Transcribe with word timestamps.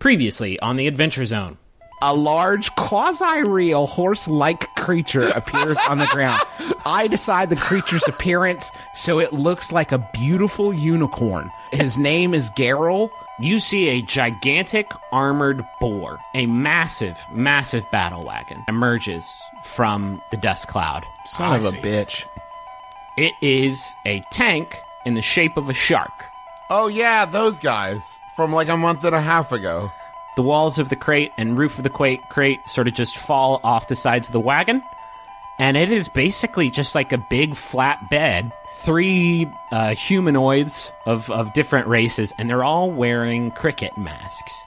Previously 0.00 0.58
on 0.60 0.76
the 0.76 0.86
Adventure 0.86 1.26
Zone. 1.26 1.58
A 2.00 2.14
large, 2.14 2.74
quasi 2.74 3.42
real 3.42 3.84
horse 3.84 4.26
like 4.26 4.74
creature 4.74 5.28
appears 5.28 5.76
on 5.90 5.98
the 5.98 6.06
ground. 6.06 6.40
I 6.86 7.06
decide 7.06 7.50
the 7.50 7.56
creature's 7.56 8.08
appearance 8.08 8.70
so 8.94 9.20
it 9.20 9.34
looks 9.34 9.70
like 9.70 9.92
a 9.92 10.08
beautiful 10.14 10.72
unicorn. 10.72 11.50
His 11.70 11.98
name 11.98 12.32
is 12.32 12.48
Garyl. 12.52 13.10
You 13.40 13.58
see 13.58 13.88
a 13.90 14.00
gigantic 14.00 14.90
armored 15.12 15.62
boar, 15.80 16.18
a 16.34 16.46
massive, 16.46 17.18
massive 17.30 17.84
battle 17.92 18.22
wagon, 18.22 18.64
emerges 18.68 19.30
from 19.64 20.22
the 20.30 20.38
dust 20.38 20.68
cloud. 20.68 21.04
Son 21.26 21.56
of 21.56 21.66
a 21.66 21.76
bitch. 21.76 22.24
It 23.18 23.34
is 23.42 23.86
a 24.06 24.24
tank 24.32 24.78
in 25.04 25.12
the 25.12 25.20
shape 25.20 25.58
of 25.58 25.68
a 25.68 25.74
shark. 25.74 26.24
Oh 26.70 26.86
yeah, 26.86 27.26
those 27.26 27.58
guys 27.58 28.19
from 28.36 28.52
like 28.52 28.68
a 28.68 28.76
month 28.76 29.04
and 29.04 29.14
a 29.14 29.20
half 29.20 29.52
ago. 29.52 29.90
The 30.36 30.42
walls 30.42 30.78
of 30.78 30.88
the 30.88 30.96
crate 30.96 31.32
and 31.36 31.58
roof 31.58 31.76
of 31.78 31.84
the 31.84 31.90
crate, 31.90 32.20
crate 32.30 32.66
sort 32.68 32.88
of 32.88 32.94
just 32.94 33.16
fall 33.16 33.60
off 33.62 33.88
the 33.88 33.96
sides 33.96 34.28
of 34.28 34.32
the 34.32 34.40
wagon. 34.40 34.82
And 35.58 35.76
it 35.76 35.90
is 35.90 36.08
basically 36.08 36.70
just 36.70 36.94
like 36.94 37.12
a 37.12 37.18
big 37.18 37.54
flat 37.54 38.08
bed. 38.08 38.52
Three 38.78 39.46
uh, 39.70 39.94
humanoids 39.94 40.90
of, 41.04 41.30
of 41.30 41.52
different 41.52 41.86
races, 41.86 42.32
and 42.38 42.48
they're 42.48 42.64
all 42.64 42.90
wearing 42.90 43.50
cricket 43.50 43.98
masks. 43.98 44.64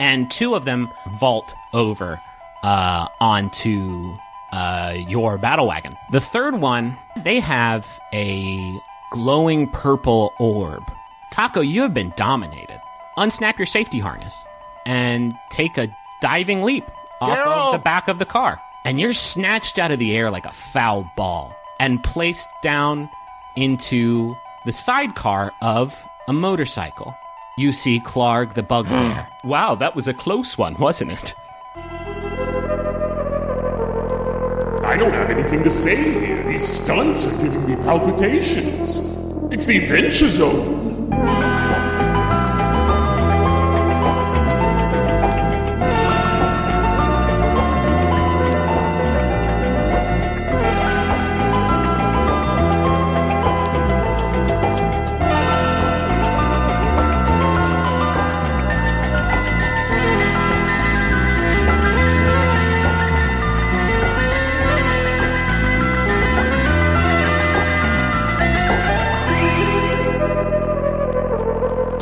And 0.00 0.28
two 0.28 0.56
of 0.56 0.64
them 0.64 0.90
vault 1.20 1.54
over 1.72 2.20
uh, 2.64 3.06
onto 3.20 4.16
uh, 4.50 4.94
your 4.96 5.38
battle 5.38 5.68
wagon. 5.68 5.92
The 6.10 6.20
third 6.20 6.60
one, 6.60 6.98
they 7.22 7.38
have 7.38 8.00
a 8.12 8.80
glowing 9.12 9.68
purple 9.68 10.32
orb. 10.40 10.82
Taako, 11.32 11.66
you 11.66 11.82
have 11.82 11.94
been 11.94 12.12
dominated. 12.16 12.81
Unsnap 13.16 13.58
your 13.58 13.66
safety 13.66 13.98
harness 13.98 14.46
and 14.86 15.34
take 15.50 15.76
a 15.78 15.94
diving 16.20 16.62
leap 16.62 16.84
off 17.20 17.38
Garyl! 17.38 17.66
of 17.66 17.72
the 17.72 17.78
back 17.78 18.08
of 18.08 18.18
the 18.18 18.24
car. 18.24 18.60
And 18.84 18.98
you're 18.98 19.12
snatched 19.12 19.78
out 19.78 19.90
of 19.90 19.98
the 19.98 20.16
air 20.16 20.30
like 20.30 20.46
a 20.46 20.52
foul 20.52 21.10
ball 21.16 21.54
and 21.78 22.02
placed 22.02 22.48
down 22.62 23.08
into 23.56 24.34
the 24.64 24.72
sidecar 24.72 25.52
of 25.60 25.94
a 26.26 26.32
motorcycle. 26.32 27.14
You 27.58 27.72
see 27.72 28.00
Clark 28.00 28.54
the 28.54 28.62
bugbear. 28.62 29.28
wow, 29.44 29.74
that 29.74 29.94
was 29.94 30.08
a 30.08 30.14
close 30.14 30.56
one, 30.56 30.74
wasn't 30.76 31.12
it? 31.12 31.34
I 34.84 34.96
don't 34.96 35.12
have 35.12 35.30
anything 35.30 35.62
to 35.64 35.70
say 35.70 35.96
here. 35.96 36.38
These 36.44 36.66
stunts 36.66 37.26
are 37.26 37.42
giving 37.42 37.66
me 37.66 37.76
palpitations. 37.76 38.98
It's 39.52 39.66
the 39.66 39.84
Adventure 39.84 40.30
Zone. 40.30 41.51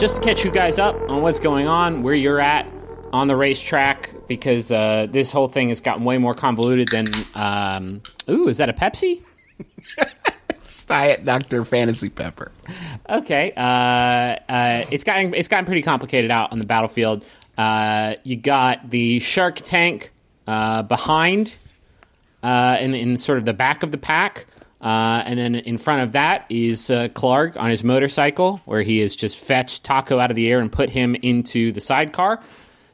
Just 0.01 0.17
to 0.17 0.23
catch 0.23 0.47
you 0.47 0.51
guys 0.51 0.79
up 0.79 0.97
on 1.11 1.21
what's 1.21 1.39
going 1.39 1.69
on, 1.69 2.03
where 2.03 2.15
you're 2.15 2.41
at 2.41 2.67
on 3.13 3.29
the 3.29 3.37
racetrack, 3.37 4.11
because 4.29 4.73
uh, 4.73 5.07
this 5.11 5.31
whole 5.31 5.47
thing 5.47 5.69
has 5.69 5.83
gotten 5.83 6.05
way 6.05 6.17
more 6.17 6.33
convoluted 6.33 6.89
than. 6.89 7.07
Um, 7.35 8.01
ooh, 8.27 8.49
is 8.49 8.57
that 8.57 8.71
a 8.71 8.73
Pepsi? 8.73 9.23
Diet 10.87 11.25
Dr. 11.25 11.65
Fantasy 11.65 12.09
Pepper. 12.09 12.51
Okay, 13.11 13.53
uh, 13.57 13.61
uh, 13.61 14.87
it's 14.91 15.05
gotten 15.05 15.35
it's 15.35 15.49
gotten 15.49 15.67
pretty 15.67 15.83
complicated 15.83 16.31
out 16.31 16.51
on 16.51 16.59
the 16.59 16.65
battlefield. 16.65 17.23
Uh, 17.59 18.15
you 18.25 18.37
got 18.37 18.91
the 18.91 19.21
shark 19.21 19.57
tank 19.57 20.13
uh, 20.47 20.83
behind, 20.83 21.57
uh, 22.43 22.79
in 22.81 22.95
in 22.95 23.19
sort 23.19 23.37
of 23.37 23.45
the 23.45 23.53
back 23.53 23.83
of 23.83 23.93
the 23.93 23.99
pack. 23.99 24.47
Uh, 24.81 25.23
and 25.27 25.39
then 25.39 25.55
in 25.55 25.77
front 25.77 26.03
of 26.03 26.13
that 26.13 26.47
is 26.49 26.91
uh, 26.91 27.09
Clark 27.09 27.57
on 27.57 27.69
his 27.69 27.85
motorcycle, 27.85 28.63
where 28.65 28.83
he 28.83 28.99
has 29.01 29.15
just 29.15 29.39
fetched 29.39 29.85
Taako 29.85 30.21
out 30.21 30.31
of 30.31 30.37
the 30.37 30.51
air 30.51 30.61
and 30.61 30.73
put 30.73 30.89
him 30.89 31.15
into 31.17 31.71
the 31.73 31.81
sidecar. 31.81 32.41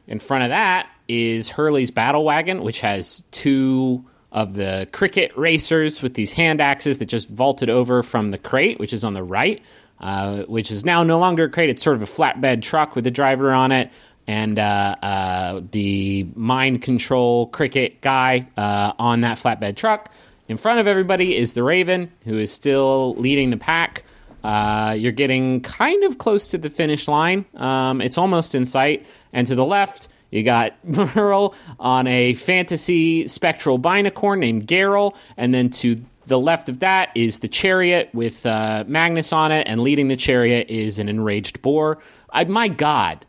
In 0.08 0.18
front 0.18 0.44
of 0.44 0.50
that 0.50 0.88
is 1.08 1.48
Hurley's 1.48 1.90
battle 1.90 2.24
wagon, 2.24 2.62
which 2.62 2.80
has 2.80 3.22
two 3.30 4.04
of 4.32 4.54
the 4.54 4.88
cricket 4.92 5.32
racers 5.36 6.02
with 6.02 6.14
these 6.14 6.32
hand 6.32 6.60
axes 6.60 6.98
that 6.98 7.06
just 7.06 7.28
vaulted 7.28 7.70
over 7.70 8.02
from 8.02 8.30
the 8.30 8.38
crate, 8.38 8.78
which 8.78 8.92
is 8.92 9.04
on 9.04 9.14
the 9.14 9.22
right, 9.22 9.64
uh, 10.00 10.42
which 10.42 10.70
is 10.70 10.84
now 10.84 11.02
no 11.04 11.18
longer 11.18 11.44
a 11.44 11.50
crate. 11.50 11.70
It's 11.70 11.82
sort 11.82 11.96
of 11.96 12.02
a 12.02 12.06
flatbed 12.06 12.62
truck 12.62 12.96
with 12.96 13.06
a 13.06 13.10
driver 13.10 13.52
on 13.52 13.72
it. 13.72 13.90
And 14.26 14.58
uh, 14.58 14.96
uh, 15.00 15.60
the 15.70 16.26
mind 16.34 16.82
control 16.82 17.46
cricket 17.46 18.00
guy 18.00 18.48
uh, 18.56 18.92
on 18.98 19.20
that 19.20 19.38
flatbed 19.38 19.76
truck. 19.76 20.10
In 20.48 20.56
front 20.56 20.78
of 20.78 20.86
everybody 20.86 21.36
is 21.36 21.54
the 21.54 21.62
Raven, 21.64 22.12
who 22.24 22.38
is 22.38 22.52
still 22.52 23.14
leading 23.16 23.50
the 23.50 23.56
pack. 23.56 24.04
Uh, 24.44 24.94
you're 24.96 25.10
getting 25.10 25.60
kind 25.60 26.04
of 26.04 26.18
close 26.18 26.48
to 26.48 26.58
the 26.58 26.70
finish 26.70 27.08
line. 27.08 27.44
Um, 27.56 28.00
it's 28.00 28.16
almost 28.16 28.54
in 28.54 28.64
sight. 28.64 29.06
And 29.32 29.44
to 29.48 29.56
the 29.56 29.64
left, 29.64 30.06
you 30.30 30.44
got 30.44 30.74
Merle 31.16 31.54
on 31.80 32.06
a 32.06 32.34
fantasy 32.34 33.26
spectral 33.26 33.76
binacorn 33.78 34.38
named 34.38 34.68
Garyl. 34.68 35.16
And 35.36 35.52
then 35.52 35.70
to 35.70 36.00
the 36.26 36.38
left 36.38 36.68
of 36.68 36.78
that 36.78 37.10
is 37.16 37.40
the 37.40 37.48
chariot 37.48 38.10
with 38.12 38.46
uh, 38.46 38.84
Magnus 38.86 39.32
on 39.32 39.50
it. 39.50 39.66
And 39.66 39.80
leading 39.80 40.06
the 40.06 40.16
chariot 40.16 40.70
is 40.70 41.00
an 41.00 41.08
enraged 41.08 41.60
boar. 41.60 41.98
I, 42.30 42.44
my 42.44 42.68
God. 42.68 43.26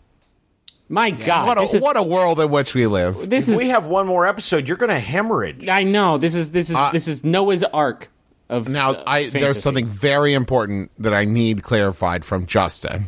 My 0.89 1.11
God. 1.11 1.47
What 1.47 1.57
a 1.57 1.61
is, 1.63 1.81
what 1.81 1.97
a 1.97 2.03
world 2.03 2.39
in 2.39 2.49
which 2.49 2.73
we 2.73 2.87
live. 2.87 3.29
this 3.29 3.47
If 3.49 3.53
is 3.53 3.57
we 3.59 3.69
have 3.69 3.85
one 3.87 4.07
more 4.07 4.25
episode, 4.25 4.67
you're 4.67 4.77
going 4.77 4.89
to 4.89 4.99
hemorrhage. 4.99 5.67
I 5.67 5.83
know. 5.83 6.17
This 6.17 6.33
is 6.35 6.51
this 6.51 6.69
is 6.69 6.77
this 6.93 7.07
is 7.07 7.23
Noah's 7.25 7.63
Ark 7.63 8.09
of 8.49 8.69
Now, 8.69 8.91
uh, 8.91 9.03
I 9.05 9.23
fantasy. 9.23 9.39
there's 9.39 9.61
something 9.61 9.87
very 9.87 10.33
important 10.33 10.91
that 10.99 11.13
I 11.13 11.25
need 11.25 11.63
clarified 11.63 12.23
from 12.23 12.45
Justin 12.45 13.07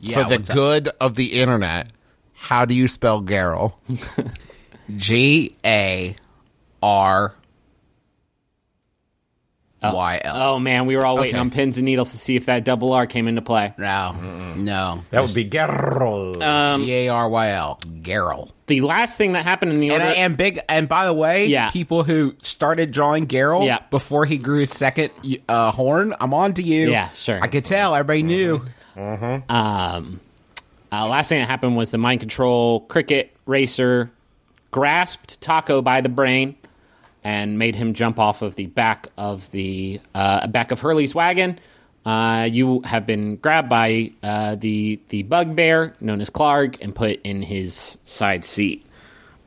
Yeah, 0.00 0.22
for 0.22 0.28
the 0.30 0.36
what's 0.36 0.48
up? 0.50 0.54
good 0.56 0.88
of 1.00 1.14
the 1.16 1.40
internet. 1.40 1.88
How 2.32 2.64
do 2.64 2.74
you 2.74 2.88
spell 2.88 3.22
Garyl? 3.22 3.74
G 4.96 5.56
A 5.64 6.16
R 6.82 7.34
Y 9.92 10.20
L. 10.24 10.36
Oh 10.36 10.58
man, 10.58 10.86
we 10.86 10.96
were 10.96 11.04
all 11.04 11.16
waiting 11.16 11.34
Okay. 11.34 11.40
on 11.40 11.50
pins 11.50 11.76
and 11.78 11.84
needles 11.84 12.12
to 12.12 12.18
see 12.18 12.36
if 12.36 12.46
that 12.46 12.64
double 12.64 12.92
R 12.92 13.06
came 13.06 13.26
into 13.28 13.42
play. 13.42 13.74
No, 13.76 14.14
no. 14.56 15.02
That 15.10 15.22
would 15.22 15.34
be 15.34 15.44
Garyl. 15.44 16.76
G 16.78 16.92
A 16.94 17.08
R 17.08 17.28
Y 17.28 17.50
L. 17.50 17.80
Garyl. 18.02 18.50
The 18.66 18.80
last 18.80 19.18
thing 19.18 19.32
that 19.32 19.42
happened 19.44 19.72
in 19.72 19.80
the 19.80 19.90
And, 19.90 20.02
order, 20.02 20.14
I 20.14 20.18
am 20.20 20.36
big. 20.36 20.58
And 20.68 20.88
by 20.88 21.04
the 21.04 21.12
way, 21.12 21.46
Yeah. 21.46 21.70
people 21.70 22.02
who 22.04 22.34
started 22.42 22.92
drawing 22.92 23.26
Garyl 23.26 23.66
Yeah. 23.66 23.80
before 23.90 24.24
he 24.24 24.38
grew 24.38 24.60
his 24.60 24.70
second 24.70 25.10
uh, 25.48 25.70
horn, 25.70 26.14
I'm 26.20 26.32
on 26.32 26.54
to 26.54 26.62
you. 26.62 26.90
Yeah, 26.90 27.10
sure. 27.14 27.38
I 27.42 27.48
could 27.48 27.64
tell. 27.64 27.94
Everybody 27.94 28.22
knew. 28.22 28.62
um, 28.96 30.20
uh, 30.92 31.08
last 31.08 31.28
thing 31.28 31.40
that 31.40 31.48
happened 31.48 31.76
was 31.76 31.90
the 31.90 31.98
mind 31.98 32.20
control 32.20 32.80
cricket 32.80 33.36
racer 33.46 34.10
grasped 34.70 35.40
Taako 35.40 35.82
by 35.84 36.00
the 36.00 36.08
brain 36.08 36.56
and 37.24 37.58
made 37.58 37.74
him 37.74 37.94
jump 37.94 38.18
off 38.18 38.42
of 38.42 38.54
the 38.54 38.66
back 38.66 39.08
of 39.16 39.50
the 39.50 39.98
uh, 40.14 40.46
back 40.46 40.70
of 40.70 40.80
Hurley's 40.80 41.14
wagon. 41.14 41.58
Uh, 42.04 42.46
you 42.52 42.82
have 42.82 43.06
been 43.06 43.36
grabbed 43.36 43.70
by 43.70 44.12
uh, 44.22 44.56
the 44.56 45.00
the 45.08 45.22
bugbear 45.22 45.96
known 46.00 46.20
as 46.20 46.28
Clark 46.28 46.82
and 46.82 46.94
put 46.94 47.20
in 47.24 47.42
his 47.42 47.98
side 48.04 48.44
seat. 48.44 48.86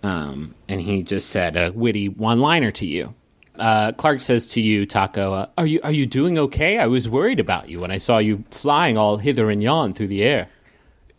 Um, 0.03 0.55
and 0.67 0.81
he 0.81 1.03
just 1.03 1.29
said 1.29 1.55
a 1.55 1.71
witty 1.71 2.09
one 2.09 2.39
liner 2.39 2.71
to 2.71 2.87
you. 2.87 3.13
Uh, 3.57 3.91
Clark 3.91 4.21
says 4.21 4.47
to 4.47 4.61
you, 4.61 4.85
Taako, 4.85 5.49
"Are 5.57 5.65
you 5.65 5.79
are 5.83 5.91
you 5.91 6.05
doing 6.05 6.37
okay? 6.39 6.79
I 6.79 6.87
was 6.87 7.07
worried 7.07 7.39
about 7.39 7.69
you 7.69 7.79
when 7.79 7.91
I 7.91 7.97
saw 7.97 8.17
you 8.17 8.43
flying 8.49 8.97
all 8.97 9.17
hither 9.17 9.49
and 9.49 9.61
yon 9.61 9.93
through 9.93 10.07
the 10.07 10.23
air." 10.23 10.49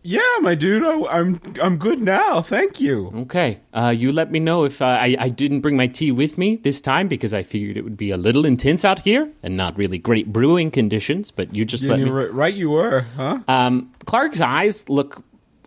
Yeah, 0.09 0.23
my 0.41 0.55
dude. 0.55 0.85
I, 0.85 1.19
I'm 1.19 1.39
I'm 1.63 1.77
good 1.77 2.01
now. 2.01 2.41
Thank 2.41 2.81
you. 2.81 3.13
Okay. 3.15 3.61
Uh, 3.75 3.95
you 3.95 4.11
let 4.11 4.31
me 4.31 4.39
know 4.39 4.65
if 4.65 4.81
uh, 4.81 4.87
I, 4.87 5.15
I 5.19 5.29
didn't 5.29 5.61
bring 5.61 5.77
my 5.77 5.87
tea 5.87 6.13
with 6.13 6.39
me 6.39 6.57
this 6.57 6.81
time 6.81 7.09
because 7.09 7.35
I 7.35 7.43
figured 7.43 7.77
it 7.77 7.83
would 7.85 7.99
be 7.99 8.11
a 8.11 8.17
little 8.17 8.47
intense 8.47 8.87
out 8.87 9.01
here 9.01 9.31
and 9.43 9.55
not 9.55 9.77
really 9.77 9.99
great 9.99 10.33
brewing 10.33 10.71
conditions. 10.71 11.31
But 11.31 11.55
you 11.55 11.67
just 11.67 11.85
let 11.85 11.99
me. 11.99 12.09
right, 12.09 12.55
you 12.55 12.71
were, 12.71 13.05
huh? 13.17 13.41
Um, 13.49 13.93
Clark's 14.07 14.41
eyes 14.41 14.89
look 14.89 15.23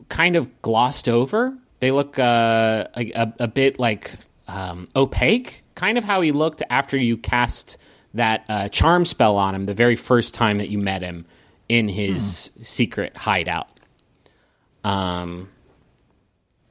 kind 0.09 0.35
of 0.35 0.61
glossed 0.63 1.07
over. 1.07 1.55
They 1.79 1.91
look 1.91 2.17
uh, 2.17 2.87
a, 2.97 3.11
a, 3.11 3.33
a 3.41 3.47
bit 3.47 3.77
like 3.77 4.15
um, 4.47 4.87
opaque, 4.95 5.63
kind 5.75 5.99
of 5.99 6.03
how 6.03 6.21
he 6.21 6.31
looked 6.31 6.63
after 6.67 6.97
you 6.97 7.15
cast 7.15 7.77
that 8.15 8.45
uh, 8.49 8.69
charm 8.69 9.05
spell 9.05 9.37
on 9.37 9.53
him 9.53 9.65
the 9.65 9.75
very 9.75 9.95
first 9.95 10.33
time 10.33 10.57
that 10.57 10.69
you 10.69 10.79
met 10.79 11.03
him 11.03 11.27
in 11.69 11.87
his 11.87 12.49
secret 12.63 13.15
hideout. 13.15 13.70
Um, 14.83 15.49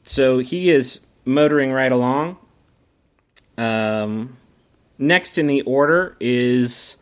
so 0.04 0.38
he 0.38 0.70
is 0.70 1.00
motoring 1.24 1.72
right 1.72 1.92
along. 1.92 2.36
Um, 3.56 4.36
next 4.98 5.38
in 5.38 5.46
the 5.46 5.62
order 5.62 6.16
is, 6.20 6.96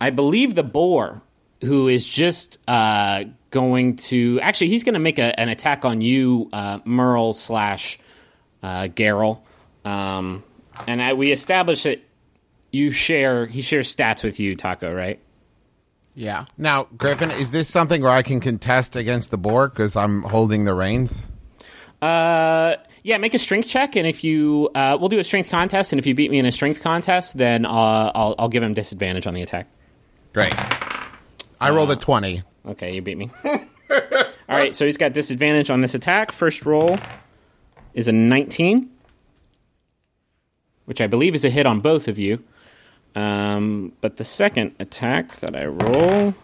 I 0.00 0.10
believe, 0.10 0.54
the 0.54 0.62
boar, 0.62 1.22
who 1.62 1.88
is 1.88 2.08
just 2.08 2.58
uh, 2.66 3.24
going 3.50 3.96
to. 3.96 4.40
Actually, 4.40 4.68
he's 4.68 4.84
going 4.84 4.94
to 4.94 5.00
make 5.00 5.18
a, 5.18 5.38
an 5.38 5.48
attack 5.48 5.84
on 5.84 6.00
you, 6.00 6.48
uh, 6.52 6.80
Merle 6.84 7.32
slash 7.32 7.98
uh. 8.62 8.88
Um, 9.84 10.44
and 10.86 11.02
I, 11.02 11.12
we 11.12 11.32
established 11.32 11.84
that 11.84 12.02
you 12.70 12.90
share. 12.90 13.46
He 13.46 13.62
shares 13.62 13.94
stats 13.94 14.22
with 14.22 14.40
you, 14.40 14.56
Taako, 14.56 14.94
right? 14.94 15.20
Yeah. 16.18 16.46
Now, 16.56 16.88
Griffin, 16.96 17.30
is 17.30 17.52
this 17.52 17.68
something 17.68 18.02
where 18.02 18.10
I 18.10 18.22
can 18.22 18.40
contest 18.40 18.96
against 18.96 19.30
the 19.30 19.38
boar 19.38 19.68
because 19.68 19.94
I'm 19.94 20.22
holding 20.22 20.64
the 20.64 20.74
reins? 20.74 21.28
Uh, 22.02 22.74
yeah, 23.04 23.18
make 23.18 23.34
a 23.34 23.38
strength 23.38 23.68
check, 23.68 23.94
and 23.94 24.04
if 24.04 24.24
you, 24.24 24.68
uh, 24.74 24.96
we'll 24.98 25.10
do 25.10 25.20
a 25.20 25.24
strength 25.24 25.48
contest, 25.48 25.92
and 25.92 26.00
if 26.00 26.06
you 26.08 26.16
beat 26.16 26.32
me 26.32 26.40
in 26.40 26.44
a 26.44 26.50
strength 26.50 26.82
contest, 26.82 27.38
then 27.38 27.64
uh, 27.64 27.70
I'll 27.70 28.34
I'll 28.36 28.48
give 28.48 28.64
him 28.64 28.74
disadvantage 28.74 29.28
on 29.28 29.34
the 29.34 29.42
attack. 29.42 29.68
Great. 30.32 30.54
I 31.60 31.70
rolled 31.70 31.92
a 31.92 31.96
20. 31.96 32.42
Okay, 32.66 32.96
you 32.96 33.00
beat 33.00 33.16
me. 33.16 33.30
All 33.44 33.60
right, 34.48 34.74
so 34.74 34.86
he's 34.86 34.96
got 34.96 35.12
disadvantage 35.12 35.70
on 35.70 35.82
this 35.82 35.94
attack. 35.94 36.32
First 36.32 36.66
roll 36.66 36.98
is 37.94 38.08
a 38.08 38.12
19, 38.12 38.90
which 40.86 41.00
I 41.00 41.06
believe 41.06 41.36
is 41.36 41.44
a 41.44 41.50
hit 41.50 41.64
on 41.64 41.78
both 41.78 42.08
of 42.08 42.18
you. 42.18 42.42
Um, 43.14 43.92
but 44.00 44.16
the 44.16 44.24
second 44.24 44.74
attack 44.78 45.36
that 45.36 45.56
I 45.56 45.66
roll 45.66 46.34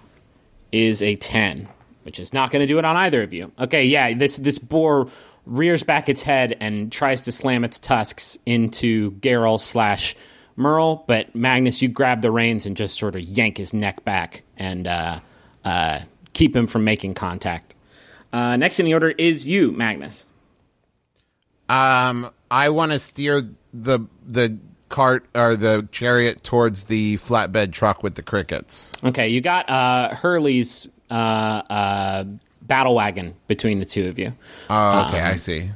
is 0.72 1.02
a 1.02 1.16
10, 1.16 1.68
which 2.02 2.18
is 2.18 2.32
not 2.32 2.50
going 2.50 2.60
to 2.60 2.66
do 2.66 2.78
it 2.78 2.84
on 2.84 2.96
either 2.96 3.22
of 3.22 3.32
you. 3.32 3.52
Okay, 3.58 3.84
yeah, 3.84 4.14
this 4.14 4.36
this 4.36 4.58
boar 4.58 5.08
rears 5.46 5.82
back 5.82 6.08
its 6.08 6.22
head 6.22 6.56
and 6.60 6.90
tries 6.90 7.22
to 7.22 7.32
slam 7.32 7.64
its 7.64 7.78
tusks 7.78 8.38
into 8.46 9.12
Geralt 9.12 9.60
slash 9.60 10.16
Merle, 10.56 11.04
but 11.06 11.34
Magnus, 11.34 11.82
you 11.82 11.88
grab 11.88 12.22
the 12.22 12.30
reins 12.30 12.66
and 12.66 12.76
just 12.76 12.98
sort 12.98 13.16
of 13.16 13.22
yank 13.22 13.58
his 13.58 13.74
neck 13.74 14.04
back 14.04 14.42
and 14.56 14.86
uh, 14.86 15.20
uh, 15.64 16.00
keep 16.32 16.54
him 16.54 16.66
from 16.66 16.84
making 16.84 17.14
contact. 17.14 17.74
Uh, 18.32 18.56
next 18.56 18.80
in 18.80 18.86
the 18.86 18.94
order 18.94 19.10
is 19.10 19.46
you, 19.46 19.72
Magnus. 19.72 20.26
Um, 21.68 22.30
I 22.50 22.68
want 22.70 22.92
to 22.92 22.98
steer 22.98 23.42
the 23.72 24.00
the 24.26 24.58
cart 24.94 25.26
or 25.34 25.56
the 25.56 25.88
chariot 25.90 26.44
towards 26.44 26.84
the 26.84 27.16
flatbed 27.16 27.72
truck 27.72 28.04
with 28.04 28.14
the 28.14 28.22
crickets. 28.22 28.92
Okay, 29.02 29.26
you 29.28 29.40
got 29.40 29.68
uh, 29.68 30.14
Hurley's 30.14 30.86
uh, 31.10 31.14
uh, 31.14 32.24
battle 32.62 32.94
wagon 32.94 33.34
between 33.48 33.80
the 33.80 33.84
two 33.84 34.06
of 34.08 34.18
you, 34.20 34.32
Oh, 34.70 35.08
okay, 35.08 35.20
I 35.20 35.34
see. 35.34 35.68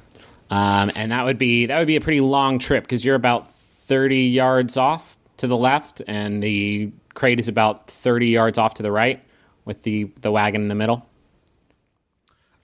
um, 0.51 0.93
and 0.95 1.11
that 1.11 1.25
would 1.25 1.37
be 1.37 1.67
that 1.67 1.79
would 1.81 1.89
be 1.89 1.97
a 1.97 2.01
pretty 2.01 2.21
long 2.21 2.61
trip 2.61 2.85
because 2.85 3.05
you're 3.05 3.17
about 3.17 3.51
thirty 3.51 4.23
yards 4.27 4.77
off 4.77 5.17
to 5.39 5.49
the 5.49 5.57
left, 5.57 6.01
and 6.07 6.41
the 6.41 6.93
crate 7.15 7.41
is 7.41 7.49
about 7.49 7.91
thirty 7.91 8.29
yards 8.29 8.57
off 8.57 8.75
to 8.75 8.85
the 8.85 8.93
right, 8.93 9.21
with 9.65 9.83
the 9.83 10.05
the 10.21 10.31
wagon 10.31 10.63
in 10.63 10.69
the 10.69 10.75
middle. 10.77 11.08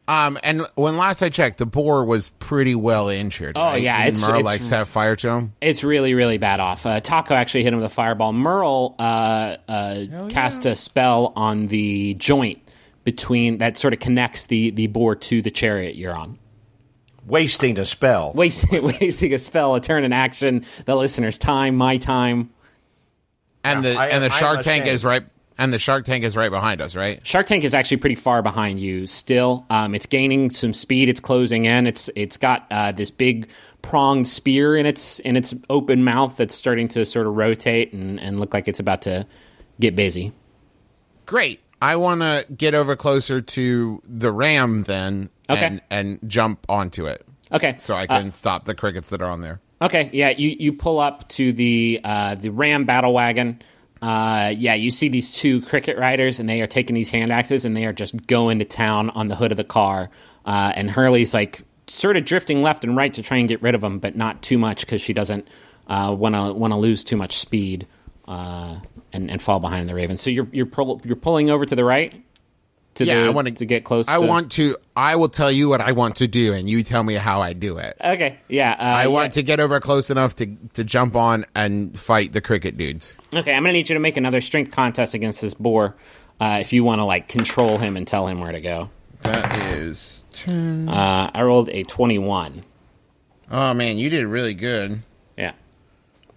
Um, 0.07 0.39
and 0.43 0.67
when 0.75 0.99
last 0.99 1.23
I 1.23 1.31
checked, 1.31 1.57
the 1.59 1.65
boar 1.67 2.05
was 2.05 2.29
pretty 2.39 2.75
well 2.75 3.09
injured. 3.09 3.57
Oh, 3.57 3.63
right? 3.63 3.83
yeah, 3.83 4.05
Didn't 4.05 4.17
it's- 4.19 4.21
Merle 4.29 4.41
it's- 4.41 4.45
like 4.53 4.63
set 4.63 4.87
fire 4.87 5.17
to 5.17 5.31
him. 5.31 5.53
It's 5.63 5.83
really, 5.83 6.13
really 6.13 6.37
bad 6.37 6.61
off. 6.61 6.85
Uh, 6.85 7.01
Taako 7.01 7.31
actually 7.31 7.65
hit 7.65 7.73
him 7.73 7.81
with 7.81 7.91
a 7.91 7.95
fireball. 7.95 8.33
Merle 8.35 8.95
uh, 8.99 9.57
uh, 9.67 10.01
cast 10.29 10.67
a 10.67 10.77
spell 10.77 11.33
on 11.37 11.69
the 11.69 12.15
joint 12.15 12.61
between 13.05 13.59
that 13.59 13.79
sort 13.79 13.95
of 13.95 14.01
connects 14.01 14.47
the 14.47 14.71
the 14.71 14.87
boar 14.89 15.15
to 15.15 15.41
the 15.41 15.51
chariot 15.51 15.95
you're 15.97 16.15
on. 16.15 16.39
Wasting 17.27 17.79
a 17.79 17.87
spell. 17.87 18.33
Wasting, 18.35 18.83
wasting 19.01 19.33
a 19.33 19.39
spell, 19.39 19.75
a 19.75 19.81
turn 19.81 20.05
in 20.05 20.13
action, 20.13 20.67
the 20.85 20.95
listener's 20.97 21.39
time, 21.39 21.77
my 21.77 21.97
time. 21.97 22.51
And 23.63 23.83
Yeah, 23.83 23.93
the 23.95 23.99
I- 23.99 24.07
and 24.09 24.23
the 24.23 24.27
I'm 24.31 24.39
shark 24.39 24.63
tank 24.63 24.85
is 24.87 25.03
right. 25.05 25.25
And 25.57 25.73
the 25.73 25.79
shark 25.79 26.05
tank 26.05 26.25
is 26.25 26.37
right 26.37 26.51
behind 26.51 26.81
us, 26.81 26.97
right? 26.97 27.25
Shark 27.25 27.47
Tank 27.47 27.63
is 27.63 27.75
actually 27.75 27.99
pretty 27.99 28.17
far 28.17 28.43
behind 28.43 28.81
you 28.81 29.07
still. 29.07 29.65
Um, 29.71 29.95
it's 29.95 30.07
gaining 30.07 30.51
some 30.51 30.75
speed. 30.75 31.09
It's 31.09 31.21
closing 31.21 31.65
in. 31.65 31.87
It's 31.87 32.11
it's 32.17 32.37
got 32.37 32.67
uh, 32.73 32.91
this 32.91 33.13
big 33.13 33.49
pronged 33.81 34.27
spear 34.27 34.77
in 34.77 34.85
its 34.85 35.21
in 35.21 35.37
its 35.37 35.55
open 35.71 36.03
mouth 36.03 36.37
that's 36.37 36.57
starting 36.57 36.89
to 36.89 37.05
sort 37.05 37.29
of 37.29 37.37
rotate 37.37 37.93
and, 37.93 38.19
and 38.19 38.41
look 38.41 38.53
like 38.53 38.67
it's 38.67 38.81
about 38.81 39.03
to 39.03 39.27
get 39.79 39.95
busy. 39.95 40.33
Great. 41.27 41.61
I 41.81 41.97
want 41.97 42.23
to 42.23 42.47
get 42.57 42.75
over 42.75 42.97
closer 42.97 43.41
to 43.41 44.01
the 44.09 44.33
ram 44.33 44.85
then, 44.85 45.29
Okay. 45.51 45.67
and, 45.67 45.81
and 45.91 46.19
jump 46.27 46.65
onto 46.69 47.07
it 47.07 47.25
Okay, 47.53 47.75
so 47.79 47.95
I 47.95 48.05
Uh, 48.05 48.21
can 48.21 48.31
stop 48.31 48.65
the 48.65 48.75
crickets 48.75 49.11
that 49.11 49.21
are 49.21 49.29
on 49.29 49.41
there. 49.43 49.61
Okay, 49.83 50.09
yeah, 50.13 50.31
you, 50.31 50.49
you 50.59 50.73
pull 50.73 50.99
up 50.99 51.29
to 51.31 51.53
the 51.53 52.01
uh, 52.03 52.35
the 52.37 52.49
Ram 52.51 52.85
battle 52.87 53.13
wagon. 53.13 53.61
Uh, 54.05 54.51
yeah, 54.51 54.75
you 54.75 54.91
see 54.91 55.09
these 55.09 55.35
two 55.35 55.63
cricket 55.63 55.97
riders, 55.97 56.39
and 56.39 56.47
they 56.47 56.61
are 56.61 56.67
taking 56.67 56.95
these 56.95 57.09
hand 57.09 57.33
axes, 57.33 57.65
and 57.65 57.75
they 57.75 57.87
are 57.87 57.93
just 57.93 58.27
going 58.27 58.59
to 58.59 58.65
town 58.67 59.09
on 59.11 59.29
the 59.29 59.35
hood 59.35 59.51
of 59.51 59.57
the 59.57 59.65
car. 59.65 60.11
Uh, 60.45 60.73
and 60.75 60.91
Hurley's 60.91 61.33
like 61.33 61.63
sort 61.87 62.19
of 62.19 62.27
drifting 62.27 62.61
left 62.61 62.85
and 62.85 62.97
right 62.97 63.15
to 63.15 63.23
try 63.23 63.39
and 63.39 63.49
get 63.49 63.63
rid 63.63 63.75
of 63.75 63.81
them, 63.81 64.01
but 64.01 64.15
not 64.15 64.43
too 64.43 64.59
much 64.59 64.81
because 64.81 65.01
she 65.01 65.15
doesn't 65.15 65.49
want 65.89 66.35
to 66.35 66.53
want 66.53 66.73
to 66.73 66.77
lose 66.77 67.03
too 67.03 67.17
much 67.17 67.39
speed 67.39 67.87
uh, 68.29 68.79
and, 69.15 69.31
and 69.31 69.41
fall 69.41 69.59
behind 69.59 69.89
the 69.89 69.95
Ravens. 69.95 70.21
So 70.21 70.29
you're 70.29 70.49
you're 70.53 70.67
pull, 70.67 71.01
you're 71.05 71.17
pulling 71.17 71.49
over 71.49 71.65
to 71.65 71.75
the 71.75 71.85
right 71.85 72.13
to 72.97 73.05
Yeah, 73.05 73.23
the, 73.23 73.27
I 73.27 73.31
wanna- 73.31 73.51
to 73.53 73.67
get 73.67 73.85
close. 73.85 74.09
I 74.09 74.19
to, 74.21 74.27
want 74.27 74.53
to. 74.53 74.77
I 74.97 75.17
will 75.17 75.29
tell 75.29 75.51
you 75.51 75.69
what 75.69 75.81
I 75.81 75.93
want 75.93 76.17
to 76.17 76.29
do, 76.29 76.53
and 76.53 76.69
you 76.69 76.83
tell 76.83 77.03
me 77.03 77.15
how 77.15 77.41
I 77.41 77.53
do 77.53 77.79
it. 77.79 77.97
Okay, 78.01 78.39
yeah, 78.49 78.73
uh, 78.73 78.83
I 78.83 79.03
yeah. 79.03 79.09
want 79.09 79.33
to 79.35 79.43
get 79.43 79.61
over 79.61 79.81
close 79.81 80.11
enough 80.11 80.37
to 80.37 80.47
to 80.75 80.85
jump 80.85 81.17
on 81.17 81.47
and 81.55 81.99
fight 81.99 82.33
the 82.33 82.41
cricket 82.41 82.77
dudes. 82.77 83.17
Okay, 83.33 83.53
I'm 83.53 83.63
gonna 83.63 83.73
need 83.73 83.89
you 83.89 83.95
to 83.95 84.01
make 84.01 84.17
another 84.17 84.41
strength 84.41 84.71
contest 84.73 85.15
against 85.15 85.41
this 85.41 85.55
boar 85.55 85.95
uh, 86.41 86.59
if 86.61 86.73
you 86.73 86.85
want 86.85 87.01
to 87.01 87.05
like 87.05 87.29
control 87.29 87.79
him 87.79 87.97
and 87.97 88.07
tell 88.07 88.27
him 88.27 88.41
where 88.41 88.53
to 88.53 88.61
go. 88.61 88.91
That 89.23 89.73
is. 89.73 90.23
Uh, 90.47 91.31
I 91.33 91.43
rolled 91.43 91.69
a 91.71 91.85
21. 91.85 92.63
Oh 93.51 93.75
man, 93.75 93.99
you 93.99 94.11
did 94.11 94.27
really 94.27 94.55
good. 94.55 95.01
Yeah. 95.39 95.53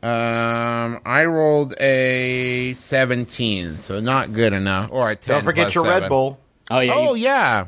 Um, 0.04 1.02
I 1.06 1.26
rolled 1.26 1.74
a 1.82 2.74
seventeen, 2.74 3.78
so 3.78 4.00
not 4.00 4.34
good 4.34 4.54
enough. 4.54 4.90
Or 4.92 5.10
a 5.10 5.16
10 5.16 5.34
Don't 5.36 5.44
forget 5.44 5.66
plus 5.66 5.76
your 5.76 5.84
seven. 5.86 6.02
Red 6.04 6.10
Bull. 6.10 6.40
Oh 6.70 6.80
yeah. 6.80 6.94
Oh 6.96 7.14
you, 7.14 7.24
yeah. 7.24 7.68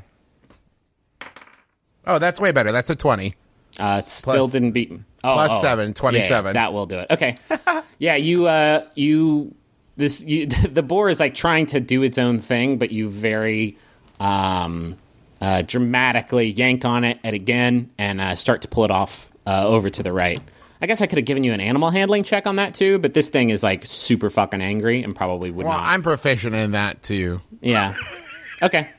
Oh, 2.05 2.19
that's 2.19 2.39
way 2.39 2.51
better. 2.51 2.71
That's 2.71 2.89
a 2.89 2.95
twenty. 2.95 3.35
uh, 3.79 4.01
still 4.01 4.33
plus- 4.33 4.51
didn't 4.51 4.71
beat. 4.71 4.91
Oh, 5.21 5.33
plus 5.33 5.51
oh. 5.51 5.61
seven, 5.61 5.89
Yeah, 5.89 5.93
27. 5.93 6.53
that 6.53 6.71
will 6.71 6.85
do 6.85 6.99
it. 6.99 7.07
Okay. 7.11 7.35
yeah, 7.99 8.15
you 8.15 8.47
uh, 8.47 8.85
you 8.95 9.53
this 9.97 10.21
you, 10.21 10.45
the 10.71 10.81
boar 10.81 11.09
is 11.09 11.19
like 11.19 11.33
trying 11.33 11.65
to 11.67 11.79
do 11.79 12.03
its 12.03 12.17
own 12.17 12.39
thing, 12.39 12.77
but 12.77 12.91
you 12.91 13.09
very 13.09 13.77
um, 14.19 14.97
uh, 15.41 15.61
dramatically 15.63 16.47
yank 16.47 16.85
on 16.85 17.03
it 17.03 17.19
at 17.23 17.33
again 17.33 17.91
and 17.97 18.21
uh, 18.21 18.35
start 18.35 18.61
to 18.61 18.67
pull 18.69 18.85
it 18.85 18.91
off 18.91 19.29
uh, 19.45 19.67
over 19.67 19.89
to 19.89 20.03
the 20.03 20.13
right. 20.13 20.41
I 20.81 20.87
guess 20.87 21.01
I 21.01 21.07
could 21.07 21.17
have 21.17 21.25
given 21.25 21.43
you 21.43 21.51
an 21.51 21.59
animal 21.59 21.89
handling 21.89 22.23
check 22.23 22.47
on 22.47 22.55
that 22.55 22.73
too, 22.73 22.99
but 22.99 23.13
this 23.13 23.29
thing 23.29 23.49
is 23.49 23.61
like 23.61 23.85
super 23.85 24.29
fucking 24.29 24.61
angry 24.61 25.03
and 25.03 25.13
probably 25.13 25.51
would 25.51 25.65
Well, 25.65 25.77
not. 25.77 25.85
I'm 25.85 26.01
proficient 26.01 26.55
in 26.55 26.71
that 26.71 27.03
too. 27.03 27.41
Yeah. 27.61 27.95
Okay. 28.61 28.89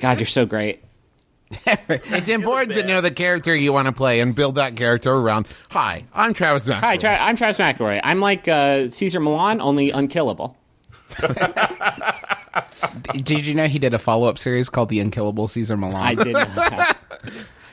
God, 0.00 0.18
you're 0.18 0.26
so 0.26 0.46
great. 0.46 0.82
It's 1.66 2.28
important 2.28 2.74
to 2.74 2.84
know 2.86 3.00
the 3.00 3.10
character 3.10 3.56
you 3.56 3.72
want 3.72 3.86
to 3.86 3.92
play 3.92 4.20
and 4.20 4.34
build 4.34 4.56
that 4.56 4.76
character 4.76 5.12
around. 5.12 5.46
Hi, 5.70 6.04
I'm 6.12 6.34
Travis 6.34 6.68
McElroy. 6.68 6.80
Hi, 6.80 6.96
Tra- 6.98 7.18
I'm 7.18 7.36
Travis 7.36 7.56
McElroy. 7.56 8.00
I'm 8.04 8.20
like 8.20 8.46
uh, 8.48 8.88
Cesar 8.90 9.18
Millan, 9.18 9.60
only 9.62 9.90
unkillable. 9.90 10.56
Did 13.12 13.46
you 13.46 13.54
know 13.54 13.66
he 13.66 13.78
did 13.78 13.94
a 13.94 13.98
follow 13.98 14.28
up 14.28 14.38
series 14.38 14.68
called 14.68 14.90
The 14.90 15.00
Unkillable 15.00 15.48
Cesar 15.48 15.76
Millan? 15.76 15.96
I 15.96 16.14
did. 16.14 16.34
know. 16.34 16.46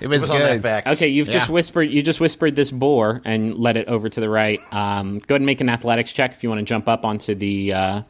It 0.01 0.07
was, 0.07 0.23
It 0.23 0.29
was 0.29 0.41
on 0.41 0.59
good. 0.59 0.87
Okay, 0.87 1.07
you've 1.07 1.29
just 1.29 1.49
whispered. 1.49 1.83
You 1.89 2.01
just 2.03 2.19
whispered 2.19 2.53
this 2.55 2.69
boar 2.69 3.21
and 3.23 3.55
led 3.55 3.77
it 3.77 3.87
over 3.87 4.09
to 4.09 4.19
the 4.19 4.27
right. 4.29 4.59
Um, 4.71 5.19
go 5.19 5.35
ahead 5.35 5.41
and 5.41 5.45
make 5.45 5.61
an 5.61 5.69
athletics 5.69 6.11
check 6.11 6.33
if 6.33 6.43
you 6.43 6.49
want 6.49 6.59
to 6.59 6.65
jump 6.65 6.89
up 6.89 7.05
onto 7.05 7.33
the 7.33 7.73
uh, 7.73 8.01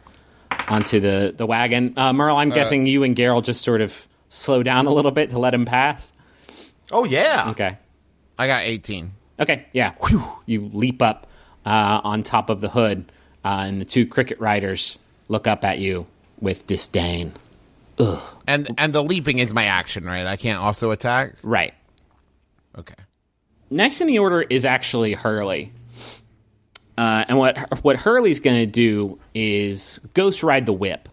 onto 0.68 1.00
the 1.00 1.34
the 1.36 1.46
wagon. 1.46 1.94
Uh, 1.98 2.14
Merle, 2.14 2.38
I'm 2.38 2.50
guessing 2.50 2.88
you 2.88 3.04
and 3.04 3.16
Garyl 3.16 3.44
just 3.44 3.62
sort 3.62 3.82
of 3.82 4.08
slow 4.30 4.64
down 4.64 4.86
a 4.88 4.94
little 4.94 5.12
bit 5.12 5.30
to 5.32 5.40
let 5.40 5.54
him 5.54 5.66
pass. 5.66 6.14
Oh 6.92 7.04
yeah. 7.04 7.50
Okay. 7.52 7.78
I 8.38 8.48
got 8.48 8.64
18. 8.64 9.14
Okay, 9.40 9.66
yeah. 9.74 9.94
Whew. 10.02 10.24
You 10.46 10.70
leap 10.74 11.02
up 11.02 11.28
uh, 11.66 12.02
on 12.04 12.24
top 12.24 12.50
of 12.50 12.62
the 12.62 12.70
hood, 12.70 13.12
uh, 13.44 13.64
and 13.68 13.82
the 13.82 13.86
two 13.86 14.06
cricket 14.06 14.40
riders 14.40 14.98
look 15.28 15.48
up 15.48 15.66
at 15.66 15.80
you 15.80 16.06
with 16.40 16.68
disdain. 16.68 17.34
Ugh. 17.98 18.22
And 18.48 18.74
and 18.78 18.94
the 18.94 19.04
leaping 19.04 19.40
is 19.40 19.54
my 19.54 19.66
action, 19.66 20.06
right? 20.06 20.26
I 20.26 20.36
can't 20.36 20.60
also 20.60 20.92
attack. 20.92 21.36
Right. 21.44 21.74
Okay. 22.78 22.96
Next 23.70 24.02
in 24.02 24.08
the 24.08 24.20
order 24.20 24.42
is 24.42 24.66
actually 24.66 25.14
Hurley. 25.14 25.72
Uh, 26.98 27.26
and 27.28 27.38
what 27.38 27.84
what 27.84 27.98
Hurley's 27.98 28.40
going 28.40 28.58
to 28.58 28.66
do 28.66 29.20
is 29.34 30.00
ghost 30.14 30.44
ride 30.44 30.66
the 30.66 30.74
whip. 30.74 31.10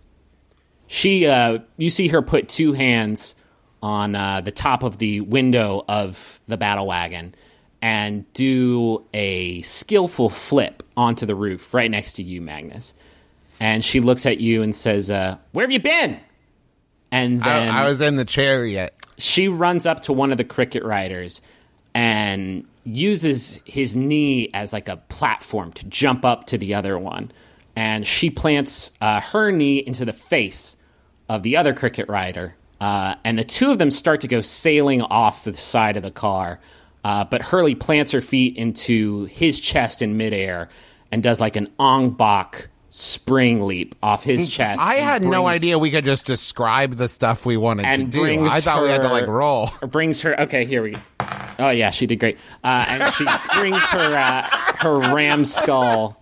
She, 0.86 1.26
uh, 1.26 1.60
you 1.78 1.88
see 1.90 2.08
her 2.08 2.20
put 2.20 2.48
two 2.48 2.74
hands 2.74 3.34
on 3.82 4.14
uh, 4.14 4.42
the 4.42 4.50
top 4.50 4.82
of 4.82 4.98
the 4.98 5.22
window 5.22 5.84
of 5.88 6.40
the 6.46 6.56
battle 6.56 6.86
wagon 6.86 7.34
and 7.80 8.30
do 8.34 9.04
a 9.14 9.62
skillful 9.62 10.28
flip 10.28 10.82
onto 10.96 11.26
the 11.26 11.34
roof 11.34 11.72
right 11.74 11.90
next 11.90 12.12
to 12.14 12.22
you, 12.22 12.40
Magnus. 12.42 12.94
And 13.58 13.84
she 13.84 14.00
looks 14.00 14.26
at 14.26 14.38
you 14.38 14.62
and 14.62 14.74
says, 14.74 15.10
uh, 15.10 15.38
"Where 15.52 15.64
have 15.64 15.72
you 15.72 15.80
been?" 15.80 16.20
And 17.10 17.42
I, 17.42 17.48
then 17.48 17.68
I 17.74 17.88
was 17.88 18.00
in 18.00 18.16
the 18.16 18.24
chariot. 18.24 18.94
she 19.18 19.48
runs 19.48 19.86
up 19.86 20.02
to 20.02 20.12
one 20.12 20.30
of 20.30 20.36
the 20.36 20.44
cricket 20.44 20.84
riders 20.84 21.42
and 21.94 22.64
uses 22.84 23.60
his 23.64 23.94
knee 23.94 24.50
as 24.54 24.72
like 24.72 24.88
a 24.88 24.96
platform 24.96 25.72
to 25.72 25.86
jump 25.86 26.24
up 26.24 26.46
to 26.46 26.58
the 26.58 26.74
other 26.74 26.98
one. 26.98 27.30
And 27.76 28.06
she 28.06 28.30
plants 28.30 28.90
uh, 29.00 29.20
her 29.20 29.50
knee 29.50 29.78
into 29.78 30.04
the 30.04 30.12
face 30.12 30.76
of 31.28 31.42
the 31.42 31.56
other 31.56 31.72
cricket 31.72 32.08
rider. 32.08 32.54
Uh, 32.80 33.14
and 33.24 33.38
the 33.38 33.44
two 33.44 33.70
of 33.70 33.78
them 33.78 33.90
start 33.90 34.20
to 34.22 34.28
go 34.28 34.40
sailing 34.40 35.02
off 35.02 35.44
the 35.44 35.54
side 35.54 35.96
of 35.96 36.02
the 36.02 36.10
car. 36.10 36.60
Uh, 37.04 37.24
but 37.24 37.42
Hurley 37.42 37.74
plants 37.74 38.12
her 38.12 38.20
feet 38.20 38.56
into 38.56 39.24
his 39.26 39.58
chest 39.58 40.02
in 40.02 40.16
midair 40.16 40.68
and 41.10 41.22
does 41.22 41.40
like 41.40 41.56
an 41.56 41.72
Ong 41.78 42.10
Bak 42.10 42.68
spring 42.88 43.66
leap 43.66 43.94
off 44.02 44.22
his 44.22 44.48
chest. 44.48 44.80
I 44.80 44.96
had 44.96 45.24
no 45.24 45.46
idea 45.46 45.78
we 45.78 45.90
could 45.90 46.04
just 46.04 46.26
describe 46.26 46.96
the 46.96 47.08
stuff 47.08 47.46
we 47.46 47.56
wanted 47.56 47.96
to 47.96 48.04
do. 48.04 48.20
brings 48.20 48.52
I 48.52 48.60
thought 48.60 48.82
we 48.82 48.90
had 48.90 49.00
to 49.02 49.08
like 49.08 49.24
her- 49.24 49.32
roll. 49.32 49.70
brings 49.88 50.20
her 50.22 50.38
okay 50.42 50.66
here 50.66 50.82
we 50.82 50.90
go 50.90 51.00
oh 51.59 51.71
yeah 51.71 51.90
she 51.90 52.06
did 52.06 52.16
great. 52.16 52.38
Uh, 52.64 52.85
and 52.88 53.14
she 53.14 53.25
brings 53.59 53.82
her 53.85 54.16
uh, 54.16 54.42
her 54.78 54.99
ram 55.14 55.44
skull 55.44 56.18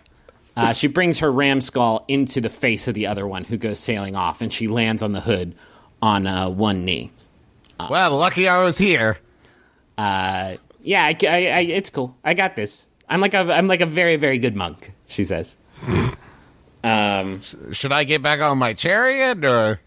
uh, 0.57 0.73
she 0.73 0.89
brings 0.89 1.21
her 1.21 1.31
ram 1.33 1.61
skull 1.61 2.05
into 2.09 2.41
the 2.41 2.51
face 2.51 2.89
of 2.89 2.95
the 2.95 3.07
other 3.07 3.27
one 3.27 3.45
who 3.45 3.57
goes 3.57 3.79
sailing 3.79 4.17
off 4.17 4.43
and 4.43 4.53
she 4.53 4.69
lands 4.69 5.03
on 5.03 5.13
the 5.13 5.21
hood 5.21 5.55
on 6.03 6.27
uh, 6.27 6.49
one 6.51 6.85
knee. 6.85 7.11
Well, 7.89 8.17
lucky 8.17 8.49
I 8.49 8.63
was 8.63 8.77
here. 8.77 9.17
uh, 9.97 10.57
yeah 10.83 11.05
I, 11.05 11.17
I, 11.23 11.37
I, 11.47 11.61
it's 11.61 11.91
cool. 11.91 12.17
I 12.25 12.35
got 12.35 12.57
this. 12.57 12.87
I'm 13.09 13.21
like 13.21 13.35
a 13.35 13.39
i'm 13.53 13.67
like 13.67 13.81
a 13.81 13.87
very 13.87 14.17
very 14.17 14.39
good 14.39 14.55
monk 14.57 14.93
she 15.07 15.25
says. 15.25 15.57
Um 16.83 17.43
Should 17.73 17.93
I 17.93 18.05
get 18.05 18.23
back 18.23 18.41
on 18.41 18.57
my 18.57 18.73
chariot 18.73 19.45
or? 19.45 19.81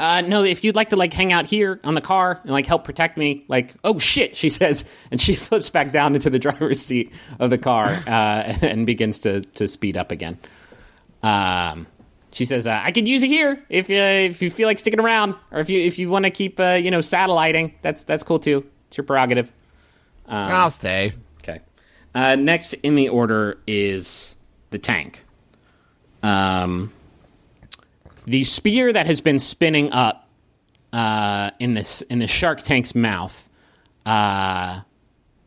Uh, 0.00 0.22
no, 0.22 0.42
if 0.42 0.64
you'd 0.64 0.76
like 0.76 0.88
to 0.88 0.96
like 0.96 1.12
hang 1.12 1.30
out 1.30 1.44
here 1.44 1.78
on 1.84 1.94
the 1.94 2.00
car 2.00 2.40
and 2.42 2.52
like 2.52 2.64
help 2.64 2.84
protect 2.84 3.18
me, 3.18 3.44
like, 3.48 3.74
oh 3.84 3.98
shit, 3.98 4.34
she 4.34 4.48
says, 4.48 4.86
and 5.10 5.20
she 5.20 5.34
flips 5.36 5.68
back 5.68 5.92
down 5.92 6.14
into 6.14 6.30
the 6.30 6.38
driver's 6.38 6.82
seat 6.82 7.12
of 7.38 7.50
the 7.50 7.58
car 7.58 7.86
uh, 8.06 8.54
and 8.62 8.86
begins 8.86 9.20
to 9.20 9.42
to 9.42 9.68
speed 9.68 9.98
up 9.98 10.10
again. 10.10 10.38
Um, 11.22 11.86
she 12.32 12.46
says, 12.46 12.66
uh, 12.66 12.80
I 12.82 12.92
could 12.92 13.06
use 13.06 13.22
it 13.22 13.28
here 13.28 13.62
if 13.68 13.90
uh, 13.90 14.30
if 14.30 14.40
you 14.40 14.50
feel 14.50 14.66
like 14.66 14.78
sticking 14.78 15.00
around, 15.00 15.34
or 15.50 15.60
if 15.60 15.68
you 15.68 15.78
if 15.78 15.98
you 15.98 16.08
want 16.08 16.24
to 16.24 16.30
keep 16.30 16.58
uh, 16.58 16.78
you 16.82 16.90
know 16.90 17.00
satelliting, 17.00 17.74
that's 17.82 18.04
that's 18.04 18.22
cool 18.22 18.38
too. 18.38 18.64
It's 18.88 18.96
your 18.96 19.04
prerogative. 19.04 19.52
I'll 20.26 20.70
stay. 20.70 21.12
Okay. 21.42 21.60
Uh, 22.14 22.36
next 22.36 22.72
in 22.74 22.94
the 22.94 23.10
order 23.10 23.58
is 23.66 24.34
the 24.70 24.78
tank. 24.78 25.24
Um, 26.22 26.92
the 28.26 28.44
spear 28.44 28.92
that 28.92 29.06
has 29.06 29.20
been 29.20 29.38
spinning 29.38 29.92
up 29.92 30.28
uh, 30.92 31.50
in 31.58 31.74
this 31.74 32.02
in 32.02 32.18
the 32.18 32.26
shark 32.26 32.62
tank's 32.62 32.94
mouth. 32.94 33.48
Uh, 34.04 34.80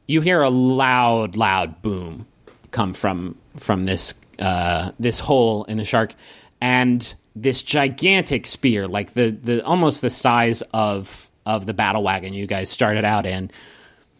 you 0.07 0.21
hear 0.21 0.41
a 0.41 0.49
loud, 0.49 1.35
loud 1.35 1.81
boom 1.81 2.27
come 2.71 2.93
from 2.93 3.37
from 3.57 3.85
this 3.85 4.13
uh, 4.39 4.91
this 4.99 5.19
hole 5.19 5.63
in 5.65 5.77
the 5.77 5.85
shark, 5.85 6.13
and 6.59 7.15
this 7.35 7.63
gigantic 7.63 8.45
spear, 8.45 8.87
like 8.87 9.13
the 9.13 9.31
the 9.31 9.63
almost 9.65 10.01
the 10.01 10.09
size 10.09 10.61
of 10.73 11.29
of 11.45 11.65
the 11.65 11.73
battle 11.73 12.03
wagon 12.03 12.33
you 12.33 12.47
guys 12.47 12.69
started 12.69 13.03
out 13.03 13.25
in, 13.25 13.51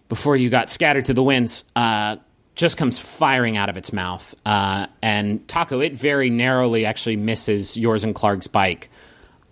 before 0.10 0.36
you 0.36 0.50
got 0.50 0.69
scattered 0.69 1.05
to 1.05 1.13
the 1.13 1.24
winds, 1.24 1.63
uh, 1.75 2.17
just 2.55 2.77
comes 2.77 2.98
firing 2.98 3.57
out 3.57 3.69
of 3.69 3.77
its 3.77 3.91
mouth. 3.91 4.36
Uh, 4.45 4.88
and 5.01 5.45
Taako, 5.48 5.86
it 5.86 5.93
very 5.93 6.29
narrowly 6.29 6.86
actually 6.86 7.15
misses 7.15 7.77
yours 7.77 8.03
and 8.03 8.13
Clark's 8.13 8.48
bike. 8.48 8.89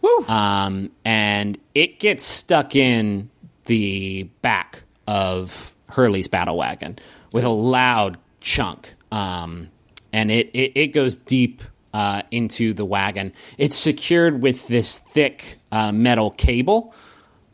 Woo! 0.02 0.26
Um, 0.28 0.92
and 1.06 1.58
it 1.74 2.00
gets 2.00 2.24
stuck 2.24 2.76
in 2.76 3.30
the 3.66 4.24
back 4.42 4.84
of 5.08 5.74
Hurley's 5.90 6.28
battle 6.28 6.58
wagon 6.58 7.00
with 7.34 7.44
a 7.44 7.50
loud 7.50 8.18
chunk. 8.40 8.94
Um, 9.12 9.70
and 10.14 10.32
it, 10.32 10.50
it, 10.54 10.72
it 10.76 10.88
goes 10.88 11.18
deep 11.18 11.62
uh, 11.94 12.24
into 12.32 12.74
the 12.74 12.86
wagon. 12.86 13.34
It's 13.58 13.76
secured 13.76 14.42
with 14.42 14.68
this 14.68 15.00
thick 15.00 15.58
uh, 15.72 15.92
metal 15.92 16.32
cable 16.32 16.94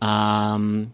um, 0.02 0.94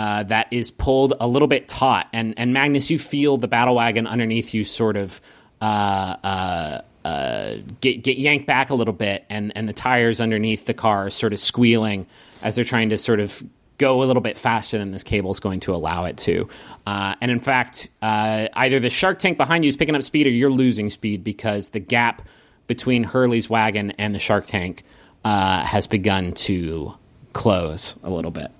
uh, 0.00 0.22
that 0.22 0.50
is 0.50 0.70
pulled 0.70 1.12
a 1.20 1.28
little 1.28 1.46
bit 1.46 1.68
taut. 1.68 2.06
And, 2.14 2.32
and 2.38 2.54
Magnus, 2.54 2.88
you 2.88 2.98
feel 2.98 3.36
the 3.36 3.48
battle 3.48 3.74
wagon 3.74 4.06
underneath 4.06 4.54
you 4.54 4.64
sort 4.64 4.96
of 4.96 5.20
uh, 5.60 6.16
uh, 6.24 6.80
uh, 7.04 7.56
get, 7.82 8.02
get 8.02 8.16
yanked 8.16 8.46
back 8.46 8.70
a 8.70 8.74
little 8.74 8.94
bit, 8.94 9.26
and, 9.28 9.52
and 9.54 9.68
the 9.68 9.74
tires 9.74 10.18
underneath 10.18 10.64
the 10.64 10.72
car 10.72 11.08
are 11.08 11.10
sort 11.10 11.34
of 11.34 11.38
squealing 11.38 12.06
as 12.40 12.56
they're 12.56 12.64
trying 12.64 12.88
to 12.88 12.96
sort 12.96 13.20
of 13.20 13.44
go 13.76 14.02
a 14.02 14.06
little 14.06 14.22
bit 14.22 14.38
faster 14.38 14.78
than 14.78 14.90
this 14.90 15.02
cable 15.02 15.32
is 15.32 15.38
going 15.38 15.60
to 15.60 15.74
allow 15.74 16.06
it 16.06 16.16
to. 16.16 16.48
Uh, 16.86 17.14
and 17.20 17.30
in 17.30 17.40
fact, 17.40 17.90
uh, 18.00 18.48
either 18.54 18.80
the 18.80 18.88
shark 18.88 19.18
tank 19.18 19.36
behind 19.36 19.66
you 19.66 19.68
is 19.68 19.76
picking 19.76 19.94
up 19.94 20.02
speed 20.02 20.26
or 20.26 20.30
you're 20.30 20.48
losing 20.48 20.88
speed 20.88 21.22
because 21.22 21.70
the 21.70 21.78
gap 21.78 22.22
between 22.66 23.04
Hurley's 23.04 23.50
wagon 23.50 23.90
and 23.98 24.14
the 24.14 24.18
shark 24.18 24.46
tank 24.46 24.82
uh, 25.26 25.62
has 25.62 25.86
begun 25.86 26.32
to 26.32 26.94
close 27.34 27.96
a 28.02 28.08
little 28.08 28.30
bit. 28.30 28.50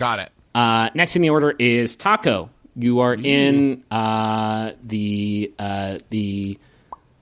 Got 0.00 0.18
it. 0.18 0.32
Uh, 0.54 0.90
next 0.94 1.16
in 1.16 1.22
the 1.22 1.30
order 1.30 1.54
is 1.58 1.96
Taako. 1.96 2.48
You 2.76 3.00
are 3.00 3.14
in 3.14 3.84
uh, 3.90 4.72
the 4.82 5.52
uh, 5.58 5.98
the 6.10 6.58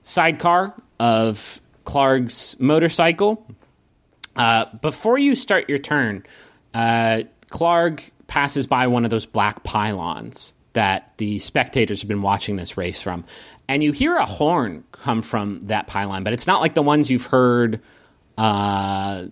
sidecar 0.03 0.73
of 0.99 1.61
Clark's 1.83 2.59
motorcycle. 2.59 3.45
Uh, 4.35 4.65
before 4.81 5.17
you 5.17 5.35
start 5.35 5.69
your 5.69 5.77
turn, 5.77 6.23
uh, 6.73 7.23
Clark 7.49 8.03
passes 8.27 8.65
by 8.65 8.87
one 8.87 9.03
of 9.03 9.11
those 9.11 9.27
black 9.27 9.63
pylons 9.63 10.55
that 10.73 11.13
the 11.17 11.37
spectators 11.37 12.01
have 12.01 12.07
been 12.07 12.23
watching 12.23 12.55
this 12.55 12.77
race 12.77 12.99
from, 12.99 13.23
and 13.67 13.83
you 13.83 13.91
hear 13.91 14.15
a 14.17 14.25
horn 14.25 14.83
come 14.91 15.21
from 15.21 15.59
that 15.61 15.85
pylon, 15.85 16.23
but 16.23 16.33
it's 16.33 16.47
not 16.47 16.61
like 16.61 16.73
the 16.73 16.81
ones 16.81 17.11
you've 17.11 17.27
heard 17.27 17.79
uh, 18.39 19.25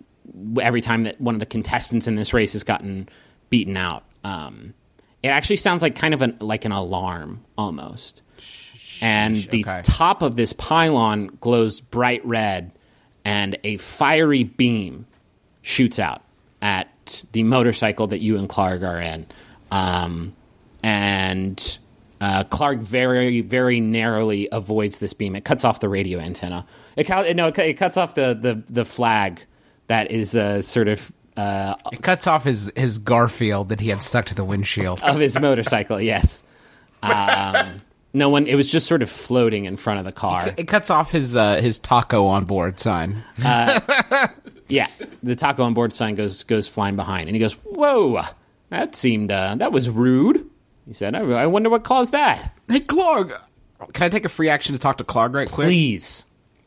every 0.61 0.81
time 0.81 1.03
that 1.03 1.19
one 1.19 1.33
of 1.33 1.39
the 1.39 1.47
contestants 1.47 2.07
in 2.07 2.15
this 2.15 2.31
race 2.31 2.53
has 2.53 2.63
gotten 2.63 3.09
beaten 3.51 3.77
out. 3.77 4.03
Um, 4.23 4.73
it 5.21 5.27
actually 5.27 5.57
sounds 5.57 5.83
like 5.83 5.95
kind 5.95 6.15
of 6.15 6.23
an 6.23 6.37
like 6.39 6.65
an 6.65 6.71
alarm 6.71 7.45
almost. 7.55 8.23
And 9.03 9.35
the 9.35 9.63
okay. 9.63 9.81
top 9.83 10.21
of 10.21 10.35
this 10.35 10.53
pylon 10.53 11.27
glows 11.39 11.79
bright 11.79 12.25
red, 12.25 12.71
and 13.23 13.57
a 13.63 13.77
fiery 13.77 14.43
beam 14.43 15.05
shoots 15.61 15.99
out 15.99 16.21
at 16.61 17.23
the 17.31 17.43
motorcycle 17.43 18.07
that 18.07 18.19
you 18.19 18.37
and 18.37 18.47
Clark 18.47 18.83
are 18.83 18.99
in. 18.99 19.25
Um, 19.71 20.35
and 20.83 21.79
uh, 22.19 22.43
Clark 22.43 22.79
very, 22.79 23.41
very 23.41 23.79
narrowly 23.79 24.47
avoids 24.51 24.99
this 24.99 25.13
beam. 25.13 25.35
It 25.35 25.45
cuts 25.45 25.65
off 25.65 25.79
the 25.79 25.89
radio 25.89 26.19
antenna. 26.19 26.67
It, 26.95 27.09
no, 27.35 27.47
it, 27.47 27.57
it 27.57 27.77
cuts 27.77 27.97
off 27.97 28.13
the, 28.13 28.37
the, 28.39 28.63
the 28.71 28.85
flag 28.85 29.41
that 29.87 30.11
is 30.11 30.35
uh, 30.35 30.61
sort 30.61 30.87
of 30.87 31.11
uh, 31.41 31.75
It 31.91 32.01
cuts 32.01 32.27
off 32.27 32.43
his, 32.43 32.71
his 32.75 32.97
Garfield 32.99 33.69
that 33.69 33.79
he 33.79 33.89
had 33.89 34.01
stuck 34.01 34.25
to 34.25 34.35
the 34.35 34.43
windshield. 34.45 35.01
of 35.03 35.19
his 35.19 35.39
motorcycle. 35.39 35.99
Yes. 36.01 36.43
Um, 37.03 37.81
no 38.13 38.29
one. 38.29 38.45
It 38.47 38.55
was 38.55 38.71
just 38.71 38.87
sort 38.87 39.01
of 39.01 39.09
floating 39.09 39.65
in 39.65 39.77
front 39.77 39.99
of 39.99 40.05
the 40.05 40.11
car. 40.11 40.53
It 40.57 40.67
cuts 40.67 40.89
off 40.89 41.11
his 41.11 41.35
uh, 41.35 41.55
his 41.61 41.79
taco 41.79 42.27
on 42.27 42.45
board 42.45 42.79
sign. 42.79 43.17
Yeah, 44.67 44.87
the 45.21 45.35
taco 45.35 45.63
on 45.63 45.73
board 45.73 45.93
sign 45.95 46.15
goes 46.15 46.43
goes 46.43 46.67
flying 46.67 46.95
behind, 46.95 47.27
and 47.27 47.35
he 47.35 47.39
goes, 47.39 47.53
"Whoa, 47.63 48.21
that 48.69 48.95
seemed 48.95 49.31
uh, 49.31 49.55
that 49.55 49.71
was 49.73 49.89
rude." 49.89 50.47
He 50.87 50.93
said, 50.93 51.13
I, 51.15 51.19
"I 51.21 51.45
wonder 51.47 51.69
what 51.69 51.83
caused 51.83 52.13
that." 52.13 52.53
Hey, 52.69 52.79
Clark, 52.79 53.41
can 53.93 54.05
I 54.05 54.09
take 54.09 54.23
a 54.23 54.29
free 54.29 54.47
action 54.47 54.73
to 54.73 54.79
talk 54.79 54.97
to 54.99 55.03
Clark 55.03 55.33
right 55.33 55.49
quick? 55.51 55.65
Please. 55.67 56.25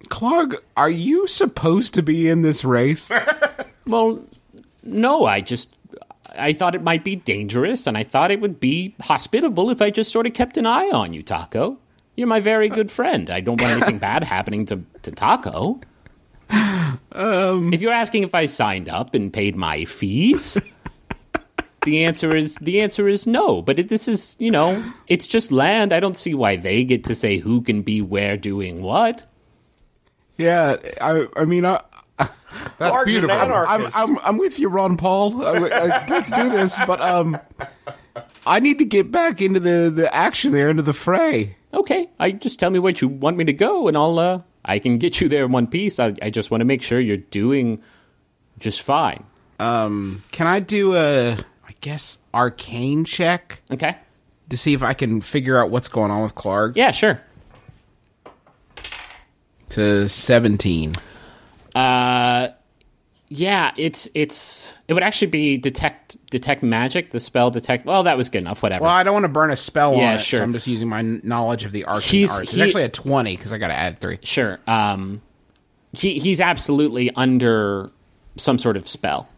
Clark, 0.09 0.63
are 0.77 0.91
you 0.91 1.27
supposed 1.27 1.95
to 1.95 2.03
be 2.03 2.29
in 2.29 2.43
this 2.43 2.63
race? 2.65 3.11
Well, 3.87 4.23
no, 4.85 5.25
I 5.25 5.41
just 5.41 5.75
I 6.37 6.53
thought 6.53 6.75
it 6.75 6.83
might 6.83 7.05
be 7.05 7.17
dangerous, 7.17 7.87
and 7.87 7.97
I 7.97 8.03
thought 8.03 8.31
it 8.31 8.41
would 8.41 8.61
be 8.61 8.95
hospitable 9.01 9.71
if 9.71 9.81
I 9.83 9.91
just 9.91 10.13
sort 10.13 10.27
of 10.27 10.35
kept 10.35 10.57
an 10.57 10.67
eye 10.67 10.91
on 10.91 11.13
you, 11.13 11.23
Taako. 11.23 11.77
You're 12.17 12.29
my 12.29 12.41
very 12.41 12.69
good 12.69 12.91
friend. 12.91 13.29
I 13.31 13.41
don't 13.41 13.61
want 13.61 13.73
anything 13.73 13.99
bad 13.99 14.23
happening 14.23 14.67
to, 14.67 14.83
to 15.03 15.11
Taako. 15.11 15.83
Um. 17.13 17.73
if 17.73 17.81
you're 17.81 17.93
asking 17.93 18.25
if 18.25 18.35
I 18.35 18.47
signed 18.47 18.89
up 18.89 19.15
and 19.15 19.33
paid 19.33 19.57
my 19.57 19.85
fees, 19.85 20.59
the 21.85 22.05
answer 22.05 22.37
is 22.37 22.57
the 22.57 22.81
answer 22.81 23.09
is 23.09 23.27
no. 23.27 23.63
But 23.63 23.79
it, 23.79 23.89
this 23.89 24.09
is 24.09 24.37
you 24.39 24.51
know 24.51 24.85
it's 25.09 25.27
just 25.27 25.51
land. 25.51 25.93
I 25.93 26.01
don't 26.01 26.17
see 26.17 26.35
why 26.35 26.57
they 26.57 26.85
get 26.85 27.05
to 27.05 27.15
say 27.15 27.39
who 27.39 27.63
can 27.63 27.83
be 27.83 28.03
where 28.03 28.37
doing 28.37 28.83
what. 28.83 29.27
yeah, 30.37 30.77
I 31.01 31.27
I 31.37 31.45
mean 31.45 31.65
I 31.65 31.81
That's 32.79 32.93
Large 32.93 33.07
beautiful. 33.07 33.37
I'm, 33.37 33.87
I'm, 33.95 34.19
I'm 34.23 34.39
with 34.39 34.59
you, 34.59 34.69
Ron 34.69 34.97
Paul. 34.97 35.45
I, 35.45 35.51
I, 35.69 36.07
let's 36.09 36.31
do 36.33 36.49
this, 36.49 36.79
but 36.87 37.01
um, 37.01 37.39
I 38.47 38.61
need 38.61 38.79
to 38.79 38.85
get 38.85 39.11
back 39.11 39.41
into 39.41 39.61
the, 39.61 39.93
the 39.95 40.13
action 40.15 40.53
there, 40.53 40.71
into 40.71 40.83
the 40.83 40.93
fray. 40.93 41.57
Okay, 41.73 42.09
I 42.21 42.31
just 42.33 42.61
tell 42.61 42.71
me 42.71 42.79
where 42.79 42.93
you 42.97 43.09
want 43.09 43.37
me 43.37 43.45
to 43.45 43.53
go, 43.53 43.89
and 43.89 43.97
I'll 43.97 44.19
uh, 44.19 44.41
I 44.65 44.79
can 44.79 44.99
get 44.99 45.21
you 45.21 45.29
there 45.29 45.45
in 45.45 45.53
one 45.53 45.67
piece. 45.67 45.99
I, 45.99 46.15
I 46.23 46.31
just 46.31 46.51
want 46.51 46.61
to 46.61 46.65
make 46.65 46.83
sure 46.83 47.01
you're 47.01 47.17
doing 47.17 47.83
just 48.59 48.83
fine. 48.83 49.25
Um, 49.59 50.23
can 50.33 50.47
I 50.47 50.61
do 50.61 50.95
a, 50.95 51.33
I 51.35 51.73
guess, 51.81 52.19
arcane 52.33 53.05
check 53.05 53.61
Okay. 53.73 53.97
to 54.51 54.57
see 54.57 54.73
if 54.75 54.83
I 54.83 54.95
can 54.95 55.21
figure 55.21 55.59
out 55.61 55.71
what's 55.71 55.89
going 55.89 56.11
on 56.11 56.23
with 56.23 56.35
Clark? 56.35 56.77
Yeah, 56.77 56.91
sure. 56.93 57.21
To 59.71 60.09
17. 60.09 60.95
Uh, 61.75 62.49
yeah, 63.29 63.73
it's 63.77 64.09
it's 64.15 64.77
it 64.87 64.95
would 64.95 65.03
actually 65.03 65.29
be 65.29 65.57
detect 65.57 66.17
detect 66.31 66.63
magic. 66.63 67.11
The 67.11 67.19
spell 67.21 67.51
detect. 67.51 67.85
Well, 67.87 68.05
that 68.05 68.17
was 68.17 68.29
good 68.29 68.39
enough. 68.39 68.63
Whatever. 68.63 68.85
Well, 68.85 68.93
I 68.93 69.03
don't 69.03 69.15
want 69.15 69.25
to 69.25 69.29
burn 69.31 69.51
a 69.51 69.57
spell 69.57 69.95
Yeah, 69.97 70.11
on 70.11 70.15
it, 70.17 70.19
sure. 70.21 70.39
so 70.39 70.45
I'm 70.45 70.53
just 70.53 70.67
using 70.67 70.89
my 70.89 71.03
knowledge 71.03 71.65
of 71.65 71.73
the 71.73 71.85
arcane 71.87 72.11
He's- 72.21 72.31
arts. 72.31 72.43
It's 72.45 72.53
he- 72.53 72.63
actually 72.63 72.85
a 72.85 72.89
20 72.91 73.37
because 73.37 73.53
I 73.53 73.59
got 73.59 73.69
to 73.69 73.75
add 73.75 73.99
three. 73.99 74.19
Sure. 74.23 74.61
Um, 74.67 75.21
he 75.93 76.19
he's 76.19 76.41
absolutely 76.41 77.11
under 77.15 77.91
some 78.37 78.59
sort 78.59 78.77
of 78.77 78.87
spell. 78.87 79.29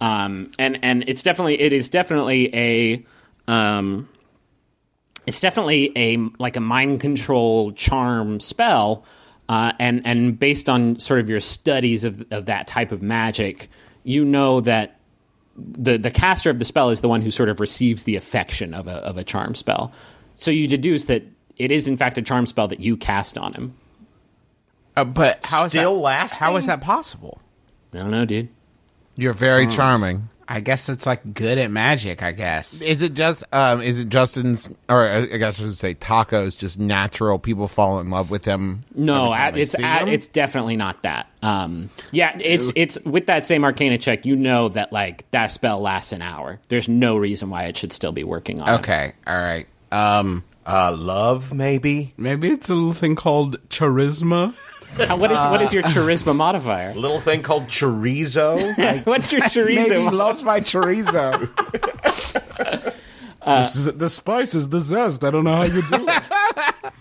Um, 0.00 0.50
and 0.58 0.78
and 0.82 1.04
it's 1.06 1.22
definitely 1.22 1.58
it 1.60 1.72
is 1.72 1.88
definitely 1.88 2.54
a 2.54 3.04
um, 3.48 4.08
it's 5.26 5.40
definitely 5.40 5.92
a 5.96 6.18
like 6.38 6.56
a 6.56 6.60
mind 6.60 7.00
control 7.00 7.72
charm 7.72 8.40
spell. 8.40 9.04
Uh, 9.48 9.72
and 9.78 10.02
and 10.04 10.38
based 10.38 10.68
on 10.68 10.98
sort 10.98 11.20
of 11.20 11.30
your 11.30 11.40
studies 11.40 12.04
of 12.04 12.24
of 12.32 12.46
that 12.46 12.66
type 12.66 12.90
of 12.92 13.00
magic, 13.02 13.68
you 14.02 14.24
know 14.24 14.60
that 14.60 14.98
the 15.56 15.96
the 15.96 16.10
caster 16.10 16.50
of 16.50 16.58
the 16.58 16.64
spell 16.64 16.90
is 16.90 17.00
the 17.00 17.08
one 17.08 17.22
who 17.22 17.30
sort 17.30 17.48
of 17.48 17.60
receives 17.60 18.04
the 18.04 18.16
affection 18.16 18.74
of 18.74 18.88
a 18.88 18.96
of 18.96 19.16
a 19.16 19.24
charm 19.24 19.54
spell. 19.54 19.92
So 20.34 20.50
you 20.50 20.66
deduce 20.66 21.06
that 21.06 21.22
it 21.56 21.70
is 21.70 21.86
in 21.86 21.96
fact 21.96 22.18
a 22.18 22.22
charm 22.22 22.46
spell 22.46 22.68
that 22.68 22.80
you 22.80 22.96
cast 22.96 23.38
on 23.38 23.54
him. 23.54 23.74
Uh, 24.96 25.04
but 25.04 25.40
how 25.44 25.66
is 25.66 25.72
Still 25.72 25.94
that, 25.94 26.00
lasting? 26.00 26.38
How 26.38 26.56
is 26.56 26.66
that 26.66 26.80
possible? 26.80 27.40
I 27.92 27.98
don't 27.98 28.10
know, 28.10 28.24
dude. 28.24 28.48
You're 29.14 29.32
very 29.32 29.66
charming. 29.66 30.28
I 30.48 30.60
guess 30.60 30.88
it's 30.88 31.06
like 31.06 31.34
good 31.34 31.58
at 31.58 31.70
magic. 31.70 32.22
I 32.22 32.32
guess. 32.32 32.80
Is 32.80 33.02
it 33.02 33.14
just 33.14 33.44
um 33.52 33.82
is 33.82 33.98
it 33.98 34.08
Justin's 34.08 34.68
or 34.88 35.08
I 35.08 35.16
I 35.22 35.36
guess 35.38 35.60
I 35.60 35.64
should 35.64 35.74
say 35.74 35.94
Taako's 35.94 36.54
just 36.56 36.78
natural 36.78 37.38
people 37.38 37.66
fall 37.68 37.98
in 38.00 38.10
love 38.10 38.30
with 38.30 38.44
him? 38.44 38.84
No, 38.94 39.32
at, 39.34 39.56
it's 39.56 39.74
at, 39.78 40.08
it's 40.08 40.26
definitely 40.28 40.76
not 40.76 41.02
that. 41.02 41.28
Um, 41.42 41.90
yeah, 42.12 42.36
it's 42.40 42.70
it's 42.76 42.98
with 43.04 43.26
that 43.26 43.46
same 43.46 43.64
Arcana 43.64 43.98
check. 43.98 44.24
You 44.24 44.36
know 44.36 44.68
that 44.70 44.92
like 44.92 45.28
that 45.32 45.48
spell 45.48 45.80
lasts 45.80 46.12
an 46.12 46.22
hour. 46.22 46.60
There's 46.68 46.88
no 46.88 47.16
reason 47.16 47.50
why 47.50 47.64
it 47.64 47.76
should 47.76 47.92
still 47.92 48.12
be 48.12 48.24
working 48.24 48.60
on. 48.60 48.80
Okay. 48.80 49.12
All 49.26 49.34
right. 49.34 49.66
Um, 49.92 50.44
Uh, 50.64 50.94
love, 50.96 51.54
maybe? 51.54 52.12
maybe 52.16 52.50
it's 52.50 52.68
a 52.68 52.74
little 52.74 52.92
thing 52.92 53.14
called 53.14 53.56
charisma. 53.68 54.52
How- 55.06 55.16
what 55.18 55.30
is 55.30 55.36
what 55.38 55.62
is 55.62 55.72
your 55.72 55.82
charisma 55.82 56.34
modifier? 56.34 56.94
Little 56.96 57.20
thing 57.20 57.42
called 57.42 57.66
chorizo? 57.66 59.04
What's 59.06 59.32
your 59.32 59.42
Maybe 59.42 59.82
he 59.82 59.88
chorizo? 59.90 60.12
loves 60.12 60.42
my 60.44 60.60
chorizo. 60.60 61.50
this 63.44 63.76
is, 63.76 63.84
the 63.86 64.08
spice 64.08 64.54
is 64.54 64.68
the 64.68 64.80
zest. 64.80 65.24
I 65.24 65.30
don't 65.30 65.44
know 65.44 65.54
how 65.54 65.62
you 65.64 65.82
do 65.82 66.06
it. 66.08 66.92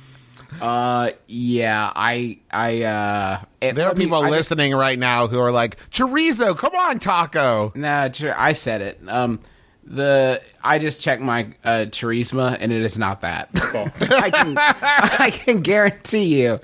uh, 0.61 1.11
yeah, 1.27 1.91
I, 1.95 2.39
I, 2.51 2.83
uh, 2.83 3.41
it- 3.61 3.75
There 3.75 3.85
are 3.85 3.89
let 3.89 3.97
me- 3.97 4.05
people 4.05 4.17
I 4.19 4.21
just- 4.29 4.31
listening 4.51 4.73
right 4.75 4.97
now 4.99 5.27
who 5.27 5.39
are 5.39 5.51
like, 5.51 5.77
Chorizo, 5.89 6.57
come 6.57 6.75
on, 6.75 6.99
Taako. 6.99 7.75
Nah, 7.75 8.09
ch- 8.09 8.23
I 8.25 8.53
said 8.53 8.81
it. 8.81 8.99
Um, 9.07 9.39
the 9.87 10.41
I 10.63 10.79
just 10.79 10.99
checked 10.99 11.21
my 11.21 11.53
uh, 11.63 11.85
charisma, 11.89 12.57
and 12.59 12.71
it 12.71 12.81
is 12.81 12.97
not 12.97 13.21
that. 13.21 13.49
I 13.53 14.31
can, 14.31 14.55
I 14.57 15.29
can 15.31 15.61
guarantee 15.61 16.41
you, 16.43 16.59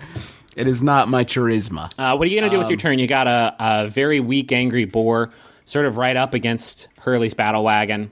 it 0.56 0.68
is 0.68 0.84
not 0.84 1.08
my 1.08 1.24
charisma. 1.24 1.92
Uh, 1.98 2.16
what 2.16 2.28
are 2.28 2.32
you 2.32 2.40
gonna 2.40 2.52
do 2.52 2.60
with 2.60 2.70
your 2.70 2.78
turn? 2.78 3.00
You 3.00 3.08
got 3.08 3.28
a, 3.28 3.56
a 3.60 3.88
very 3.88 4.20
weak, 4.20 4.52
angry 4.52 4.86
boar, 4.86 5.32
sort 5.66 5.86
of 5.86 5.98
right 5.98 6.16
up 6.16 6.34
against 6.34 6.88
Hurley's 7.00 7.34
battle 7.34 7.64
wagon. 7.64 8.12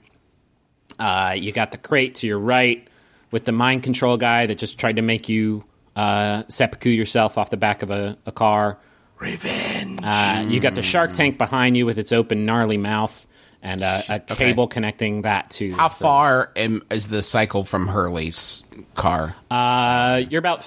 Uh, 0.98 1.34
you 1.36 1.52
got 1.52 1.72
the 1.72 1.78
crate 1.78 2.16
to 2.16 2.26
your 2.26 2.38
right 2.38 2.86
with 3.30 3.44
the 3.44 3.52
mind 3.52 3.82
control 3.82 4.16
guy 4.16 4.46
that 4.46 4.56
just 4.56 4.78
tried 4.78 4.96
to 4.96 5.02
make 5.02 5.28
you 5.28 5.64
uh, 5.96 6.42
seppuku 6.48 6.90
yourself 6.90 7.38
off 7.38 7.50
the 7.50 7.56
back 7.56 7.82
of 7.82 7.90
a, 7.90 8.18
a 8.26 8.32
car. 8.32 8.78
Revenge. 9.18 10.00
Uh, 10.02 10.46
you 10.48 10.60
got 10.60 10.74
the 10.74 10.82
shark 10.82 11.12
tank 11.12 11.36
behind 11.36 11.76
you 11.76 11.84
with 11.84 11.98
its 11.98 12.10
open, 12.10 12.46
gnarly 12.46 12.78
mouth 12.78 13.26
and 13.62 13.82
uh, 13.82 14.00
a 14.08 14.20
cable 14.20 14.66
connecting 14.66 15.22
that 15.22 15.50
to. 15.50 15.72
How 15.72 15.88
far 15.88 16.50
am, 16.56 16.82
is 16.90 17.08
the 17.08 17.22
cycle 17.22 17.64
from 17.64 17.88
Hurley's 17.88 18.62
car? 18.94 19.34
Uh, 19.50 20.22
you're 20.28 20.38
about 20.38 20.62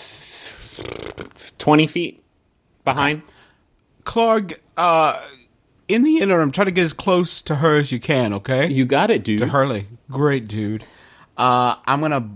f- 0.80 1.58
twenty 1.58 1.88
feet 1.88 2.24
behind. 2.86 3.22
Clark, 4.04 4.60
uh, 4.78 5.22
in 5.88 6.04
the 6.04 6.20
interim, 6.20 6.52
try 6.52 6.66
to 6.66 6.72
get 6.72 6.84
as 6.84 6.94
close 6.94 7.42
to 7.44 7.56
her 7.56 7.76
as 7.78 7.92
you 7.92 8.00
can. 8.00 8.34
Okay, 8.34 8.68
You 8.68 8.86
got 8.86 9.10
it, 9.12 9.24
dude. 9.24 9.40
to 9.40 9.48
Hurley. 9.48 9.88
Great 10.10 10.48
dude. 10.48 10.84
Uh, 11.38 11.76
I'm 11.86 12.02
gonna 12.02 12.30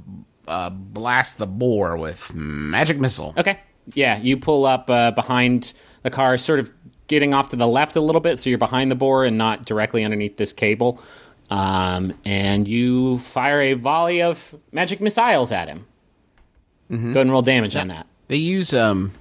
uh, 0.48 0.70
blast 0.70 1.38
the 1.38 1.48
boar 1.48 1.98
with 1.98 2.34
magic 2.34 3.00
missile. 3.00 3.34
Okay. 3.38 3.60
Yeah, 3.94 4.18
you 4.18 4.38
pull 4.38 4.66
up 4.66 4.90
uh, 4.90 5.12
behind 5.12 5.74
the 6.04 6.10
car, 6.10 6.38
sort 6.38 6.60
of 6.60 6.72
getting 7.08 7.34
off 7.34 7.50
to 7.50 7.56
the 7.56 7.68
left 7.68 7.96
a 7.96 8.02
little 8.02 8.20
bit, 8.22 8.38
so 8.38 8.50
you're 8.50 8.60
behind 8.60 8.92
the 8.92 8.96
boar 8.96 9.24
and 9.24 9.38
not 9.38 9.64
directly 9.66 10.04
underneath 10.04 10.36
this 10.38 10.52
cable. 10.52 11.02
Um, 11.50 12.14
and 12.26 12.68
you 12.68 13.20
fire 13.20 13.62
a 13.62 13.74
volley 13.74 14.22
of 14.22 14.54
magic 14.74 15.00
missiles 15.00 15.54
at 15.54 15.70
him. 15.70 15.86
Go 16.90 16.96
ahead 16.98 17.16
and 17.18 17.32
roll 17.32 17.42
damage 17.42 17.76
on 17.78 17.88
that. 17.90 18.08
They 18.28 18.38
use 18.38 18.74
um, 18.74 19.12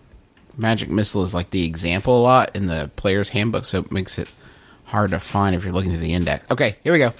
magic 0.56 0.88
missile 0.88 1.22
as 1.22 1.34
like 1.34 1.50
the 1.50 1.64
example 1.64 2.18
a 2.18 2.22
lot 2.22 2.56
in 2.56 2.66
the 2.66 2.90
player's 2.96 3.28
handbook, 3.28 3.64
so 3.64 3.80
it 3.80 3.92
makes 3.92 4.18
it 4.18 4.32
hard 4.84 5.10
to 5.10 5.20
find 5.20 5.54
if 5.54 5.64
you're 5.64 5.72
looking 5.72 5.90
through 5.90 6.00
the 6.00 6.14
index. 6.14 6.50
Okay, 6.50 6.76
here 6.82 6.92
we 6.92 6.98
go. 6.98 7.12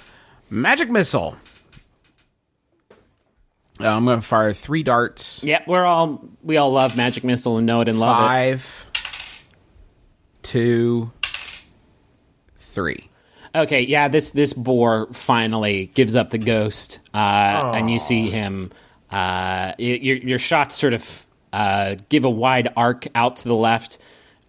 Magic 0.49 0.89
missile. 0.89 1.37
Uh, 3.79 3.87
I'm 3.89 4.05
going 4.05 4.19
to 4.19 4.25
fire 4.25 4.53
three 4.53 4.81
darts. 4.83 5.43
Yep, 5.43 5.67
we're 5.67 5.85
all 5.85 6.25
we 6.41 6.57
all 6.57 6.71
love 6.71 6.97
magic 6.97 7.23
missile 7.23 7.57
and 7.57 7.67
know 7.67 7.81
it 7.81 7.87
and 7.87 7.99
love 7.99 8.17
it. 8.17 8.27
Five, 8.27 8.87
two, 10.41 11.11
three. 12.57 13.09
Okay, 13.53 13.81
yeah, 13.81 14.07
this 14.07 14.31
this 14.31 14.53
boar 14.53 15.07
finally 15.13 15.87
gives 15.87 16.15
up 16.15 16.31
the 16.31 16.37
ghost, 16.37 16.99
uh, 17.13 17.73
and 17.75 17.89
you 17.91 17.99
see 17.99 18.29
him. 18.29 18.71
Uh, 19.11 19.73
your 19.77 20.17
your 20.17 20.39
shots 20.39 20.75
sort 20.75 20.93
of 20.93 21.26
uh, 21.53 21.95
give 22.09 22.25
a 22.25 22.29
wide 22.29 22.69
arc 22.75 23.07
out 23.15 23.37
to 23.37 23.47
the 23.47 23.55
left, 23.55 23.99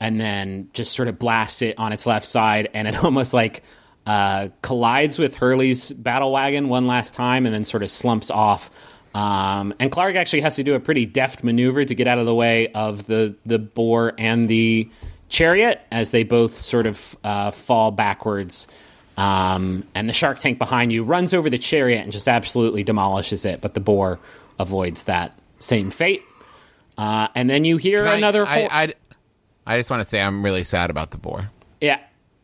and 0.01 0.21
then 0.21 0.69
just 0.73 0.93
sort 0.93 1.09
of 1.09 1.19
blast 1.19 1.63
it 1.63 1.79
on 1.79 1.93
its 1.93 2.07
left 2.07 2.27
side, 2.27 2.69
and 2.75 2.89
it 2.89 2.97
almost 3.05 3.35
like 3.35 3.63
uh, 4.07 4.49
collides 4.63 5.19
with 5.19 5.37
Hurley's 5.37 5.93
battle 5.93 6.33
wagon 6.33 6.69
one 6.69 6.87
last 6.87 7.15
time, 7.15 7.47
and 7.47 7.55
then 7.55 7.65
sort 7.65 7.83
of 7.83 7.91
slumps 7.91 8.31
off. 8.31 8.71
Um, 9.15 9.75
and 9.79 9.91
Clark 9.91 10.17
actually 10.17 10.43
has 10.43 10.57
to 10.57 10.63
do 10.63 10.75
a 10.75 10.81
pretty 10.81 11.07
deft 11.07 11.43
maneuver 11.43 11.85
to 11.85 11.95
get 11.95 12.07
out 12.07 12.19
of 12.19 12.27
the 12.27 12.35
way 12.35 12.69
of 12.69 13.07
the 13.07 13.35
the 13.47 13.59
boar 13.59 14.15
and 14.19 14.49
the 14.49 14.89
chariot 15.29 15.81
as 15.91 16.11
they 16.11 16.23
both 16.23 16.61
sort 16.61 16.87
of 16.87 17.17
uh, 17.25 17.51
fall 17.51 17.91
backwards. 17.91 18.67
Um, 19.17 19.85
and 19.95 20.09
the 20.09 20.13
shark 20.13 20.39
tank 20.39 20.59
behind 20.59 20.93
you 20.93 21.03
runs 21.03 21.35
over 21.35 21.51
the 21.51 21.59
chariot 21.59 22.03
and 22.03 22.13
just 22.13 22.29
absolutely 22.29 22.85
demolishes 22.85 23.45
it, 23.45 23.61
but 23.61 23.75
the 23.75 23.81
boar 23.81 24.21
avoids 24.61 25.05
that 25.05 25.37
same 25.59 25.91
fate. 25.91 26.23
Uh, 26.99 27.29
and 27.35 27.49
then 27.49 27.65
you 27.65 27.77
hear 27.79 28.05
Can 28.05 28.17
another. 28.19 28.45
I, 28.47 28.61
hor- 28.61 28.73
I, 28.73 28.95
I 29.67 29.77
just 29.79 29.89
want 29.89 30.01
to 30.01 30.05
say 30.05 30.21
I'm 30.21 30.45
really 30.45 30.65
sad 30.65 30.91
about 30.91 31.13
the 31.13 31.19
boar. 31.19 31.51
yeah. 31.81 32.01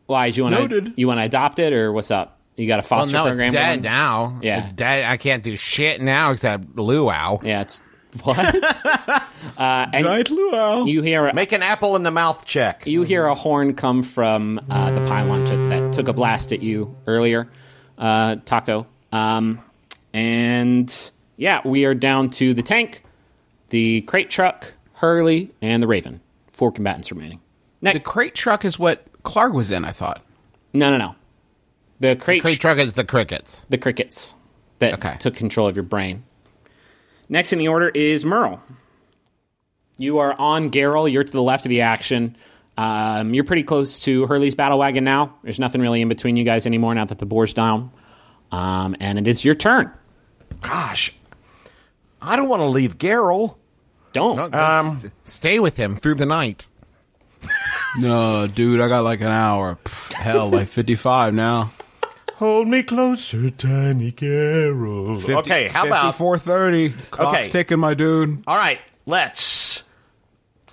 Why? 0.07 0.29
Do 0.31 0.37
you 0.37 0.43
want 0.43 0.69
to 0.71 0.93
you 0.95 1.07
want 1.07 1.19
to 1.19 1.23
adopt 1.23 1.59
it 1.59 1.73
or 1.73 1.91
what's 1.91 2.09
up? 2.11 2.39
You 2.57 2.67
got 2.67 2.79
a 2.79 2.83
foster 2.83 3.11
Well, 3.13 3.25
foster 3.25 3.35
no, 3.35 3.47
program? 3.47 3.47
it's 3.47 3.55
dead 3.55 3.69
going? 3.73 3.81
now. 3.81 4.39
Yeah. 4.41 4.63
It's 4.63 4.71
dead. 4.73 5.03
I 5.03 5.17
can't 5.17 5.43
do 5.43 5.57
shit 5.57 5.99
now 5.99 6.31
except 6.31 6.77
luau. 6.77 7.39
Yeah, 7.43 7.61
it's 7.61 7.81
what? 8.23 8.37
uh, 8.77 9.21
and 9.57 10.05
Night 10.05 10.29
luau. 10.29 10.85
you 10.85 11.01
hear 11.01 11.33
Make 11.33 11.51
an 11.51 11.63
apple 11.63 11.95
in 11.97 12.03
the 12.03 12.11
mouth 12.11 12.45
check. 12.45 12.85
you 12.85 13.01
hear 13.01 13.25
a 13.25 13.33
horn 13.35 13.73
come 13.73 14.03
from 14.03 14.61
uh, 14.69 14.91
the 14.91 15.03
pylon 15.07 15.43
that, 15.45 15.69
that 15.69 15.91
took 15.93 16.07
a 16.07 16.13
blast 16.13 16.53
at 16.53 16.61
you 16.61 16.95
earlier, 17.07 17.49
uh, 17.97 18.35
Taako. 18.37 18.85
Um, 19.11 19.59
and 20.13 21.11
yeah, 21.37 21.61
we 21.65 21.85
are 21.85 21.93
down 21.93 22.29
to 22.31 22.53
the 22.53 22.61
tank, 22.63 23.03
the 23.69 24.01
crate 24.01 24.29
truck, 24.29 24.73
Hurley, 24.93 25.51
and 25.61 25.81
the 25.83 25.87
Raven. 25.87 26.21
Four 26.51 26.71
combatants 26.71 27.11
remaining. 27.11 27.41
The 27.81 27.99
crate 27.99 28.33
truck 28.35 28.65
is 28.65 28.79
what 28.79 29.05
Clark 29.23 29.53
was 29.53 29.71
in, 29.71 29.85
I 29.85 29.91
thought. 29.91 30.23
no, 30.73 30.89
no, 30.91 30.97
no. 30.97 31.15
The 31.99 32.15
crate, 32.17 32.41
Crate 32.41 32.59
truck 32.59 32.77
is 32.77 32.93
the 32.95 33.03
crickets. 33.05 33.65
the 33.69 33.77
crickets 33.77 34.35
that 34.79 34.95
Okay. 34.95 35.15
took 35.17 35.33
control 35.35 35.67
of 35.67 35.75
your 35.77 35.83
brain. 35.83 36.23
Next 37.29 37.53
in 37.53 37.59
the 37.59 37.69
order 37.69 37.87
is 37.89 38.25
Merle. 38.25 38.61
You 39.97 40.17
are 40.19 40.35
on 40.37 40.71
Garyl. 40.71 41.09
You're 41.11 41.23
to 41.23 41.31
the 41.31 41.41
left 41.41 41.65
of 41.65 41.69
the 41.69 41.81
action. 41.81 42.35
Um, 42.77 43.33
you're 43.33 43.45
pretty 43.45 43.63
close 43.63 43.99
to 44.01 44.27
Hurley's 44.27 44.55
battle 44.55 44.77
wagon 44.77 45.05
now. 45.05 45.35
There's 45.43 45.59
nothing 45.59 45.79
really 45.79 46.01
in 46.01 46.09
between 46.09 46.35
you 46.35 46.43
guys 46.43 46.65
anymore 46.67 46.93
now 46.93 47.05
that 47.05 47.17
the 47.19 47.25
boar's 47.25 47.53
down. 47.53 47.91
Um, 48.51 48.97
and 48.99 49.17
it 49.17 49.25
is 49.27 49.45
your 49.45 49.55
turn. 49.55 49.89
Gosh, 50.59 51.15
I 52.21 52.35
don't 52.35 52.49
want 52.49 52.61
to 52.61 52.67
leave 52.67 52.97
Garyl. 52.97 53.55
Don't. 54.13 54.35
No, 54.37 54.43
let's 54.43 54.55
um, 55.05 55.11
stay 55.23 55.59
with 55.59 55.77
him 55.77 55.97
through 55.97 56.15
the 56.15 56.25
night. 56.25 56.67
No, 57.97 58.45
dude, 58.45 58.81
I 58.81 58.89
got 58.89 59.05
like 59.05 59.21
an 59.21 59.27
hour. 59.27 59.77
Pff, 59.85 60.11
hell, 60.11 60.49
like 60.49 60.67
55 60.67 61.33
now. 61.33 61.71
Hold 62.35 62.67
me 62.67 62.83
closer, 62.83 63.49
tiny 63.49 64.11
Garyl. 64.11 65.15
okay, 65.37 65.69
how 65.69 65.85
about? 65.87 66.13
5430. 66.15 66.89
Clock's 67.09 67.37
Okay. 67.39 67.49
ticking, 67.49 67.79
my 67.79 67.93
dude. 67.93 68.43
All 68.45 68.57
right, 68.57 68.81
let's. 69.05 69.83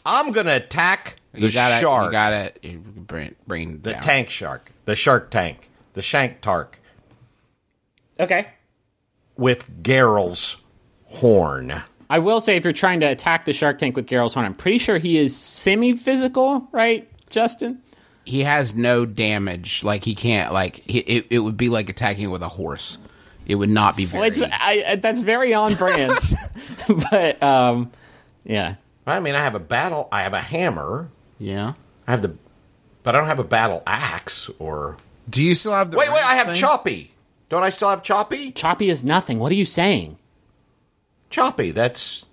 I'm 0.04 0.32
gonna 0.32 0.56
attack 0.56 1.20
the 1.32 1.42
You 1.42 1.52
gotta, 1.52 1.80
shark, 1.80 2.06
You 2.06 2.10
gotta 2.10 2.52
you 2.62 2.78
bring, 2.78 3.36
bring 3.46 3.82
the 3.82 3.92
down. 3.92 4.02
tank 4.02 4.28
shark, 4.28 4.72
the 4.84 4.96
shark 4.96 5.30
tank, 5.30 5.70
the 5.92 6.02
shank 6.02 6.40
tark 6.40 6.80
okay. 8.18 8.48
with 9.36 9.82
Garyl's 9.84 10.56
horn. 11.12 11.82
I 12.10 12.18
will 12.18 12.40
say, 12.40 12.56
if 12.56 12.64
you're 12.64 12.72
trying 12.74 13.00
to 13.00 13.06
attack 13.06 13.44
the 13.46 13.52
Shark 13.52 13.78
Tank 13.78 13.96
with 13.96 14.06
Garyl's 14.06 14.34
horn, 14.34 14.44
I'm 14.44 14.54
pretty 14.54 14.78
sure 14.78 14.98
he 14.98 15.16
is 15.18 15.34
semi-physical, 15.34 16.68
right, 16.72 17.08
Justin? 17.30 17.80
He 18.24 18.40
has 18.42 18.74
no 18.74 19.06
damage. 19.06 19.82
Like 19.82 20.04
he 20.04 20.14
can't. 20.14 20.52
Like 20.52 20.76
he, 20.86 20.98
it, 20.98 21.26
it 21.30 21.38
would 21.40 21.56
be 21.56 21.68
like 21.68 21.88
attacking 21.88 22.30
with 22.30 22.42
a 22.42 22.48
horse. 22.48 22.98
It 23.46 23.56
would 23.56 23.70
not 23.70 23.96
be 23.96 24.04
very. 24.04 24.30
Well, 24.30 24.48
I, 24.52 24.84
I- 24.90 24.96
that's 24.96 25.22
very 25.22 25.52
on 25.54 25.74
brand, 25.74 26.12
but 27.10 27.42
um, 27.42 27.90
yeah, 28.44 28.76
I 29.06 29.18
mean, 29.20 29.34
I 29.34 29.38
have 29.42 29.54
a 29.56 29.60
battle. 29.60 30.08
I 30.12 30.22
have 30.22 30.34
a 30.34 30.40
hammer. 30.40 31.08
yeah. 31.38 31.72
I 32.06 32.10
have 32.12 32.22
the, 32.22 32.34
but 33.04 33.14
I 33.14 33.18
don't 33.18 33.26
have 33.28 33.38
a 33.40 33.44
battle 33.44 33.82
axe 33.86 34.50
or. 34.58 34.96
Do 35.30 35.42
you 35.42 35.54
still 35.54 35.72
have 35.72 35.90
the 35.92 35.96
Wait, 35.96 36.08
wait! 36.12 36.24
I 36.24 36.34
have 36.36 36.46
thing? 36.48 36.56
Choppy. 36.56 37.12
Don't 37.48 37.62
I 37.64 37.70
still 37.70 37.90
have 37.90 38.02
Choppy? 38.02 38.50
choppy 38.52 38.88
is 38.90 39.02
nothing. 39.04 39.38
What 39.40 39.50
are 39.52 39.56
you 39.56 39.64
saying? 39.64 40.16
Choppy. 41.32 41.72
That's. 41.72 42.24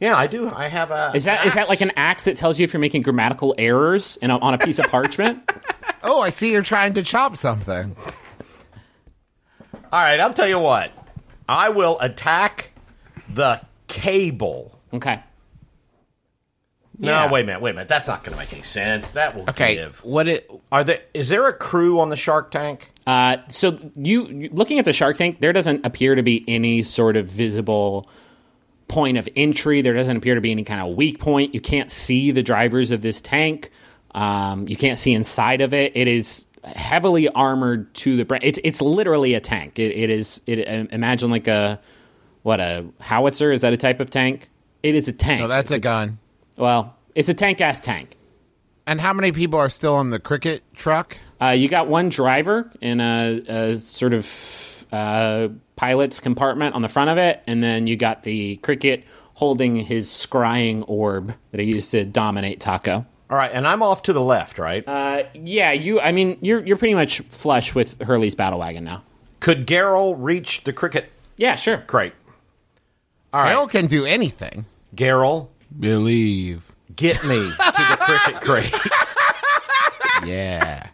Yeah, 0.00 0.16
I 0.16 0.26
do. 0.28 0.48
I 0.48 0.68
have 0.68 0.90
a. 0.92 1.10
Is 1.14 1.24
that 1.24 1.44
is 1.44 1.54
that 1.54 1.68
like 1.68 1.80
an 1.82 1.90
axe 1.96 2.24
that 2.24 2.36
tells 2.36 2.58
you 2.58 2.64
if 2.64 2.72
you're 2.72 2.80
making 2.80 3.02
grammatical 3.02 3.54
errors 3.58 4.16
in 4.22 4.30
a, 4.30 4.38
on 4.38 4.54
a 4.54 4.58
piece 4.58 4.78
of 4.78 4.86
parchment? 4.86 5.50
Oh, 6.00 6.20
I 6.20 6.30
see 6.30 6.52
you're 6.52 6.62
trying 6.62 6.94
to 6.94 7.02
chop 7.02 7.36
something. 7.36 7.96
All 9.92 10.00
right, 10.00 10.20
I'll 10.20 10.32
tell 10.32 10.46
you 10.48 10.60
what. 10.60 10.92
I 11.48 11.70
will 11.70 11.98
attack 12.00 12.70
the 13.32 13.60
cable. 13.88 14.78
Okay. 14.94 15.20
No, 16.98 17.10
Yeah. 17.10 17.30
wait 17.32 17.42
a 17.42 17.46
minute, 17.46 17.62
wait 17.62 17.70
a 17.70 17.74
minute. 17.74 17.88
That's 17.88 18.06
not 18.06 18.22
going 18.22 18.32
to 18.34 18.38
make 18.38 18.52
any 18.52 18.62
sense. 18.62 19.10
That 19.12 19.34
will 19.34 19.48
Okay. 19.50 19.74
give. 19.74 19.98
What 20.04 20.28
it? 20.28 20.50
Are 20.70 20.84
there? 20.84 21.00
Is 21.14 21.28
there 21.30 21.46
a 21.48 21.52
crew 21.52 21.98
on 22.00 22.10
the 22.10 22.16
Shark 22.16 22.52
Tank? 22.52 22.90
Uh, 23.06 23.38
so 23.48 23.78
you, 23.96 24.26
you 24.26 24.50
looking 24.52 24.78
at 24.78 24.84
the 24.84 24.92
Shark 24.92 25.16
Tank, 25.16 25.40
there 25.40 25.52
doesn't 25.52 25.84
appear 25.84 26.14
to 26.14 26.22
be 26.22 26.44
any 26.46 26.82
sort 26.84 27.16
of 27.16 27.26
visible 27.26 28.08
point 28.88 29.18
of 29.18 29.28
entry. 29.36 29.82
There 29.82 29.94
doesn't 29.94 30.16
appear 30.16 30.34
to 30.34 30.40
be 30.40 30.50
any 30.50 30.64
kind 30.64 30.80
of 30.80 30.96
weak 30.96 31.20
point. 31.20 31.54
You 31.54 31.60
can't 31.60 31.90
see 31.90 32.30
the 32.30 32.42
drivers 32.42 32.90
of 32.90 33.02
this 33.02 33.20
tank. 33.20 33.70
Um, 34.14 34.66
you 34.66 34.76
can't 34.76 34.98
see 34.98 35.12
inside 35.12 35.60
of 35.60 35.74
it. 35.74 35.92
It 35.94 36.08
is 36.08 36.46
heavily 36.64 37.28
armored 37.28 37.94
to 37.94 38.16
the 38.16 38.24
brain. 38.24 38.40
It's 38.42 38.58
it's 38.64 38.80
literally 38.80 39.34
a 39.34 39.40
tank. 39.40 39.78
It, 39.78 39.92
it 39.92 40.10
is. 40.10 40.40
It 40.46 40.58
imagine 40.90 41.30
like 41.30 41.46
a 41.46 41.80
what 42.42 42.60
a 42.60 42.86
howitzer 43.00 43.52
is 43.52 43.60
that 43.60 43.72
a 43.72 43.76
type 43.76 44.00
of 44.00 44.10
tank? 44.10 44.48
It 44.82 44.94
is 44.94 45.08
a 45.08 45.12
tank. 45.12 45.40
No, 45.40 45.48
that's 45.48 45.70
a 45.70 45.78
gun. 45.78 46.18
well, 46.56 46.96
it's 47.14 47.28
a 47.28 47.34
tank 47.34 47.60
ass 47.60 47.80
tank. 47.80 48.16
And 48.86 49.00
how 49.00 49.12
many 49.12 49.32
people 49.32 49.58
are 49.58 49.68
still 49.68 49.96
on 49.96 50.10
the 50.10 50.18
cricket 50.18 50.62
truck? 50.74 51.18
Uh, 51.40 51.48
you 51.48 51.68
got 51.68 51.88
one 51.88 52.08
driver 52.08 52.70
in 52.80 53.00
a, 53.00 53.42
a 53.46 53.78
sort 53.78 54.14
of 54.14 54.86
uh, 54.90 55.48
pilot's 55.78 56.20
compartment 56.20 56.74
on 56.74 56.82
the 56.82 56.88
front 56.88 57.08
of 57.08 57.16
it, 57.16 57.40
and 57.46 57.62
then 57.62 57.86
you 57.86 57.96
got 57.96 58.24
the 58.24 58.56
cricket 58.56 59.04
holding 59.34 59.76
his 59.76 60.08
scrying 60.08 60.84
orb 60.88 61.32
that 61.52 61.60
he 61.60 61.66
used 61.68 61.90
to 61.92 62.04
dominate 62.04 62.60
Taako. 62.60 63.06
All 63.30 63.36
right, 63.36 63.50
and 63.52 63.66
I'm 63.66 63.82
off 63.82 64.02
to 64.04 64.12
the 64.12 64.20
left, 64.20 64.58
right? 64.58 64.82
Uh, 64.86 65.22
yeah, 65.34 65.70
you. 65.72 66.00
I 66.00 66.12
mean, 66.12 66.36
you're 66.40 66.64
you're 66.66 66.76
pretty 66.76 66.94
much 66.94 67.20
flush 67.30 67.74
with 67.74 68.00
Hurley's 68.02 68.34
battle 68.34 68.58
wagon 68.58 68.84
now. 68.84 69.02
Could 69.40 69.66
Garyl 69.66 70.16
reach 70.18 70.64
the 70.64 70.72
cricket 70.72 71.12
Yeah, 71.36 71.54
sure. 71.54 71.78
crate? 71.86 72.14
All 73.32 73.40
right, 73.42 73.54
Garyl 73.54 73.70
can 73.70 73.86
do 73.86 74.04
anything. 74.04 74.66
Garyl, 74.96 75.48
Believe. 75.78 76.72
get 76.96 77.22
me 77.24 77.36
to 77.38 77.86
the 77.90 77.98
cricket 78.00 78.40
crate. 78.40 78.74
Yeah. 80.26 80.86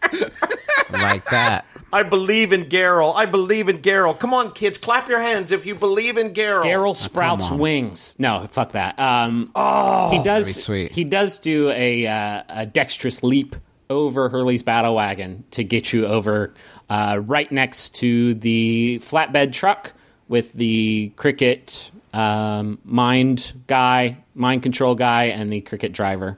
like 0.91 1.27
that. 1.31 1.65
I 1.95 2.03
believe 2.03 2.51
in 2.51 2.65
Garyl. 2.65 3.15
I 3.15 3.25
believe 3.25 3.69
in 3.69 3.77
Garyl. 3.77 4.19
Come 4.19 4.33
on, 4.33 4.51
kids, 4.51 4.77
clap 4.77 5.07
your 5.07 5.21
hands 5.21 5.53
if 5.53 5.65
you 5.65 5.75
believe 5.75 6.17
in 6.17 6.33
Garyl. 6.33 6.65
Garyl 6.65 6.93
sprouts 6.93 7.49
wings. 7.49 8.15
No, 8.19 8.45
fuck 8.51 8.73
that. 8.73 8.99
Um, 8.99 9.49
oh, 9.55 10.09
he 10.09 10.17
does. 10.17 10.45
that'd 10.45 10.57
be 10.57 10.61
sweet. 10.61 10.91
He 10.91 11.05
does 11.05 11.39
do 11.39 11.69
a, 11.69 12.05
uh, 12.05 12.43
a 12.49 12.65
dexterous 12.65 13.23
leap 13.23 13.55
over 13.89 14.27
Hurley's 14.27 14.61
battle 14.61 14.93
wagon 14.93 15.45
to 15.51 15.63
get 15.63 15.93
you 15.93 16.05
over 16.05 16.53
uh, 16.89 17.21
right 17.23 17.49
next 17.49 17.95
to 17.95 18.33
the 18.33 18.99
flatbed 19.01 19.53
truck 19.53 19.93
with 20.27 20.51
the 20.51 21.13
cricket 21.15 21.91
um, 22.13 22.77
mind 22.83 23.53
guy, 23.67 24.17
mind 24.33 24.63
control 24.63 24.95
guy, 24.95 25.27
and 25.27 25.49
the 25.49 25.61
cricket 25.61 25.93
driver 25.93 26.37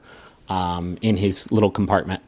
um, 0.50 1.00
in 1.02 1.18
his 1.18 1.52
little 1.52 1.72
compartment. 1.72 2.22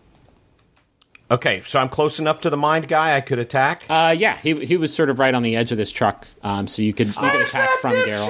Okay, 1.32 1.62
so 1.68 1.80
I'm 1.80 1.89
close 1.89 2.20
enough 2.20 2.42
to 2.42 2.50
the 2.50 2.58
mind 2.58 2.88
guy 2.88 3.15
I 3.15 3.22
could 3.22 3.38
attack. 3.39 3.84
Uh, 3.88 4.15
yeah, 4.18 4.38
he 4.38 4.65
he 4.65 4.78
was 4.78 4.94
sort 4.94 5.10
of 5.10 5.20
right 5.20 5.34
on 5.34 5.44
the 5.44 5.56
edge 5.56 5.72
of 5.72 5.78
this 5.78 5.92
truck, 5.92 6.28
um, 6.42 6.68
so 6.68 6.82
you 6.82 6.94
could 6.94 7.08
you 7.08 7.13
could 7.13 7.42
attack 7.42 7.70
from 7.82 7.92
Daryl. 7.92 8.30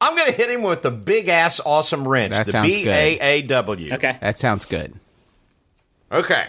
I'm 0.00 0.14
going 0.14 0.26
to 0.30 0.36
hit 0.36 0.50
him 0.50 0.62
with 0.62 0.82
the 0.82 0.90
big 0.90 1.28
ass 1.28 1.60
awesome 1.64 2.06
wrench, 2.06 2.32
That 2.32 2.46
the 2.46 2.52
sounds 2.52 2.68
B 2.68 2.88
A 2.88 3.18
A 3.18 3.42
W. 3.42 3.94
Okay. 3.94 4.18
That 4.20 4.36
sounds 4.36 4.64
good. 4.64 4.94
Okay. 6.12 6.48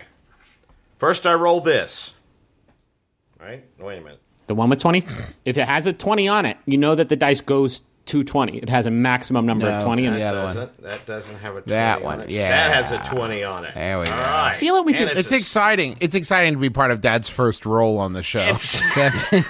First, 0.98 1.26
I 1.26 1.34
roll 1.34 1.62
this. 1.62 2.14
Right? 3.40 3.64
Wait 3.80 4.00
a 4.00 4.02
minute. 4.02 4.22
The 4.48 4.56
one 4.56 4.70
with 4.70 4.80
20, 4.80 5.04
if 5.46 5.58
it 5.58 5.68
has 5.68 5.86
a 5.86 5.94
20 5.94 6.28
on 6.28 6.46
it, 6.46 6.58
you 6.66 6.78
know 6.78 6.96
that 6.96 7.10
the 7.10 7.16
dice 7.16 7.42
goes 7.42 7.82
to 8.08 8.24
20. 8.24 8.58
It 8.58 8.70
has 8.70 8.86
a 8.86 8.91
maximum 8.91 9.46
number 9.46 9.67
of 9.70 9.80
No, 9.80 9.86
20 9.86 10.06
in 10.06 10.13
it. 10.13 10.17
the 10.17 10.24
other 10.24 10.43
one. 10.43 10.56
Doesn't, 10.56 10.82
that 10.84 11.06
doesn't 11.06 11.36
have 11.36 11.56
a 11.56 11.62
20 11.62 11.70
That 11.72 11.98
on 12.00 12.04
one, 12.04 12.22
it. 12.22 12.30
yeah. 12.30 12.50
That 12.70 12.76
has 12.89 12.91
a 12.91 13.15
20 13.15 13.43
on 13.43 13.65
it. 13.65 13.76
There 13.76 14.00
we 14.00 14.06
go. 14.06 14.12
All 14.12 14.17
right. 14.17 14.52
I 14.52 14.54
feel 14.56 14.76
like 14.76 14.86
we 14.86 14.93
And 14.93 15.00
could- 15.10 15.17
it's, 15.17 15.28
It's 15.28 15.32
a, 15.32 15.36
exciting. 15.36 15.98
It's 16.00 16.15
exciting 16.15 16.54
to 16.54 16.60
be 16.60 16.70
part 16.70 16.91
of 16.91 17.02
Dad's 17.02 17.30
first 17.30 17.65
role 17.65 18.00
on 18.00 18.13
the 18.13 18.24
show. 18.24 18.54
Seven. 18.54 19.46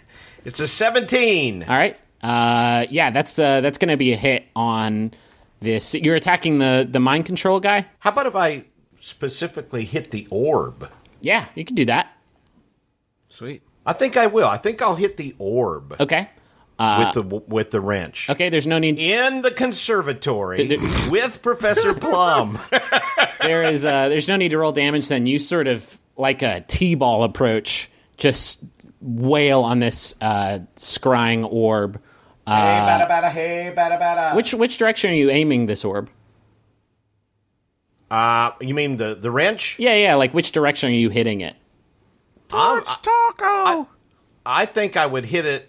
it's 0.44 0.60
a 0.60 0.66
17. 0.68 1.62
All 1.64 1.68
right. 1.76 1.96
Uh, 2.22 2.86
yeah, 2.90 3.10
that's 3.10 3.38
uh, 3.38 3.60
that's 3.60 3.78
going 3.78 3.90
to 3.90 3.96
be 3.96 4.12
a 4.12 4.16
hit 4.16 4.44
on 4.56 5.12
this. 5.60 5.94
You're 5.94 6.16
attacking 6.16 6.58
the, 6.58 6.86
the 6.90 6.98
mind 6.98 7.26
control 7.26 7.60
guy? 7.60 7.86
How 8.00 8.10
about 8.10 8.26
if 8.26 8.34
I 8.34 8.64
specifically 9.00 9.84
hit 9.84 10.10
the 10.10 10.26
orb? 10.30 10.90
Yeah, 11.20 11.44
you 11.54 11.64
can 11.64 11.76
do 11.76 11.84
that. 11.84 12.12
Sweet. 13.28 13.62
I 13.86 13.92
think 13.92 14.16
I 14.16 14.26
will. 14.26 14.48
I 14.48 14.56
think 14.56 14.82
I'll 14.82 14.96
hit 14.96 15.16
the 15.16 15.34
orb 15.38 15.96
Okay. 16.00 16.28
With 16.78 17.12
the 17.14 17.22
with 17.22 17.70
the 17.72 17.80
wrench. 17.80 18.30
Okay, 18.30 18.50
there's 18.50 18.66
no 18.66 18.78
need. 18.78 18.98
In 19.00 19.42
the 19.42 19.50
conservatory 19.50 20.58
Th- 20.58 20.80
th- 20.80 21.06
with 21.10 21.42
Professor 21.42 21.92
Plum. 22.00 22.56
There 23.42 23.64
is 23.64 23.84
uh, 23.84 24.08
there's 24.08 24.28
no 24.28 24.36
need 24.36 24.50
to 24.50 24.58
roll 24.58 24.70
damage. 24.72 25.08
Then 25.08 25.26
you 25.26 25.40
sort 25.40 25.66
of 25.66 26.00
like 26.16 26.42
a 26.42 26.60
t-ball 26.68 27.24
approach, 27.24 27.90
just 28.16 28.62
wail 29.00 29.62
on 29.62 29.80
this 29.80 30.14
uh, 30.20 30.60
scrying 30.76 31.48
orb. 31.50 32.00
hey, 32.46 32.52
bada 32.52 33.08
bada, 33.08 33.30
hey, 33.30 33.72
bada 33.76 34.00
bada. 34.00 34.36
Which 34.36 34.54
which 34.54 34.76
direction 34.78 35.10
are 35.10 35.14
you 35.14 35.30
aiming 35.30 35.66
this 35.66 35.84
orb? 35.84 36.08
Uh, 38.10 38.52
you 38.60 38.74
mean 38.74 38.96
the 38.98 39.14
the 39.14 39.30
wrench? 39.30 39.78
Yeah, 39.78 39.94
yeah. 39.94 40.14
Like 40.14 40.32
which 40.32 40.52
direction 40.52 40.90
are 40.90 40.92
you 40.94 41.10
hitting 41.10 41.40
it? 41.40 41.56
I'm- 42.52 42.82
Taako. 42.82 43.86
I 44.46 44.64
think 44.64 44.96
I 44.96 45.04
would 45.06 45.26
hit 45.26 45.44
it 45.44 45.68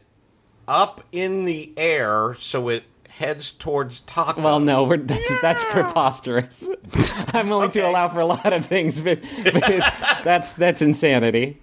up 0.69 1.01
in 1.12 1.45
the 1.45 1.73
air 1.75 2.36
so 2.39 2.69
it 2.69 2.84
heads 3.10 3.51
towards 3.51 4.01
Taako. 4.01 4.38
Well, 4.43 4.60
no, 4.62 4.84
we're, 4.86 4.97
that's 4.97 5.41
that's 5.41 5.63
preposterous. 5.65 6.69
I'm 7.34 7.49
willing 7.49 7.71
to 7.71 7.82
allow 7.82 8.08
for 8.08 8.19
a 8.21 8.25
lot 8.25 8.53
of 8.53 8.65
things, 8.65 9.01
but, 9.01 9.21
but 9.43 9.93
that's 10.23 10.55
that's 10.55 10.82
insanity. 10.82 11.60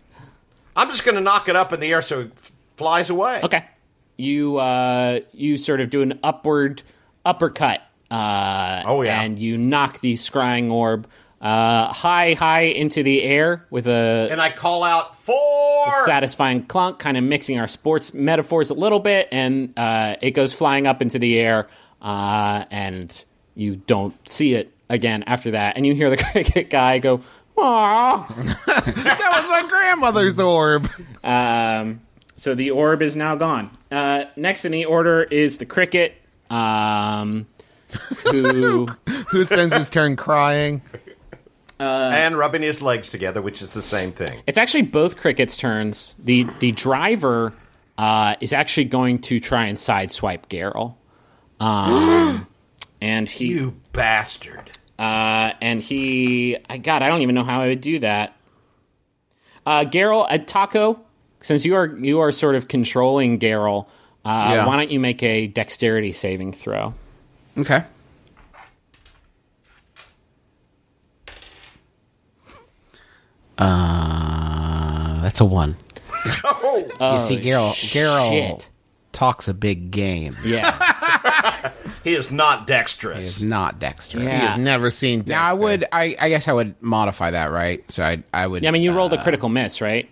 I'm 0.74 0.88
just 0.88 1.04
going 1.04 1.14
to 1.14 1.22
knock 1.22 1.48
it 1.48 1.56
up 1.56 1.72
in 1.72 1.80
the 1.80 1.90
air 1.92 2.02
so 2.02 2.20
it 2.20 2.32
f- 2.36 2.52
flies 2.76 3.08
away. 3.08 3.40
Okay, 3.42 3.64
you 4.18 4.58
uh, 4.58 5.20
you 5.32 5.56
sort 5.56 5.80
of 5.80 5.88
do 5.88 6.02
an 6.02 6.18
upward 6.22 6.82
uppercut. 7.24 7.80
Uh, 8.10 8.82
Oh, 8.86 9.02
yeah. 9.02 9.20
and 9.22 9.36
you 9.38 9.56
knock 9.58 10.00
the 10.00 10.12
scrying 10.14 10.70
orb 10.70 11.08
uh, 11.40 11.92
high, 11.92 12.32
high 12.34 12.62
into 12.62 13.02
the 13.02 13.22
air 13.22 13.66
with 13.70 13.86
a 13.86 14.28
And 14.30 14.40
I 14.40 14.50
call 14.50 14.82
out 14.82 15.14
four. 15.16 16.04
satisfying 16.06 16.64
clunk, 16.66 16.98
kind 16.98 17.16
of 17.16 17.24
mixing 17.24 17.58
our 17.58 17.68
sports 17.68 18.14
metaphors 18.14 18.70
a 18.70 18.74
little 18.74 19.00
bit, 19.00 19.28
and 19.30 19.72
uh, 19.76 20.16
it 20.22 20.30
goes 20.32 20.52
flying 20.52 20.86
up 20.86 21.02
into 21.02 21.18
the 21.18 21.38
air, 21.38 21.68
uh, 22.00 22.64
and 22.70 23.24
you 23.54 23.76
don't 23.76 24.14
see 24.28 24.54
it 24.54 24.72
again 24.88 25.24
after 25.24 25.50
that, 25.52 25.76
and 25.76 25.84
you 25.86 25.94
hear 25.94 26.08
the 26.10 26.16
cricket 26.16 26.70
guy 26.70 26.98
go, 26.98 27.20
"Aww." 27.56 28.28
that 29.04 29.40
was 29.40 29.48
my 29.50 29.68
grandmother's 29.68 30.40
orb. 30.40 30.88
Um, 31.22 32.00
so 32.36 32.54
the 32.54 32.70
orb 32.70 33.02
is 33.02 33.14
now 33.16 33.34
gone. 33.36 33.70
Uh, 33.90 34.24
next 34.36 34.64
in 34.64 34.72
the 34.72 34.84
order 34.86 35.22
is 35.22 35.58
the 35.58 35.66
cricket, 35.66 36.14
um, 36.50 37.46
who 38.30 38.86
Who 39.28 39.44
spends 39.44 39.74
his 39.74 39.90
turn 39.90 40.16
crying? 40.16 40.82
And 41.78 42.36
rubbing 42.38 42.62
his 42.62 42.80
legs 42.82 43.10
together, 43.10 43.42
which 43.42 43.60
is 43.62 43.74
the 43.74 43.82
same 43.82 44.12
thing. 44.12 44.42
it's 44.46 44.58
actually 44.58 44.82
both 44.82 45.16
crickets' 45.16 45.56
turns. 45.56 46.14
the 46.18 46.46
The 46.60 46.72
driver 46.72 47.52
uh, 47.98 48.36
is 48.40 48.52
actually 48.52 48.84
going 48.84 49.18
to 49.20 49.40
try 49.40 49.66
and 49.66 49.76
sideswipe 49.78 50.46
Garyl, 50.48 50.94
um, 51.60 52.46
and 53.00 53.28
he 53.28 53.46
You 53.48 53.76
bastard. 53.92 54.70
uh, 54.98 55.52
and 55.60 55.80
he, 55.82 56.56
I 56.68 56.78
God, 56.78 57.02
I 57.02 57.08
don't 57.08 57.22
even 57.22 57.34
know 57.34 57.44
how 57.44 57.60
I 57.60 57.68
would 57.68 57.80
do 57.80 57.98
that. 58.00 58.34
Uh, 59.64 59.84
Garyl, 59.84 60.26
uh, 60.30 60.38
Taako, 60.38 60.98
since 61.40 61.64
you 61.64 61.74
are 61.74 61.86
you 61.98 62.20
are 62.20 62.30
sort 62.32 62.54
of 62.54 62.68
controlling 62.68 63.38
Garyl, 63.38 63.86
uh, 64.24 64.50
Yeah. 64.54 64.66
why 64.66 64.76
don't 64.76 64.90
you 64.90 65.00
make 65.00 65.22
a 65.22 65.46
dexterity 65.48 66.12
saving 66.12 66.52
throw? 66.52 66.94
Okay. 67.58 67.82
Uh, 73.58 75.22
that's 75.22 75.40
a 75.40 75.44
one. 75.44 75.76
you 76.24 76.30
see, 76.30 77.38
Garyl, 77.40 77.72
Garyl 77.92 78.30
shit. 78.30 78.68
talks 79.12 79.48
a 79.48 79.54
big 79.54 79.90
game. 79.90 80.34
Yeah, 80.44 81.72
He 82.06 82.14
is 82.14 82.30
not 82.30 82.68
dexterous. 82.68 83.16
He's 83.16 83.26
dexterous. 83.26 83.48
not 83.50 83.78
dexterous. 83.80 84.22
He 84.22 84.28
yeah. 84.28 84.38
has 84.38 84.58
never 84.58 84.90
seen. 84.92 85.24
Now 85.26 85.42
I 85.42 85.52
would, 85.54 85.84
I, 85.90 86.14
I 86.20 86.28
guess 86.28 86.46
I 86.46 86.52
would 86.52 86.80
modify 86.80 87.32
that, 87.32 87.50
right? 87.50 87.84
So 87.90 88.04
I, 88.04 88.22
I 88.32 88.46
would. 88.46 88.62
Yeah, 88.62 88.68
I 88.68 88.72
mean, 88.72 88.82
you 88.82 88.92
rolled 88.92 89.12
uh, 89.12 89.16
a 89.16 89.22
critical 89.24 89.48
miss, 89.48 89.80
right? 89.80 90.08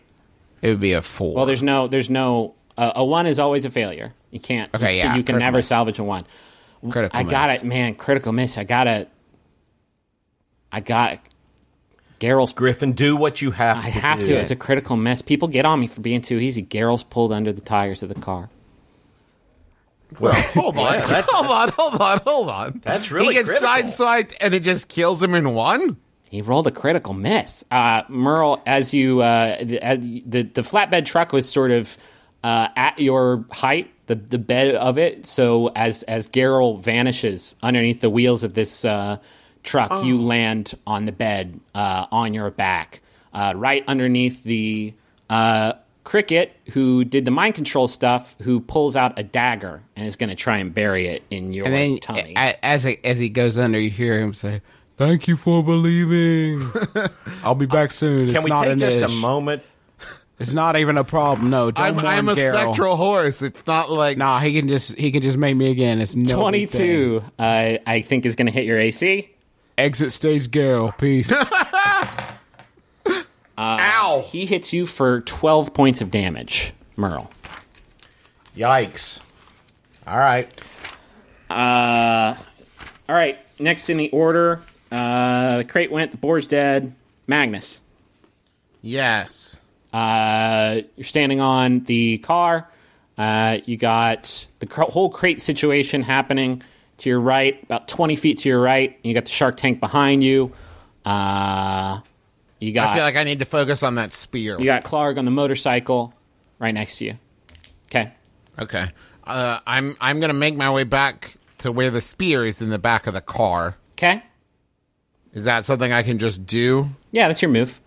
It 0.60 0.68
would 0.70 0.80
be 0.80 0.94
a 0.94 1.02
four. 1.02 1.34
Well, 1.34 1.46
there's 1.46 1.62
no, 1.62 1.86
there's 1.86 2.10
no. 2.10 2.54
Uh, 2.76 2.92
a 2.96 3.04
one 3.04 3.26
is 3.28 3.38
always 3.38 3.64
a 3.64 3.70
failure. 3.70 4.12
You 4.32 4.40
can't. 4.40 4.74
Okay, 4.74 4.96
you, 4.96 5.04
yeah, 5.04 5.14
You 5.14 5.22
can 5.22 5.34
critical 5.34 5.38
never 5.38 5.58
miss. 5.58 5.68
salvage 5.68 5.98
a 6.00 6.04
one. 6.04 6.26
critical. 6.90 7.16
I 7.16 7.22
got 7.22 7.50
it, 7.50 7.62
man. 7.62 7.94
Critical 7.94 8.32
miss. 8.32 8.58
I 8.58 8.64
got 8.64 8.88
it. 8.88 9.08
I 10.72 10.80
got 10.80 11.12
it. 11.12 11.20
Garyl's 12.24 12.52
Griffin, 12.52 12.92
do 12.92 13.16
what 13.16 13.42
you 13.42 13.50
have 13.50 13.80
to. 13.82 13.86
I 13.88 13.90
to 13.90 13.98
have 14.00 14.18
do. 14.20 14.26
to. 14.26 14.34
It's 14.36 14.50
a 14.50 14.56
critical 14.56 14.96
miss. 14.96 15.20
People 15.22 15.48
get 15.48 15.64
on 15.66 15.78
me 15.80 15.86
for 15.86 16.00
being 16.00 16.20
too 16.22 16.38
easy. 16.38 16.62
Garyl's 16.62 17.04
pulled 17.04 17.32
under 17.32 17.52
the 17.52 17.60
tires 17.60 18.02
of 18.02 18.08
the 18.08 18.14
car. 18.14 18.48
Well, 20.18 20.32
hold 20.54 20.78
on, 20.78 20.94
Yeah, 20.94 21.06
that's- 21.06 21.26
hold 21.28 21.46
on, 21.50 21.68
hold 21.70 22.00
on, 22.00 22.18
hold 22.20 22.48
on. 22.48 22.80
That's 22.84 23.10
really 23.10 23.34
he 23.34 23.42
gets 23.42 23.48
critical. 23.58 23.68
sideswiped 23.68 24.34
and 24.40 24.54
it 24.54 24.62
just 24.62 24.88
kills 24.88 25.22
him 25.22 25.34
in 25.34 25.54
one. 25.54 25.96
He 26.30 26.40
rolled 26.42 26.66
a 26.66 26.70
critical 26.72 27.14
miss. 27.14 27.62
Uh, 27.70 28.02
Merle, 28.08 28.60
as 28.66 28.92
you 28.94 29.20
uh, 29.20 29.62
the, 29.62 29.80
uh, 29.82 29.96
the 29.96 30.42
the 30.42 30.62
flatbed 30.62 31.04
truck 31.04 31.32
was 31.32 31.48
sort 31.48 31.70
of 31.70 31.96
uh, 32.42 32.68
at 32.74 32.98
your 32.98 33.44
height, 33.52 33.90
the 34.06 34.16
the 34.16 34.38
bed 34.38 34.74
of 34.74 34.98
it. 34.98 35.26
So 35.26 35.68
as 35.76 36.02
as 36.04 36.26
Garyl 36.26 36.80
vanishes 36.80 37.54
underneath 37.62 38.00
the 38.00 38.10
wheels 38.10 38.42
of 38.42 38.52
this 38.54 38.84
truck, 39.64 40.04
you 40.04 40.20
land 40.20 40.74
on 40.86 41.06
the 41.06 41.12
bed 41.12 41.58
uh, 41.74 42.06
on 42.12 42.32
your 42.34 42.50
back, 42.50 43.00
uh, 43.32 43.52
right 43.56 43.82
underneath 43.88 44.44
the 44.44 44.94
uh, 45.28 45.72
cricket 46.04 46.54
who 46.72 47.04
did 47.04 47.24
the 47.24 47.30
mind 47.30 47.54
control 47.56 47.88
stuff. 47.88 48.36
Who 48.42 48.60
pulls 48.60 48.94
out 48.96 49.18
a 49.18 49.22
dagger 49.24 49.82
and 49.96 50.06
is 50.06 50.16
going 50.16 50.30
to 50.30 50.36
try 50.36 50.58
and 50.58 50.72
bury 50.72 51.08
it 51.08 51.22
in 51.30 51.52
your 51.52 51.64
And 51.66 51.74
then 51.74 51.98
tummy. 51.98 52.36
as 52.36 52.84
he, 52.84 52.98
as 53.02 53.18
he 53.18 53.28
goes 53.30 53.58
under, 53.58 53.78
you 53.80 53.90
hear 53.90 54.20
him 54.20 54.34
say, 54.34 54.60
"Thank 54.96 55.26
you 55.26 55.36
for 55.36 55.64
believing. 55.64 56.70
I'll 57.42 57.54
be 57.54 57.66
back 57.66 57.90
soon. 57.90 58.28
Can 58.28 58.36
it's 58.36 58.44
we 58.44 58.50
not 58.50 58.64
take 58.64 58.72
an 58.74 58.78
just 58.78 59.00
a 59.00 59.08
moment? 59.20 59.62
It's 60.36 60.52
not 60.52 60.76
even 60.76 60.98
a 60.98 61.04
problem. 61.04 61.48
No, 61.50 61.70
don't 61.70 61.96
I'm, 62.00 62.06
I'm 62.06 62.28
a 62.28 62.34
Garyl. 62.34 62.54
spectral 62.54 62.96
horse. 62.96 63.40
It's 63.40 63.64
not 63.68 63.88
like 63.88 64.18
Nah, 64.18 64.40
he 64.40 64.52
can 64.52 64.66
just 64.66 64.96
he 64.96 65.12
can 65.12 65.22
just 65.22 65.38
make 65.38 65.56
me 65.56 65.70
again. 65.70 66.00
It's 66.00 66.16
no 66.16 66.34
Twenty 66.36 66.66
two, 66.66 67.22
uh, 67.38 67.78
I 67.86 68.00
think, 68.02 68.26
is 68.26 68.34
going 68.34 68.46
to 68.46 68.52
hit 68.52 68.66
your 68.66 68.76
AC. 68.78 69.30
Thing. 69.76 69.84
Exit 69.84 70.12
stage, 70.12 70.48
Garyl. 70.50 70.96
Peace. 70.98 71.32
Ow! 73.58 74.24
He 74.26 74.46
hits 74.46 74.72
you 74.72 74.86
for 74.86 75.20
12 75.20 75.72
points 75.74 76.00
of 76.00 76.10
damage, 76.10 76.72
Merle. 76.96 77.30
Yikes! 78.56 79.20
All 80.06 80.18
right. 80.18 80.48
Uh, 81.50 82.34
all 83.08 83.14
right, 83.14 83.38
next 83.60 83.90
in 83.90 83.96
the 83.96 84.10
order, 84.10 84.60
uh, 84.90 85.58
the 85.58 85.64
crate 85.64 85.92
went, 85.92 86.10
the 86.10 86.16
boar's 86.16 86.46
dead. 86.46 86.94
Magnus, 87.26 87.80
yes. 88.82 89.58
uh, 89.92 90.80
you're 90.96 91.04
standing 91.04 91.40
on 91.40 91.80
the 91.84 92.18
car. 92.18 92.68
Uh, 93.16 93.58
you 93.64 93.76
got 93.76 94.46
the 94.58 94.66
cr- 94.66 94.82
whole 94.82 95.08
crate 95.08 95.40
situation 95.40 96.02
happening 96.02 96.62
to 97.04 97.10
your 97.10 97.20
right, 97.20 97.62
about 97.62 97.86
20 97.88 98.16
feet 98.16 98.38
to 98.38 98.48
your 98.48 98.60
right. 98.60 98.98
You 99.02 99.14
got 99.14 99.26
the 99.26 99.30
shark 99.30 99.56
tank 99.56 99.78
behind 99.80 100.24
you. 100.24 100.52
Uh, 101.04 102.00
you 102.58 102.72
got 102.72 102.88
I 102.88 102.94
feel 102.94 103.04
like 103.04 103.16
I 103.16 103.24
need 103.24 103.38
to 103.38 103.44
focus 103.44 103.82
on 103.82 103.96
that 103.96 104.14
spear. 104.14 104.58
you 104.58 104.64
got 104.64 104.84
Clark 104.84 105.18
on 105.18 105.24
the 105.24 105.30
motorcycle 105.30 106.14
right 106.58 106.72
next 106.72 106.98
to 106.98 107.04
you. 107.04 107.18
Okay. 107.86 108.10
Okay. 108.58 108.86
Uh, 109.22 109.60
I'm 109.66 109.96
I'm 110.00 110.20
gonna 110.20 110.32
make 110.32 110.56
my 110.56 110.70
way 110.70 110.84
back 110.84 111.36
to 111.58 111.70
where 111.70 111.90
the 111.90 112.00
spear 112.00 112.44
is 112.44 112.62
in 112.62 112.70
the 112.70 112.78
back 112.78 113.06
of 113.06 113.14
the 113.14 113.20
car. 113.20 113.76
Okay. 113.92 114.22
Is 115.34 115.44
that 115.44 115.64
something 115.64 115.92
I 115.92 116.02
can 116.02 116.18
just 116.18 116.46
do? 116.46 116.88
Yeah, 117.12 117.28
that's 117.28 117.42
your 117.42 117.50
move. 117.50 117.80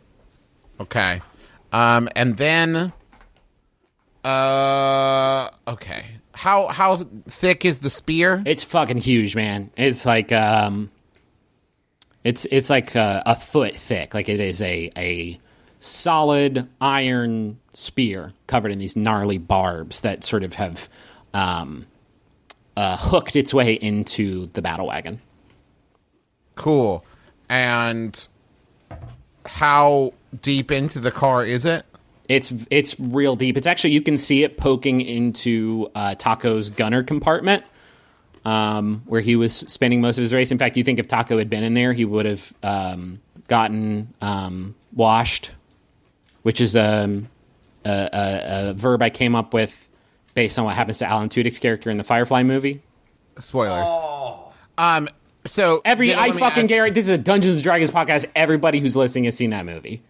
Okay. 0.79 1.21
Um, 1.71 2.07
and 2.15 2.37
then, 2.37 2.93
uh, 4.23 5.49
okay. 5.67 6.05
How 6.37 6.67
how 6.67 6.97
thick 7.27 7.65
is 7.65 7.79
the 7.79 7.89
spear? 7.89 8.43
It's 8.45 8.63
fucking 8.63 8.97
huge, 8.97 9.35
man. 9.35 9.71
It's 9.75 10.05
like 10.05 10.31
um, 10.31 10.91
it's 12.23 12.45
it's 12.51 12.69
like 12.69 12.93
a, 12.93 13.23
a 13.25 13.35
foot 13.35 13.75
thick. 13.75 14.13
Like 14.13 14.29
it 14.29 14.39
is 14.39 14.61
a 14.61 14.91
a 14.95 15.39
solid 15.79 16.69
iron 16.79 17.57
spear 17.73 18.33
covered 18.45 18.71
in 18.71 18.77
these 18.77 18.95
gnarly 18.95 19.39
barbs 19.39 20.01
that 20.01 20.23
sort 20.23 20.43
of 20.43 20.53
have 20.53 20.87
um, 21.33 21.87
uh, 22.75 22.97
hooked 22.97 23.35
its 23.35 23.51
way 23.51 23.73
into 23.73 24.45
the 24.53 24.61
battle 24.61 24.85
wagon. 24.85 25.19
Cool. 26.53 27.03
And 27.49 28.27
how 29.43 30.13
deep 30.39 30.69
into 30.69 30.99
the 30.99 31.11
car 31.11 31.43
is 31.43 31.65
it? 31.65 31.83
It's 32.27 32.51
it's 32.69 32.99
real 32.99 33.35
deep. 33.35 33.55
It's 33.57 33.67
actually 33.67 33.91
you 33.91 34.01
can 34.01 34.17
see 34.17 34.43
it 34.43 34.57
poking 34.57 35.01
into 35.01 35.89
uh, 35.95 36.15
Taako's 36.15 36.69
gunner 36.69 37.01
compartment, 37.03 37.63
um, 38.43 39.03
where 39.05 39.21
he 39.21 39.35
was 39.35 39.55
spending 39.55 40.01
most 40.01 40.17
of 40.17 40.23
his 40.23 40.33
race. 40.33 40.51
In 40.51 40.57
fact, 40.57 40.75
you 40.77 40.83
think 40.83 40.99
if 40.99 41.07
Taako 41.07 41.37
had 41.39 41.49
been 41.49 41.63
in 41.63 41.73
there, 41.73 41.93
he 41.93 42.03
would 42.05 42.25
have 42.25 42.53
um, 42.63 43.19
gotten 43.47 44.13
um, 44.21 44.75
washed, 44.93 45.51
which 46.43 46.59
is 46.59 46.75
um, 46.75 47.29
a, 47.85 47.89
a, 47.89 48.69
a 48.69 48.73
verb 48.73 49.01
I 49.01 49.09
came 49.09 49.33
up 49.35 49.53
with 49.53 49.89
based 50.33 50.59
on 50.59 50.65
what 50.65 50.75
happens 50.75 50.99
to 50.99 51.07
Alan 51.07 51.29
Tudyk's 51.29 51.59
character 51.59 51.89
in 51.89 51.97
the 51.97 52.03
Firefly 52.03 52.43
movie. 52.43 52.81
Spoilers. 53.39 53.89
Um. 54.77 55.07
So 55.45 55.81
Every 55.85 56.13
I 56.13 56.31
fucking 56.31 56.63
ask- 56.63 56.67
Garrett. 56.67 56.93
This 56.93 57.05
is 57.05 57.09
a 57.11 57.17
Dungeons 57.17 57.53
and 57.55 57.63
Dragons 57.63 57.89
podcast. 57.89 58.25
Everybody 58.35 58.81
who's 58.81 58.97
listening 58.97 59.23
has 59.23 59.35
seen 59.37 59.51
that 59.51 59.65
movie. 59.65 60.01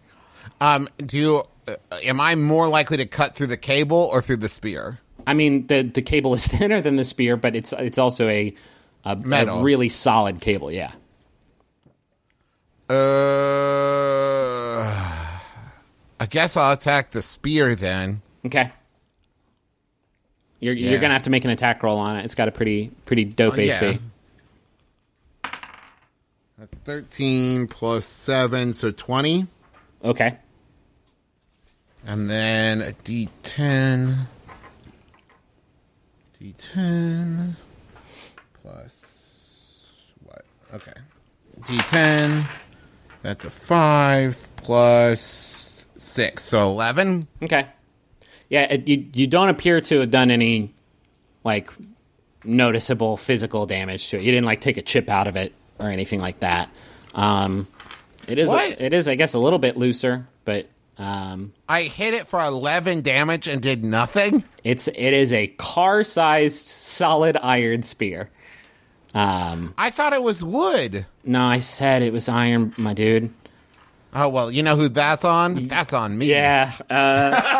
Um. 0.60 0.88
Do 0.98 1.16
you? 1.18 1.44
Uh, 1.68 1.76
am 2.02 2.20
I 2.20 2.34
more 2.34 2.68
likely 2.68 2.96
to 2.98 3.06
cut 3.06 3.34
through 3.34 3.48
the 3.48 3.56
cable 3.56 4.08
or 4.12 4.22
through 4.22 4.38
the 4.38 4.48
spear? 4.48 4.98
I 5.26 5.34
mean, 5.34 5.66
the 5.66 5.82
the 5.82 6.02
cable 6.02 6.34
is 6.34 6.46
thinner 6.46 6.80
than 6.80 6.96
the 6.96 7.04
spear, 7.04 7.36
but 7.36 7.54
it's 7.54 7.72
it's 7.76 7.98
also 7.98 8.28
a 8.28 8.54
a, 9.04 9.12
a 9.16 9.62
really 9.62 9.88
solid 9.88 10.40
cable. 10.40 10.70
Yeah. 10.72 10.92
Uh. 12.88 14.94
I 16.20 16.26
guess 16.26 16.56
I'll 16.56 16.72
attack 16.72 17.12
the 17.12 17.22
spear 17.22 17.74
then. 17.76 18.22
Okay. 18.46 18.70
You're 20.60 20.74
Yeah. 20.74 20.90
you're 20.90 21.00
gonna 21.00 21.12
have 21.14 21.22
to 21.24 21.30
make 21.30 21.44
an 21.44 21.50
attack 21.50 21.82
roll 21.82 21.98
on 21.98 22.16
it. 22.16 22.24
It's 22.24 22.34
got 22.34 22.48
a 22.48 22.50
pretty 22.50 22.90
pretty 23.06 23.24
dope 23.24 23.54
Oh, 23.56 23.60
AC. 23.60 23.86
yeah. 25.44 25.50
That's 26.58 26.74
thirteen 26.84 27.68
plus 27.68 28.04
seven, 28.06 28.74
so 28.74 28.90
twenty. 28.90 29.46
Okay. 30.04 30.36
And 32.08 32.28
then 32.28 32.80
a 32.80 32.92
D10. 33.04 34.16
D10 36.42 37.54
plus 38.62 39.74
what? 40.24 40.44
Okay. 40.72 40.92
D10. 41.60 42.48
That's 43.22 43.44
a 43.44 43.50
5 43.50 44.48
plus 44.56 45.86
6. 45.98 46.42
So 46.42 46.70
11. 46.70 47.26
Okay. 47.42 47.66
Yeah, 48.48 48.62
it, 48.62 48.88
you 48.88 49.06
you 49.12 49.26
don't 49.26 49.50
appear 49.50 49.82
to 49.82 50.00
have 50.00 50.10
done 50.10 50.30
any 50.30 50.72
like 51.44 51.70
noticeable 52.42 53.18
physical 53.18 53.66
damage 53.66 54.08
to 54.08 54.16
it. 54.16 54.22
You 54.22 54.30
didn't 54.32 54.46
like 54.46 54.62
take 54.62 54.78
a 54.78 54.82
chip 54.82 55.10
out 55.10 55.26
of 55.26 55.36
it 55.36 55.52
or 55.78 55.90
anything 55.90 56.20
like 56.20 56.40
that. 56.40 56.70
Um, 57.14 57.68
it 58.26 58.38
is 58.38 58.48
What? 58.48 58.80
it 58.80 58.94
is 58.94 59.08
I 59.08 59.16
guess 59.16 59.34
a 59.34 59.38
little 59.38 59.58
bit 59.58 59.76
looser, 59.76 60.26
but 60.46 60.66
um, 60.98 61.52
I 61.68 61.82
hit 61.84 62.12
it 62.14 62.26
for 62.26 62.40
11 62.40 63.02
damage 63.02 63.46
and 63.46 63.62
did 63.62 63.84
nothing. 63.84 64.44
it's 64.64 64.88
it 64.88 64.96
is 64.96 65.32
a 65.32 65.46
car 65.46 66.02
sized 66.02 66.66
solid 66.66 67.36
iron 67.40 67.82
spear. 67.82 68.30
Um, 69.14 69.74
I 69.78 69.90
thought 69.90 70.12
it 70.12 70.22
was 70.22 70.44
wood. 70.44 71.06
no, 71.24 71.42
I 71.44 71.60
said 71.60 72.02
it 72.02 72.12
was 72.12 72.28
iron, 72.28 72.74
my 72.76 72.92
dude. 72.94 73.32
Oh 74.14 74.28
well, 74.28 74.50
you 74.50 74.62
know 74.62 74.74
who 74.76 74.88
that's 74.88 75.24
on? 75.24 75.54
That's 75.68 75.92
on 75.92 76.16
me. 76.18 76.26
Yeah. 76.26 76.72
Uh, 76.90 77.54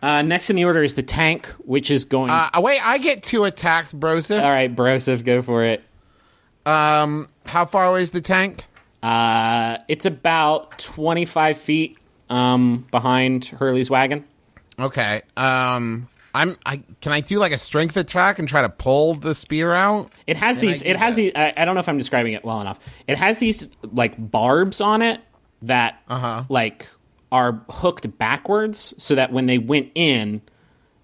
uh, 0.02 0.22
next 0.22 0.50
in 0.50 0.56
the 0.56 0.64
order 0.64 0.82
is 0.82 0.94
the 0.94 1.02
tank, 1.02 1.46
which 1.64 1.90
is 1.90 2.04
going. 2.04 2.30
Uh, 2.30 2.50
wait, 2.56 2.80
I 2.86 2.98
get 2.98 3.22
two 3.22 3.44
attacks, 3.44 3.92
Broseph. 3.92 4.42
all 4.42 4.50
right, 4.50 4.74
Broseph, 4.74 5.24
go 5.24 5.42
for 5.42 5.64
it. 5.64 5.82
Um, 6.66 7.28
how 7.46 7.64
far 7.66 7.86
away 7.86 8.02
is 8.02 8.10
the 8.10 8.20
tank? 8.20 8.64
Uh, 9.04 9.78
it's 9.88 10.06
about 10.06 10.78
25 10.78 11.58
feet 11.58 11.98
um, 12.30 12.86
behind 12.90 13.44
Hurley's 13.44 13.90
wagon. 13.90 14.24
Okay. 14.78 15.20
Um, 15.36 16.08
I'm. 16.34 16.56
I 16.66 16.82
can 17.00 17.12
I 17.12 17.20
do 17.20 17.38
like 17.38 17.52
a 17.52 17.58
strength 17.58 17.96
attack 17.96 18.38
and 18.40 18.48
try 18.48 18.62
to 18.62 18.68
pull 18.68 19.14
the 19.14 19.34
spear 19.34 19.72
out? 19.72 20.10
It 20.26 20.36
has 20.38 20.58
these. 20.58 20.82
It 20.82 20.96
has 20.96 21.16
that. 21.16 21.22
these. 21.22 21.32
I, 21.36 21.52
I 21.56 21.64
don't 21.64 21.74
know 21.74 21.80
if 21.80 21.88
I'm 21.88 21.98
describing 21.98 22.32
it 22.32 22.44
well 22.44 22.60
enough. 22.60 22.80
It 23.06 23.18
has 23.18 23.38
these 23.38 23.70
like 23.82 24.14
barbs 24.18 24.80
on 24.80 25.02
it 25.02 25.20
that 25.62 26.02
Uh-huh. 26.08 26.44
like 26.48 26.88
are 27.30 27.62
hooked 27.68 28.16
backwards, 28.18 28.94
so 28.98 29.14
that 29.14 29.32
when 29.32 29.46
they 29.46 29.58
went 29.58 29.92
in, 29.94 30.42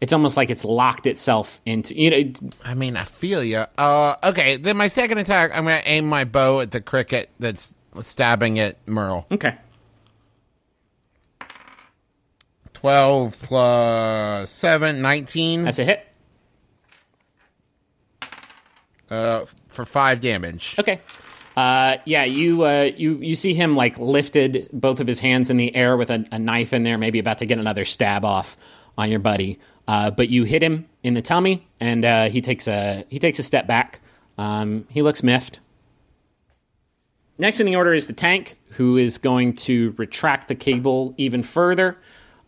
it's 0.01 0.13
almost 0.13 0.37
like 0.37 0.51
it's 0.51 0.65
locked 0.65 1.07
itself 1.07 1.61
into. 1.65 1.97
You 1.97 2.11
know, 2.11 2.17
it- 2.17 2.41
I 2.65 2.75
mean, 2.75 2.97
I 2.97 3.05
feel 3.05 3.45
you. 3.45 3.67
Uh, 3.79 4.17
okay. 4.25 4.57
Then 4.57 4.77
my 4.79 4.89
second 4.89 5.19
attack, 5.19 5.53
I'm 5.55 5.63
gonna 5.65 5.83
aim 5.85 6.09
my 6.09 6.25
bow 6.25 6.59
at 6.61 6.73
the 6.73 6.81
cricket 6.81 7.31
that's 7.39 7.75
stabbing 8.01 8.59
at 8.59 8.77
Merle. 8.87 9.27
okay. 9.31 9.57
Twelve 12.73 13.39
plus 13.43 14.51
seven, 14.51 15.03
19 15.03 15.65
That's 15.65 15.79
a 15.79 15.85
hit. 15.85 16.07
uh, 19.11 19.45
for 19.69 19.85
five 19.85 20.21
damage. 20.21 20.77
Okay. 20.79 21.01
Uh, 21.57 21.97
yeah, 22.07 22.25
you 22.25 22.63
uh, 22.65 22.91
you 22.97 23.17
you 23.17 23.35
see 23.37 23.53
him 23.53 23.77
like 23.77 23.99
lifted 23.99 24.69
both 24.73 25.01
of 25.01 25.07
his 25.07 25.21
hands 25.21 25.51
in 25.51 25.57
the 25.59 25.75
air 25.77 25.97
with 25.97 26.09
a, 26.11 26.25
a 26.33 26.39
knife 26.39 26.73
in 26.73 26.85
there, 26.85 26.97
maybe 26.97 27.19
about 27.19 27.39
to 27.39 27.45
get 27.47 27.59
another 27.59 27.85
stab 27.85 28.25
off 28.25 28.57
on 28.97 29.11
your 29.11 29.19
buddy. 29.19 29.59
Uh, 29.87 30.11
but 30.11 30.29
you 30.31 30.45
hit 30.45 30.63
him 30.63 30.89
in 31.03 31.15
the 31.15 31.21
tummy, 31.23 31.67
and 31.81 32.05
uh, 32.05 32.29
he 32.31 32.41
takes 32.41 32.67
a 32.67 33.05
he 33.11 33.19
takes 33.19 33.39
a 33.39 33.43
step 33.43 33.67
back. 33.67 34.01
Um, 34.39 34.87
he 34.89 35.03
looks 35.03 35.23
miffed. 35.23 35.61
Next 37.41 37.59
in 37.59 37.65
the 37.65 37.77
order 37.77 37.95
is 37.95 38.07
the 38.07 38.13
tank, 38.13 38.59
who 38.73 38.99
is 38.99 39.17
going 39.17 39.55
to 39.57 39.95
retract 39.97 40.49
the 40.49 40.55
cable 40.55 41.15
even 41.17 41.43
further. 41.43 41.97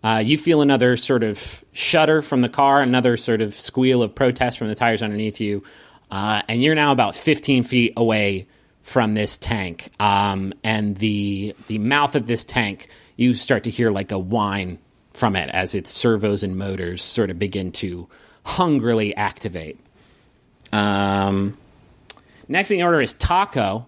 Uh, 0.04 0.22
you 0.22 0.36
feel 0.36 0.60
another 0.60 0.98
sort 0.98 1.22
of 1.22 1.64
shudder 1.72 2.20
from 2.20 2.42
the 2.42 2.50
car, 2.50 2.82
another 2.82 3.16
sort 3.16 3.40
of 3.40 3.54
squeal 3.54 4.02
of 4.02 4.14
protest 4.14 4.58
from 4.58 4.68
the 4.68 4.74
tires 4.74 5.02
underneath 5.02 5.40
you, 5.40 5.62
uh, 6.10 6.42
and 6.46 6.62
you're 6.62 6.74
now 6.74 6.92
about 6.92 7.14
15 7.14 7.64
feet 7.64 7.94
away 7.96 8.46
from 8.82 9.14
this 9.14 9.38
tank. 9.38 9.88
Um, 9.98 10.52
and 10.62 10.98
the 10.98 11.56
the 11.68 11.78
mouth 11.78 12.14
of 12.14 12.26
this 12.26 12.44
tank, 12.44 12.90
you 13.16 13.32
start 13.32 13.64
to 13.64 13.70
hear 13.70 13.90
like 13.90 14.12
a 14.12 14.18
whine 14.18 14.78
from 15.14 15.36
it 15.36 15.48
as 15.54 15.74
its 15.74 15.90
servos 15.90 16.42
and 16.42 16.58
motors 16.58 17.02
sort 17.02 17.30
of 17.30 17.38
begin 17.38 17.72
to 17.72 18.10
hungrily 18.44 19.16
activate. 19.16 19.80
Um, 20.70 21.56
next 22.46 22.70
in 22.70 22.76
the 22.76 22.82
order 22.82 23.00
is 23.00 23.14
Taako. 23.14 23.86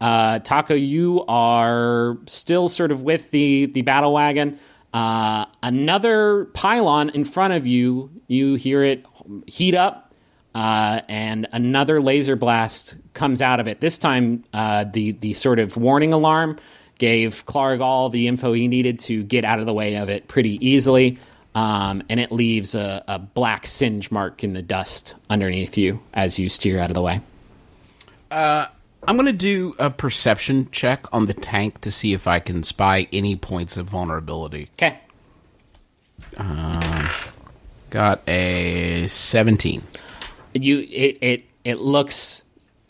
Uh, 0.00 0.38
Taako, 0.40 0.76
you 0.78 1.24
are 1.26 2.18
still 2.26 2.68
sort 2.68 2.92
of 2.92 3.02
with 3.02 3.30
the 3.30 3.66
the 3.66 3.82
battle 3.82 4.12
wagon. 4.12 4.58
Uh, 4.92 5.46
another 5.62 6.46
pylon 6.46 7.10
in 7.10 7.24
front 7.24 7.54
of 7.54 7.66
you. 7.66 8.10
You 8.26 8.54
hear 8.54 8.82
it 8.82 9.06
heat 9.46 9.74
up, 9.74 10.12
uh, 10.54 11.00
and 11.08 11.46
another 11.52 12.00
laser 12.00 12.36
blast 12.36 12.96
comes 13.12 13.42
out 13.42 13.60
of 13.60 13.68
it. 13.68 13.80
This 13.80 13.98
time, 13.98 14.44
uh, 14.52 14.84
the 14.84 15.12
the 15.12 15.32
sort 15.32 15.58
of 15.58 15.76
warning 15.76 16.12
alarm 16.12 16.58
gave 16.98 17.44
Clark 17.46 17.80
all 17.80 18.08
the 18.08 18.28
info 18.28 18.52
he 18.52 18.68
needed 18.68 18.98
to 19.00 19.22
get 19.24 19.44
out 19.44 19.58
of 19.58 19.66
the 19.66 19.74
way 19.74 19.96
of 19.96 20.08
it 20.08 20.28
pretty 20.28 20.64
easily. 20.66 21.18
Um, 21.54 22.02
and 22.08 22.18
it 22.18 22.32
leaves 22.32 22.74
a, 22.74 23.04
a 23.06 23.18
black 23.18 23.66
singe 23.66 24.10
mark 24.10 24.42
in 24.42 24.54
the 24.54 24.62
dust 24.62 25.14
underneath 25.30 25.78
you 25.78 26.00
as 26.12 26.38
you 26.38 26.48
steer 26.48 26.80
out 26.80 26.90
of 26.90 26.94
the 26.94 27.02
way. 27.02 27.20
I'm 29.06 29.16
gonna 29.16 29.32
do 29.32 29.74
a 29.78 29.90
perception 29.90 30.70
check 30.70 31.06
on 31.12 31.26
the 31.26 31.34
tank 31.34 31.80
to 31.82 31.90
see 31.90 32.12
if 32.14 32.26
I 32.26 32.40
can 32.40 32.62
spy 32.62 33.06
any 33.12 33.36
points 33.36 33.76
of 33.76 33.86
vulnerability. 33.86 34.70
Okay. 34.74 34.98
Got 37.90 38.28
a 38.28 39.06
17. 39.06 39.82
you 40.54 40.78
it, 40.90 41.18
it 41.20 41.44
it 41.64 41.78
looks 41.78 42.42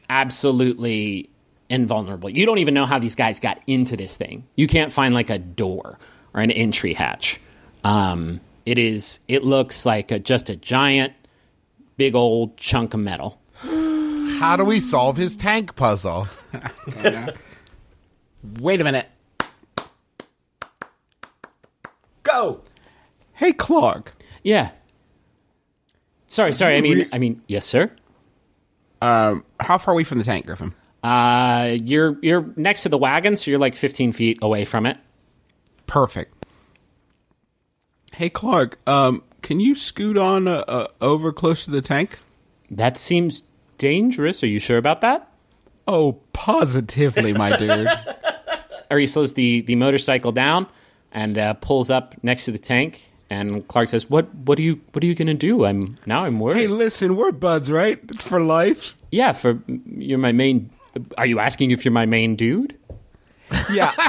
absolutely 0.09 1.29
invulnerable. 1.69 2.31
You 2.31 2.47
don't 2.47 2.59
even 2.59 2.75
know 2.75 2.87
how 2.87 2.99
these 2.99 3.15
guys 3.15 3.41
got 3.41 3.61
into 3.67 3.97
this 3.97 4.17
thing. 4.17 4.45
You 4.57 4.67
can't 4.67 4.93
find 4.93 5.15
like 5.15 5.31
a 5.31 5.39
door 5.39 5.99
or 6.33 6.41
an 6.41 6.51
entry 6.51 6.95
hatch. 6.95 7.41
Um, 7.83 8.41
it 8.65 8.79
is 8.79 9.21
it 9.29 9.45
looks 9.45 9.85
like 9.85 10.11
a, 10.11 10.19
just 10.19 10.49
a 10.49 10.57
giant, 10.57 11.13
big 11.97 12.15
old 12.15 12.57
chunk 12.57 12.95
of 12.95 13.01
metal. 13.01 13.41
How 14.45 14.57
do 14.57 14.65
we 14.67 14.79
solve 14.79 15.17
his 15.17 15.37
tank 15.37 15.75
puzzle? 15.75 16.29
Wait 18.61 18.79
a 18.79 18.85
minute. 18.85 19.09
Go. 22.25 22.61
Hey, 23.33 23.55
Clark. 23.55 24.13
Yeah. 24.43 24.73
Sorry, 26.27 26.53
sorry. 26.53 26.77
I 26.77 26.83
mean, 26.83 27.09
I 27.11 27.17
mean, 27.17 27.41
yes, 27.49 27.65
sir. 27.65 27.91
Um, 29.01 29.47
how 29.61 29.79
far 29.79 29.95
away 29.95 30.05
from 30.05 30.19
the 30.19 30.25
tank, 30.25 30.45
Griffin? 30.45 30.75
Uh, 31.03 31.79
you're 31.83 32.19
you're 32.21 32.53
next 32.55 32.83
to 32.83 32.91
the 32.91 32.99
wagon, 32.99 33.37
so 33.37 33.51
you're 33.51 33.59
like 33.59 33.75
15 33.75 34.13
feet 34.13 34.41
away 34.43 34.67
from 34.67 34.85
it. 34.85 34.99
Perfect. 35.87 36.35
Hey, 38.13 38.29
Clark. 38.29 38.79
Um, 38.87 39.23
can 39.41 39.59
you 39.59 39.75
scoot 39.75 40.19
on 40.19 40.47
uh, 40.47 40.65
uh, 40.69 40.89
over 41.01 41.33
close 41.33 41.65
to 41.65 41.71
the 41.71 41.81
tank? 41.81 42.19
That 42.71 42.99
seems 42.99 43.45
dangerous. 43.85 44.43
Are 44.43 44.47
you 44.47 44.59
sure 44.59 44.79
about 44.79 45.03
that? 45.03 45.29
Oh, 45.87 46.13
positively, 46.33 47.35
my 47.35 47.55
dude. 47.57 47.89
or 48.91 48.99
he 48.99 49.07
slows 49.07 49.35
the, 49.35 49.61
the 49.63 49.75
motorcycle 49.75 50.33
down 50.33 50.67
and 51.13 51.37
uh, 51.37 51.53
pulls 51.55 51.91
up 51.91 52.15
next 52.23 52.47
to 52.47 52.53
the 52.53 52.59
tank. 52.59 53.11
And 53.29 53.67
Clark 53.69 53.89
says, 53.89 54.09
"What 54.09 54.33
what 54.35 54.59
are 54.59 54.63
you 54.63 54.81
what 54.93 55.03
are 55.03 55.07
you 55.07 55.15
gonna 55.15 55.35
do? 55.35 55.65
I'm 55.65 55.99
now 56.07 56.25
I'm 56.25 56.39
worried. 56.41 56.57
hey, 56.61 56.67
listen, 56.69 57.17
we're 57.17 57.33
buds, 57.33 57.71
right? 57.71 57.99
For 58.21 58.39
life. 58.41 58.95
yeah, 59.11 59.33
for 59.33 59.59
you're 59.97 60.19
my 60.19 60.33
main. 60.33 60.71
Are 61.19 61.27
you 61.27 61.39
asking 61.41 61.71
if 61.71 61.85
you're 61.85 61.93
my 61.93 62.07
main 62.07 62.37
dude? 62.37 62.77
Yeah. 63.73 63.93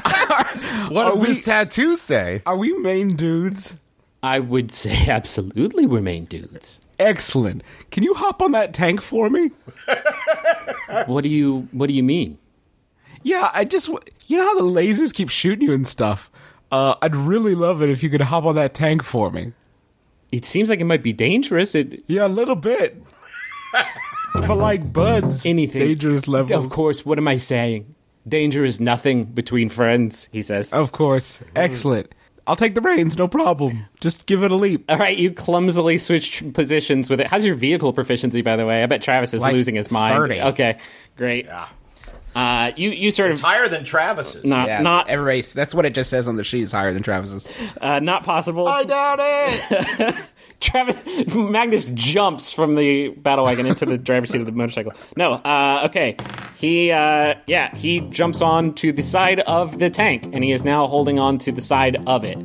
What 0.90 1.06
does 1.06 1.16
Are 1.16 1.18
we- 1.18 1.28
this 1.28 1.46
tattoo 1.46 1.98
say? 1.98 2.42
Are 2.46 2.58
we 2.58 2.72
main 2.80 3.16
dudes? 3.16 3.76
I 4.22 4.40
would 4.40 4.72
say 4.72 5.08
absolutely 5.10 5.86
we're 5.86 6.02
main 6.02 6.26
dudes. 6.26 6.82
Excellent. 7.00 7.64
Can 7.92 8.04
you 8.04 8.14
hop 8.14 8.42
on 8.42 8.52
that 8.54 8.74
tank 8.74 9.02
for 9.02 9.30
me? 9.30 9.52
What 11.08 11.22
do 11.22 11.30
you 11.30 11.68
what 11.72 11.88
do 11.88 11.94
you 11.94 12.04
mean? 12.04 12.38
Yeah, 13.24 13.50
I 13.54 13.66
just 13.66 13.88
you 14.28 14.38
know 14.38 14.46
how 14.46 14.56
the 14.56 14.64
lasers 14.64 15.14
keep 15.14 15.30
shooting 15.30 15.68
you 15.68 15.74
and 15.74 15.88
stuff. 15.88 16.32
Uh, 16.72 16.96
I'd 17.02 17.16
really 17.16 17.56
love 17.56 17.82
it 17.82 17.90
if 17.90 18.04
you 18.04 18.10
could 18.10 18.22
hop 18.22 18.44
on 18.46 18.56
that 18.56 18.74
tank 18.74 19.04
for 19.04 19.32
me. 19.32 19.54
It 20.32 20.46
seems 20.46 20.70
like 20.70 20.80
it 20.80 20.86
might 20.86 21.04
be 21.04 21.14
dangerous. 21.14 21.76
It 21.76 22.04
Yeah, 22.08 22.28
a 22.28 22.30
little 22.30 22.56
bit. 22.56 23.02
but 24.34 24.58
like 24.58 24.92
buds, 24.92 25.46
anything 25.46 25.82
dangerous 25.82 26.28
levels. 26.28 26.66
Of 26.66 26.72
course. 26.72 27.06
What 27.06 27.18
am 27.18 27.28
I 27.28 27.38
saying? 27.38 27.96
Danger 28.28 28.66
is 28.66 28.80
nothing 28.80 29.26
between 29.26 29.70
friends. 29.70 30.30
He 30.32 30.42
says. 30.42 30.74
of 30.74 30.92
course. 30.92 31.42
Excellent. 31.56 32.14
I'll 32.48 32.56
take 32.56 32.76
the 32.76 32.82
reins, 32.82 33.18
no 33.18 33.28
problem. 33.28 33.86
Just 34.02 34.26
give 34.28 34.44
it 34.44 34.52
a 34.52 34.56
leap. 34.56 34.86
All 34.90 34.98
right, 34.98 35.18
you 35.18 35.32
clumsily 35.32 35.98
switch 35.98 36.44
positions 36.54 37.10
with 37.10 37.20
it. 37.20 37.28
How's 37.28 37.46
your 37.46 37.56
vehicle 37.56 37.92
proficiency, 37.92 38.42
by 38.44 38.56
the 38.56 38.66
way? 38.66 38.84
I 38.84 38.86
bet 38.86 39.02
Travis 39.02 39.34
is 39.34 39.42
Like 39.42 39.54
losing 39.54 39.76
his 39.76 39.90
mind. 39.90 40.16
30. 40.16 40.42
Okay, 40.42 40.78
great. 41.18 41.48
Uh, 42.36 42.72
you 42.76 42.90
you 42.92 43.12
sort 43.12 43.32
It's 43.32 43.40
of 43.40 43.46
higher 43.46 43.68
than 43.70 43.84
Travis's. 43.86 44.44
not 44.44 44.68
Yeah, 44.68 44.82
not 44.82 45.10
everybody. 45.10 45.42
That's 45.42 45.74
what 45.74 45.86
it 45.86 45.94
just 45.96 46.10
says 46.10 46.28
on 46.28 46.36
the 46.36 46.44
sheet. 46.44 46.64
Is 46.66 46.72
higher 46.74 46.94
than 46.94 47.02
Travis's. 47.02 47.48
uh, 47.80 48.00
not 48.00 48.24
possible. 48.26 48.68
I 48.68 48.84
doubt 48.84 49.20
it. 49.22 50.16
Travis 50.60 51.02
Magnus 51.36 51.86
jumps 51.94 52.52
from 52.52 52.76
the 52.76 53.10
battle 53.10 53.46
wagon 53.46 53.66
into 53.66 53.86
the 53.86 53.98
driver's 53.98 54.30
seat 54.32 54.40
of 54.40 54.46
the 54.46 54.52
motorcycle. 54.52 54.94
No, 55.18 55.34
uh, 55.34 55.82
okay. 55.86 56.16
He 56.58 56.92
uh, 56.92 57.36
yeah, 57.48 57.76
he 57.76 58.00
jumps 58.02 58.42
on 58.42 58.74
to 58.76 58.92
the 58.92 59.04
side 59.04 59.42
of 59.42 59.80
the 59.80 59.90
tank, 59.90 60.30
and 60.34 60.44
he 60.44 60.52
is 60.52 60.64
now 60.64 60.88
holding 60.88 61.20
on 61.20 61.38
to 61.40 61.52
the 61.52 61.62
side 61.62 61.98
of 62.08 62.24
it. 62.24 62.38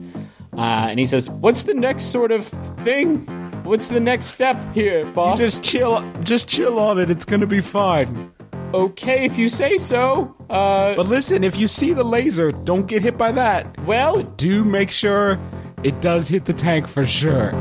Uh, 0.56 0.88
and 0.90 0.98
he 0.98 1.06
says, 1.06 1.30
"What's 1.30 1.62
the 1.64 1.74
next 1.74 2.04
sort 2.04 2.32
of 2.32 2.46
thing?" 2.84 3.26
what's 3.64 3.88
the 3.88 4.00
next 4.00 4.24
step 4.24 4.56
here, 4.74 5.04
boss? 5.06 5.38
Just 5.38 5.62
chill, 5.62 6.02
just 6.24 6.48
chill 6.48 6.78
on 6.80 6.98
it. 6.98 7.08
It's 7.10 7.24
gonna 7.24 7.46
be 7.46 7.60
fine. 7.60 8.32
okay, 8.74 9.24
if 9.24 9.38
you 9.38 9.48
say 9.48 9.78
so. 9.78 10.34
Uh, 10.48 10.94
But 10.96 11.06
listen, 11.06 11.44
if 11.44 11.56
you 11.56 11.68
see 11.68 11.92
the 11.92 12.02
laser, 12.02 12.50
don't 12.52 12.86
get 12.86 13.02
hit 13.02 13.16
by 13.16 13.30
that. 13.32 13.66
well, 13.86 14.22
Do 14.22 14.64
make 14.64 14.90
sure 14.90 15.38
it 15.82 16.00
does 16.00 16.28
hit 16.28 16.44
the 16.44 16.52
tank 16.52 16.86
for 16.86 17.06
sure. 17.06 17.52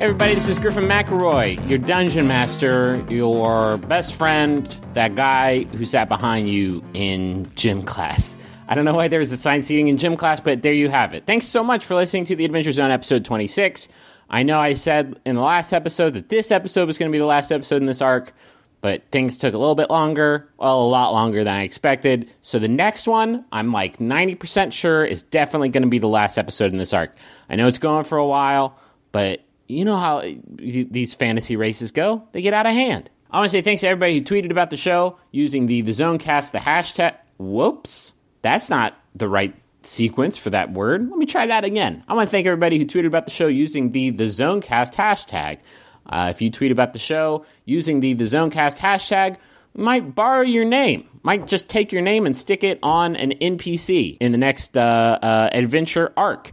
Everybody, 0.00 0.34
this 0.34 0.48
is 0.48 0.58
Griffin 0.58 0.84
McElroy, 0.84 1.68
your 1.68 1.78
dungeon 1.78 2.26
master, 2.26 3.04
your 3.08 3.76
best 3.76 4.14
friend, 4.14 4.66
that 4.94 5.14
guy 5.14 5.64
who 5.64 5.84
sat 5.84 6.08
behind 6.08 6.48
you 6.48 6.82
in 6.94 7.50
gym 7.54 7.82
class. 7.82 8.36
I 8.70 8.76
don't 8.76 8.84
know 8.84 8.94
why 8.94 9.08
there 9.08 9.18
was 9.18 9.32
assigned 9.32 9.64
seating 9.64 9.88
in 9.88 9.96
gym 9.96 10.16
class, 10.16 10.38
but 10.38 10.62
there 10.62 10.72
you 10.72 10.88
have 10.88 11.12
it. 11.12 11.26
Thanks 11.26 11.46
so 11.46 11.64
much 11.64 11.84
for 11.84 11.96
listening 11.96 12.24
to 12.26 12.36
the 12.36 12.44
Adventure 12.44 12.70
Zone 12.70 12.92
episode 12.92 13.24
26. 13.24 13.88
I 14.30 14.44
know 14.44 14.60
I 14.60 14.74
said 14.74 15.18
in 15.26 15.34
the 15.34 15.42
last 15.42 15.72
episode 15.72 16.10
that 16.10 16.28
this 16.28 16.52
episode 16.52 16.86
was 16.86 16.96
going 16.96 17.10
to 17.10 17.12
be 17.12 17.18
the 17.18 17.26
last 17.26 17.50
episode 17.50 17.82
in 17.82 17.86
this 17.86 18.00
arc, 18.00 18.32
but 18.80 19.02
things 19.10 19.38
took 19.38 19.54
a 19.54 19.58
little 19.58 19.74
bit 19.74 19.90
longer, 19.90 20.48
well, 20.56 20.82
a 20.82 20.86
lot 20.86 21.10
longer 21.10 21.42
than 21.42 21.52
I 21.52 21.64
expected. 21.64 22.30
So 22.42 22.60
the 22.60 22.68
next 22.68 23.08
one, 23.08 23.44
I'm 23.50 23.72
like 23.72 23.98
90% 23.98 24.72
sure, 24.72 25.04
is 25.04 25.24
definitely 25.24 25.70
going 25.70 25.82
to 25.82 25.88
be 25.88 25.98
the 25.98 26.06
last 26.06 26.38
episode 26.38 26.70
in 26.70 26.78
this 26.78 26.94
arc. 26.94 27.16
I 27.48 27.56
know 27.56 27.66
it's 27.66 27.78
going 27.78 28.04
for 28.04 28.18
a 28.18 28.26
while, 28.26 28.78
but 29.10 29.40
you 29.66 29.84
know 29.84 29.96
how 29.96 30.22
these 30.54 31.14
fantasy 31.14 31.56
races 31.56 31.90
go? 31.90 32.22
They 32.30 32.40
get 32.40 32.54
out 32.54 32.66
of 32.66 32.72
hand. 32.72 33.10
I 33.32 33.38
want 33.38 33.46
to 33.46 33.50
say 33.50 33.62
thanks 33.62 33.80
to 33.80 33.88
everybody 33.88 34.14
who 34.14 34.24
tweeted 34.24 34.52
about 34.52 34.70
the 34.70 34.76
show 34.76 35.18
using 35.32 35.66
the 35.66 35.80
the 35.80 35.90
Zonecast, 35.90 36.52
the 36.52 36.58
hashtag. 36.58 37.16
Whoops, 37.36 38.14
that's 38.42 38.70
not 38.70 38.96
the 39.14 39.28
right 39.28 39.54
sequence 39.82 40.36
for 40.36 40.50
that 40.50 40.72
word. 40.72 41.08
Let 41.08 41.18
me 41.18 41.26
try 41.26 41.46
that 41.46 41.64
again. 41.64 42.04
I 42.08 42.14
want 42.14 42.28
to 42.28 42.30
thank 42.30 42.46
everybody 42.46 42.78
who 42.78 42.84
tweeted 42.84 43.06
about 43.06 43.24
the 43.24 43.30
show 43.30 43.46
using 43.46 43.92
the 43.92 44.10
the 44.10 44.24
Zonecast 44.24 44.94
hashtag. 44.94 45.58
Uh, 46.06 46.28
if 46.30 46.42
you 46.42 46.50
tweet 46.50 46.72
about 46.72 46.92
the 46.92 46.98
show 46.98 47.44
using 47.64 48.00
the 48.00 48.14
the 48.14 48.24
Zonecast 48.24 48.78
hashtag, 48.78 49.36
might 49.74 50.14
borrow 50.14 50.42
your 50.42 50.64
name. 50.64 51.08
Might 51.22 51.46
just 51.46 51.68
take 51.68 51.92
your 51.92 52.02
name 52.02 52.26
and 52.26 52.36
stick 52.36 52.64
it 52.64 52.78
on 52.82 53.16
an 53.16 53.32
NPC 53.32 54.16
in 54.20 54.32
the 54.32 54.38
next 54.38 54.76
uh, 54.76 55.18
uh, 55.20 55.50
adventure 55.52 56.12
arc. 56.16 56.52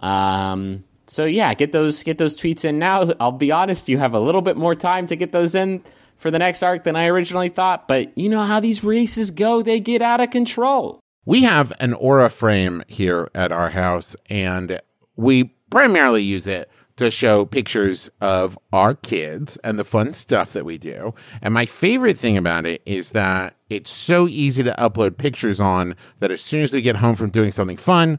Um, 0.00 0.84
so 1.06 1.24
yeah, 1.24 1.54
get 1.54 1.72
those 1.72 2.02
get 2.02 2.18
those 2.18 2.36
tweets 2.36 2.64
in 2.64 2.78
now. 2.78 3.12
I'll 3.20 3.32
be 3.32 3.52
honest, 3.52 3.88
you 3.88 3.98
have 3.98 4.14
a 4.14 4.20
little 4.20 4.42
bit 4.42 4.56
more 4.56 4.74
time 4.74 5.06
to 5.06 5.16
get 5.16 5.32
those 5.32 5.54
in 5.54 5.82
for 6.16 6.30
the 6.30 6.38
next 6.38 6.62
arc 6.62 6.84
than 6.84 6.96
I 6.96 7.06
originally 7.06 7.48
thought, 7.48 7.86
but 7.86 8.16
you 8.18 8.28
know 8.28 8.42
how 8.42 8.58
these 8.60 8.82
races 8.82 9.30
go, 9.30 9.62
they 9.62 9.78
get 9.78 10.02
out 10.02 10.20
of 10.20 10.30
control. 10.30 11.00
We 11.28 11.42
have 11.42 11.74
an 11.78 11.92
Aura 11.92 12.30
frame 12.30 12.82
here 12.88 13.28
at 13.34 13.52
our 13.52 13.68
house, 13.68 14.16
and 14.30 14.80
we 15.14 15.54
primarily 15.68 16.22
use 16.22 16.46
it 16.46 16.70
to 16.96 17.10
show 17.10 17.44
pictures 17.44 18.08
of 18.22 18.58
our 18.72 18.94
kids 18.94 19.58
and 19.58 19.78
the 19.78 19.84
fun 19.84 20.14
stuff 20.14 20.54
that 20.54 20.64
we 20.64 20.78
do. 20.78 21.12
And 21.42 21.52
my 21.52 21.66
favorite 21.66 22.16
thing 22.16 22.38
about 22.38 22.64
it 22.64 22.80
is 22.86 23.10
that 23.10 23.56
it's 23.68 23.90
so 23.90 24.26
easy 24.26 24.62
to 24.62 24.74
upload 24.78 25.18
pictures 25.18 25.60
on 25.60 25.96
that 26.20 26.30
as 26.30 26.40
soon 26.40 26.62
as 26.62 26.72
we 26.72 26.80
get 26.80 26.96
home 26.96 27.14
from 27.14 27.28
doing 27.28 27.52
something 27.52 27.76
fun, 27.76 28.18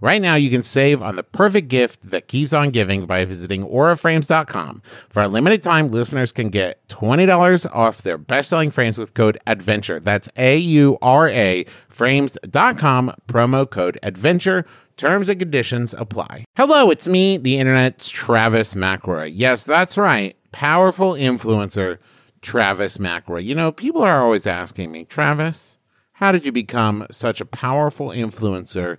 Right 0.00 0.22
now, 0.22 0.36
you 0.36 0.50
can 0.50 0.62
save 0.62 1.02
on 1.02 1.16
the 1.16 1.22
perfect 1.22 1.68
gift 1.68 2.10
that 2.10 2.28
keeps 2.28 2.52
on 2.52 2.70
giving 2.70 3.06
by 3.06 3.24
visiting 3.24 3.64
auraframes.com. 3.64 4.82
For 5.08 5.22
a 5.22 5.28
limited 5.28 5.62
time, 5.62 5.90
listeners 5.90 6.30
can 6.30 6.50
get 6.50 6.86
$20 6.88 7.74
off 7.74 8.02
their 8.02 8.18
best 8.18 8.50
selling 8.50 8.70
frames 8.70 8.96
with 8.96 9.14
code 9.14 9.38
ADVENTURE. 9.46 10.00
That's 10.00 10.28
A 10.36 10.56
U 10.56 10.98
R 11.02 11.28
A 11.28 11.64
frames.com, 11.88 13.12
promo 13.26 13.68
code 13.68 13.98
ADVENTURE. 14.02 14.64
Terms 14.96 15.28
and 15.28 15.38
conditions 15.38 15.94
apply. 15.94 16.44
Hello, 16.56 16.90
it's 16.90 17.06
me, 17.06 17.36
the 17.36 17.56
internet's 17.56 18.08
Travis 18.08 18.74
McElroy. 18.74 19.30
Yes, 19.32 19.64
that's 19.64 19.96
right. 19.96 20.36
Powerful 20.50 21.12
influencer, 21.12 21.98
Travis 22.42 22.98
McElroy. 22.98 23.44
You 23.44 23.54
know, 23.54 23.70
people 23.70 24.02
are 24.02 24.24
always 24.24 24.44
asking 24.44 24.90
me, 24.90 25.04
Travis, 25.04 25.78
how 26.14 26.32
did 26.32 26.44
you 26.44 26.50
become 26.50 27.06
such 27.12 27.40
a 27.40 27.44
powerful 27.44 28.08
influencer 28.08 28.98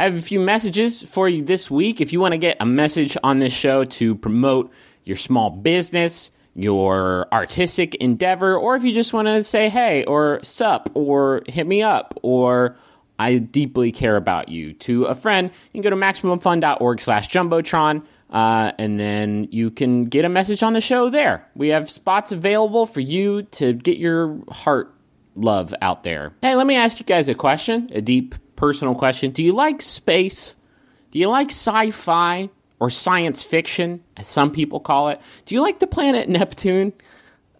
I 0.00 0.04
have 0.04 0.16
a 0.16 0.22
few 0.22 0.40
messages 0.40 1.02
for 1.02 1.28
you 1.28 1.42
this 1.42 1.70
week. 1.70 2.00
If 2.00 2.10
you 2.10 2.20
want 2.20 2.32
to 2.32 2.38
get 2.38 2.56
a 2.58 2.64
message 2.64 3.18
on 3.22 3.38
this 3.38 3.52
show 3.52 3.84
to 3.84 4.14
promote 4.14 4.72
your 5.04 5.18
small 5.18 5.50
business, 5.50 6.30
your 6.54 7.28
artistic 7.30 7.96
endeavor, 7.96 8.56
or 8.56 8.76
if 8.76 8.82
you 8.82 8.94
just 8.94 9.12
want 9.12 9.28
to 9.28 9.42
say 9.42 9.68
hey 9.68 10.04
or 10.04 10.40
sup 10.42 10.88
or 10.94 11.42
hit 11.46 11.66
me 11.66 11.82
up 11.82 12.18
or 12.22 12.78
I 13.18 13.36
deeply 13.36 13.92
care 13.92 14.16
about 14.16 14.48
you 14.48 14.72
to 14.72 15.04
a 15.04 15.14
friend, 15.14 15.50
you 15.70 15.82
can 15.82 15.82
go 15.82 15.90
to 15.90 15.96
MaximumFun.org 15.96 16.98
slash 17.02 17.28
Jumbotron. 17.28 18.02
Uh, 18.30 18.72
and 18.78 18.98
then 18.98 19.48
you 19.50 19.70
can 19.70 20.04
get 20.04 20.24
a 20.24 20.30
message 20.30 20.62
on 20.62 20.72
the 20.72 20.80
show 20.80 21.10
there. 21.10 21.46
We 21.54 21.68
have 21.68 21.90
spots 21.90 22.32
available 22.32 22.86
for 22.86 23.00
you 23.00 23.42
to 23.42 23.74
get 23.74 23.98
your 23.98 24.38
heart 24.50 24.94
love 25.34 25.74
out 25.82 26.04
there. 26.04 26.32
Hey, 26.40 26.54
let 26.54 26.66
me 26.66 26.76
ask 26.76 26.98
you 26.98 27.04
guys 27.04 27.28
a 27.28 27.34
question, 27.34 27.90
a 27.92 28.00
deep 28.00 28.34
personal 28.60 28.94
question. 28.94 29.30
Do 29.30 29.42
you 29.42 29.54
like 29.54 29.80
space? 29.80 30.54
Do 31.10 31.18
you 31.18 31.28
like 31.28 31.48
sci 31.48 31.90
fi 31.92 32.50
or 32.78 32.90
science 32.90 33.42
fiction, 33.42 34.04
as 34.18 34.28
some 34.28 34.50
people 34.50 34.80
call 34.80 35.08
it? 35.08 35.22
Do 35.46 35.54
you 35.54 35.62
like 35.62 35.80
the 35.80 35.86
planet 35.86 36.28
Neptune? 36.28 36.92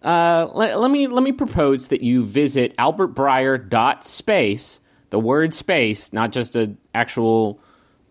Uh, 0.03 0.47
let, 0.53 0.79
let, 0.79 0.91
me 0.91 1.07
let 1.07 1.23
me 1.23 1.31
propose 1.31 1.87
that 1.87 2.01
you 2.01 2.23
visit 2.23 2.77
albertbreyer.space, 2.77 4.79
the 5.09 5.19
word 5.19 5.55
space, 5.55 6.13
not 6.13 6.31
just 6.31 6.55
an 6.55 6.77
actual 6.93 7.59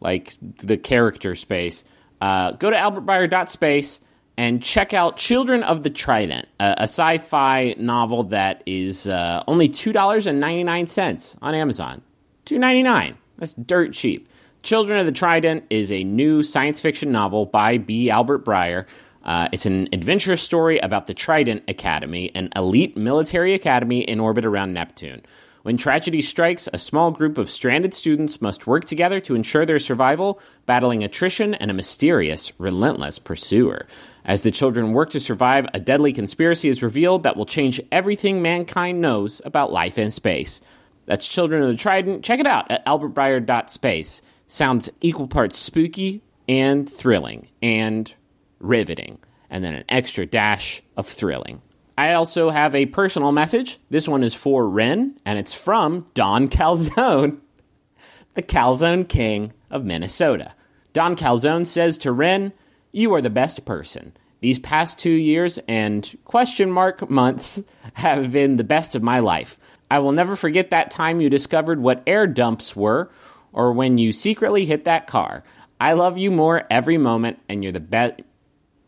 like 0.00 0.34
the 0.58 0.76
character 0.76 1.36
space. 1.36 1.84
Uh, 2.20 2.52
go 2.52 2.70
to 2.70 2.76
albertbreyer.space 2.76 4.00
and 4.36 4.62
check 4.62 4.92
out 4.92 5.16
Children 5.16 5.62
of 5.62 5.84
the 5.84 5.90
Trident, 5.90 6.48
a, 6.58 6.74
a 6.78 6.84
sci-fi 6.84 7.76
novel 7.78 8.24
that 8.24 8.64
is 8.66 9.06
uh, 9.06 9.44
only 9.46 9.68
two 9.68 9.92
dollars 9.92 10.26
and 10.26 10.40
ninety 10.40 10.64
nine 10.64 10.88
cents 10.88 11.36
on 11.40 11.54
Amazon. 11.54 12.02
Two 12.44 12.58
ninety 12.58 12.82
nine. 12.82 13.16
That's 13.38 13.54
dirt 13.54 13.92
cheap. 13.92 14.28
Children 14.62 15.00
of 15.00 15.06
the 15.06 15.12
Trident 15.12 15.64
is 15.70 15.90
a 15.90 16.04
new 16.04 16.42
science 16.42 16.80
fiction 16.80 17.10
novel 17.10 17.46
by 17.46 17.78
B. 17.78 18.10
Albert 18.10 18.44
Breyer. 18.44 18.86
Uh, 19.24 19.48
it's 19.52 19.66
an 19.66 19.88
adventurous 19.92 20.42
story 20.42 20.78
about 20.78 21.06
the 21.06 21.14
Trident 21.14 21.62
Academy, 21.68 22.30
an 22.34 22.50
elite 22.56 22.96
military 22.96 23.54
academy 23.54 24.00
in 24.00 24.20
orbit 24.20 24.44
around 24.44 24.72
Neptune. 24.72 25.22
When 25.62 25.76
tragedy 25.76 26.22
strikes, 26.22 26.70
a 26.72 26.78
small 26.78 27.10
group 27.10 27.36
of 27.36 27.50
stranded 27.50 27.92
students 27.92 28.40
must 28.40 28.66
work 28.66 28.86
together 28.86 29.20
to 29.20 29.34
ensure 29.34 29.66
their 29.66 29.78
survival, 29.78 30.40
battling 30.64 31.04
attrition 31.04 31.52
and 31.52 31.70
a 31.70 31.74
mysterious, 31.74 32.50
relentless 32.58 33.18
pursuer. 33.18 33.86
As 34.24 34.42
the 34.42 34.50
children 34.50 34.92
work 34.92 35.10
to 35.10 35.20
survive, 35.20 35.66
a 35.74 35.80
deadly 35.80 36.14
conspiracy 36.14 36.70
is 36.70 36.82
revealed 36.82 37.22
that 37.24 37.36
will 37.36 37.44
change 37.44 37.80
everything 37.92 38.40
mankind 38.40 39.02
knows 39.02 39.42
about 39.44 39.70
life 39.70 39.98
and 39.98 40.14
space. 40.14 40.62
That's 41.10 41.26
Children 41.26 41.64
of 41.64 41.68
the 41.68 41.76
Trident. 41.76 42.24
Check 42.24 42.38
it 42.38 42.46
out 42.46 42.70
at 42.70 42.86
albertbreyer.space. 42.86 44.22
Sounds 44.46 44.88
equal 45.00 45.26
parts 45.26 45.58
spooky 45.58 46.22
and 46.48 46.88
thrilling 46.88 47.48
and 47.60 48.14
riveting, 48.60 49.18
and 49.50 49.64
then 49.64 49.74
an 49.74 49.82
extra 49.88 50.24
dash 50.24 50.84
of 50.96 51.08
thrilling. 51.08 51.62
I 51.98 52.12
also 52.12 52.50
have 52.50 52.76
a 52.76 52.86
personal 52.86 53.32
message. 53.32 53.80
This 53.90 54.06
one 54.06 54.22
is 54.22 54.36
for 54.36 54.68
Ren, 54.68 55.18
and 55.24 55.36
it's 55.36 55.52
from 55.52 56.06
Don 56.14 56.48
Calzone, 56.48 57.40
the 58.34 58.42
Calzone 58.42 59.08
King 59.08 59.52
of 59.68 59.84
Minnesota. 59.84 60.54
Don 60.92 61.16
Calzone 61.16 61.66
says 61.66 61.98
to 61.98 62.12
Ren, 62.12 62.52
You 62.92 63.12
are 63.14 63.20
the 63.20 63.30
best 63.30 63.64
person. 63.64 64.12
These 64.42 64.60
past 64.60 64.96
two 64.96 65.10
years 65.10 65.58
and 65.66 66.16
question 66.24 66.70
mark 66.70 67.10
months 67.10 67.60
have 67.94 68.30
been 68.30 68.58
the 68.58 68.64
best 68.64 68.94
of 68.94 69.02
my 69.02 69.18
life. 69.18 69.58
I 69.90 69.98
will 69.98 70.12
never 70.12 70.36
forget 70.36 70.70
that 70.70 70.90
time 70.90 71.20
you 71.20 71.28
discovered 71.28 71.80
what 71.80 72.02
air 72.06 72.26
dumps 72.26 72.76
were 72.76 73.10
or 73.52 73.72
when 73.72 73.98
you 73.98 74.12
secretly 74.12 74.66
hit 74.66 74.84
that 74.84 75.06
car. 75.06 75.42
I 75.80 75.94
love 75.94 76.18
you 76.18 76.30
more 76.30 76.64
every 76.70 76.98
moment 76.98 77.40
and 77.48 77.62
you're 77.62 77.72
the 77.72 77.80
best 77.80 78.20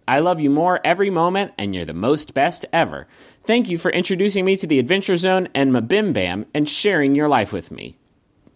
I 0.06 0.18
love 0.18 0.40
you 0.40 0.50
more 0.50 0.80
every 0.84 1.10
moment 1.10 1.52
and 1.56 1.74
you're 1.74 1.84
the 1.84 1.94
most 1.94 2.34
best 2.34 2.66
ever. 2.72 3.06
Thank 3.44 3.70
you 3.70 3.78
for 3.78 3.90
introducing 3.90 4.44
me 4.44 4.56
to 4.56 4.66
the 4.66 4.78
Adventure 4.78 5.16
Zone 5.16 5.48
and 5.54 5.72
MBMBaM 5.72 6.46
and 6.52 6.68
sharing 6.68 7.14
your 7.14 7.28
life 7.28 7.52
with 7.52 7.70
me. 7.70 7.96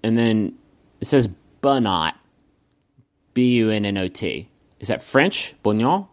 And 0.03 0.19
then 0.19 0.59
it 1.01 1.07
says 1.07 1.29
Bunot. 1.63 2.15
B 3.33 3.57
U 3.57 3.71
N 3.71 3.85
N 3.85 3.99
O 3.99 4.09
T. 4.09 4.49
Is 4.81 4.89
that 4.89 5.03
French? 5.03 5.55
Bouillon? 5.63 6.07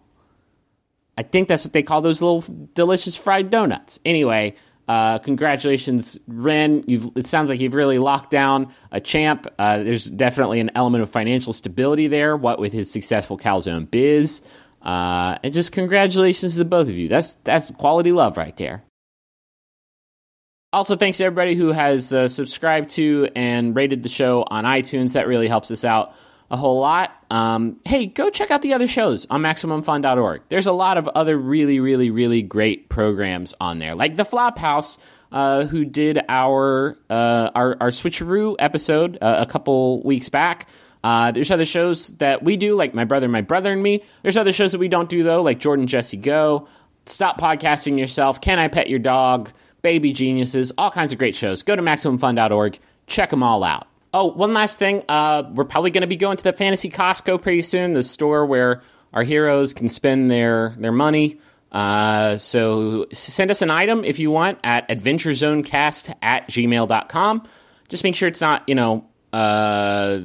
I 1.17 1.23
think 1.23 1.47
that's 1.47 1.63
what 1.63 1.73
they 1.73 1.83
call 1.83 2.01
those 2.01 2.21
little 2.21 2.43
delicious 2.73 3.15
fried 3.15 3.49
donuts. 3.49 3.99
Anyway, 4.03 4.55
uh, 4.87 5.19
congratulations, 5.19 6.19
Ren. 6.27 6.83
You've, 6.87 7.11
it 7.15 7.27
sounds 7.27 7.49
like 7.49 7.59
you've 7.59 7.73
really 7.73 7.99
locked 7.99 8.31
down 8.31 8.73
a 8.91 8.99
champ. 8.99 9.47
Uh, 9.57 9.79
there's 9.79 10.05
definitely 10.05 10.59
an 10.59 10.71
element 10.75 11.03
of 11.03 11.09
financial 11.09 11.53
stability 11.53 12.07
there, 12.07 12.35
what 12.35 12.59
with 12.59 12.73
his 12.73 12.91
successful 12.91 13.37
Calzone 13.37 13.89
biz. 13.89 14.41
Uh, 14.81 15.37
and 15.43 15.53
just 15.53 15.71
congratulations 15.71 16.53
to 16.53 16.59
the 16.59 16.65
both 16.65 16.89
of 16.89 16.95
you. 16.95 17.07
That's 17.07 17.35
that's 17.35 17.71
quality 17.71 18.11
love 18.11 18.35
right 18.35 18.55
there. 18.57 18.83
Also, 20.73 20.95
thanks 20.95 21.19
to 21.19 21.25
everybody 21.25 21.55
who 21.55 21.71
has 21.71 22.11
uh, 22.11 22.27
subscribed 22.27 22.89
to 22.89 23.29
and 23.35 23.75
rated 23.75 24.03
the 24.03 24.09
show 24.09 24.43
on 24.47 24.65
iTunes. 24.65 25.13
That 25.13 25.27
really 25.27 25.47
helps 25.47 25.71
us 25.71 25.85
out 25.85 26.13
a 26.53 26.55
whole 26.55 26.79
lot. 26.79 27.11
Um, 27.31 27.79
hey, 27.83 28.05
go 28.05 28.29
check 28.29 28.51
out 28.51 28.61
the 28.61 28.73
other 28.73 28.87
shows 28.87 29.25
on 29.31 29.41
MaximumFun.org. 29.41 30.43
There's 30.49 30.67
a 30.67 30.71
lot 30.71 30.99
of 30.99 31.07
other 31.07 31.35
really, 31.35 31.79
really, 31.79 32.11
really 32.11 32.43
great 32.43 32.89
programs 32.89 33.55
on 33.59 33.79
there, 33.79 33.95
like 33.95 34.17
the 34.17 34.23
Flophouse, 34.23 34.99
uh, 35.31 35.65
who 35.65 35.83
did 35.83 36.19
our 36.29 36.95
uh, 37.09 37.49
our, 37.55 37.75
our 37.81 37.89
switcheroo 37.89 38.55
episode 38.59 39.17
uh, 39.19 39.37
a 39.39 39.47
couple 39.47 40.03
weeks 40.03 40.29
back. 40.29 40.69
Uh, 41.03 41.31
there's 41.31 41.49
other 41.49 41.65
shows 41.65 42.09
that 42.19 42.43
we 42.43 42.55
do, 42.55 42.75
like 42.75 42.93
My 42.93 43.03
Brother, 43.03 43.27
My 43.27 43.41
Brother 43.41 43.73
and 43.73 43.81
Me. 43.81 44.03
There's 44.21 44.37
other 44.37 44.53
shows 44.53 44.71
that 44.73 44.77
we 44.77 44.87
don't 44.87 45.09
do, 45.09 45.23
though, 45.23 45.41
like 45.41 45.57
Jordan 45.59 45.87
Jesse 45.87 46.17
Go, 46.17 46.67
Stop 47.07 47.41
Podcasting 47.41 47.97
Yourself, 47.97 48.41
Can 48.41 48.59
I 48.59 48.67
Pet 48.67 48.89
Your 48.89 48.99
Dog, 48.99 49.51
Baby 49.81 50.13
Geniuses, 50.13 50.71
all 50.77 50.91
kinds 50.91 51.11
of 51.11 51.17
great 51.17 51.35
shows. 51.35 51.63
Go 51.63 51.75
to 51.75 51.81
MaximumFun.org, 51.81 52.77
check 53.07 53.31
them 53.31 53.41
all 53.41 53.63
out. 53.63 53.87
Oh, 54.13 54.25
one 54.25 54.53
last 54.53 54.77
thing. 54.77 55.03
Uh, 55.09 55.43
we're 55.53 55.65
probably 55.65 55.89
going 55.89 56.01
to 56.01 56.07
be 56.07 56.17
going 56.17 56.37
to 56.37 56.43
the 56.43 56.53
Fantasy 56.53 56.89
Costco 56.89 57.41
pretty 57.41 57.63
soon, 57.63 57.93
the 57.93 58.03
store 58.03 58.45
where 58.45 58.83
our 59.11 59.23
heroes 59.23 59.73
can 59.73 59.89
spend 59.89 60.29
their, 60.29 60.75
their 60.77 60.91
money. 60.91 61.39
Uh, 61.71 62.37
so 62.37 63.07
send 63.11 63.49
us 63.49 63.63
an 63.63 63.71
item 63.71 64.05
if 64.05 64.19
you 64.19 64.29
want 64.29 64.59
at 64.63 64.87
adventurezonecast 64.89 66.13
at 66.21 66.47
gmail.com. 66.47 67.47
Just 67.89 68.03
make 68.03 68.15
sure 68.15 68.27
it's 68.27 68.41
not, 68.41 68.69
you 68.69 68.75
know, 68.75 69.07
uh, 69.33 70.19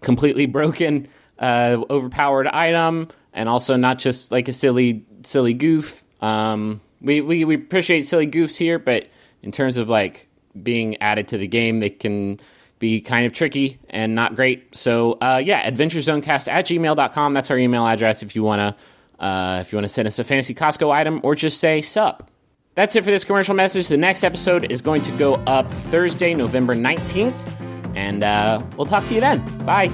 completely 0.00 0.46
broken, 0.46 1.06
uh, 1.38 1.80
overpowered 1.88 2.48
item, 2.48 3.06
and 3.32 3.48
also 3.48 3.76
not 3.76 4.00
just 4.00 4.32
like 4.32 4.48
a 4.48 4.52
silly, 4.52 5.06
silly 5.22 5.54
goof. 5.54 6.02
Um, 6.20 6.80
we, 7.00 7.20
we, 7.20 7.44
we 7.44 7.54
appreciate 7.54 8.02
silly 8.02 8.26
goofs 8.26 8.58
here, 8.58 8.80
but 8.80 9.06
in 9.42 9.52
terms 9.52 9.78
of 9.78 9.88
like 9.88 10.28
being 10.60 11.00
added 11.00 11.28
to 11.28 11.38
the 11.38 11.46
game, 11.46 11.78
they 11.78 11.90
can 11.90 12.40
be 12.82 13.00
kind 13.00 13.24
of 13.24 13.32
tricky 13.32 13.78
and 13.88 14.14
not 14.14 14.34
great. 14.34 14.76
So, 14.76 15.12
uh, 15.22 15.40
yeah, 15.42 15.70
adventurezonecast 15.70 16.48
at 16.48 16.66
gmail.com. 16.66 17.32
That's 17.32 17.50
our 17.50 17.56
email 17.56 17.86
address 17.86 18.22
if 18.22 18.34
you 18.36 18.42
want 18.42 18.58
to 18.58 19.24
uh, 19.24 19.60
if 19.60 19.72
you 19.72 19.76
want 19.76 19.84
to 19.84 19.88
send 19.88 20.08
us 20.08 20.18
a 20.18 20.24
fantasy 20.24 20.52
Costco 20.52 20.90
item 20.90 21.20
or 21.22 21.36
just 21.36 21.60
say 21.60 21.80
sup. 21.80 22.28
That's 22.74 22.96
it 22.96 23.04
for 23.04 23.10
this 23.10 23.24
commercial 23.24 23.54
message. 23.54 23.86
The 23.86 23.96
next 23.96 24.24
episode 24.24 24.72
is 24.72 24.80
going 24.80 25.02
to 25.02 25.12
go 25.12 25.34
up 25.34 25.70
Thursday, 25.70 26.34
November 26.34 26.74
19th. 26.74 27.34
And 27.94 28.24
uh, 28.24 28.62
we'll 28.76 28.86
talk 28.86 29.04
to 29.06 29.14
you 29.14 29.20
then. 29.20 29.64
Bye. 29.64 29.88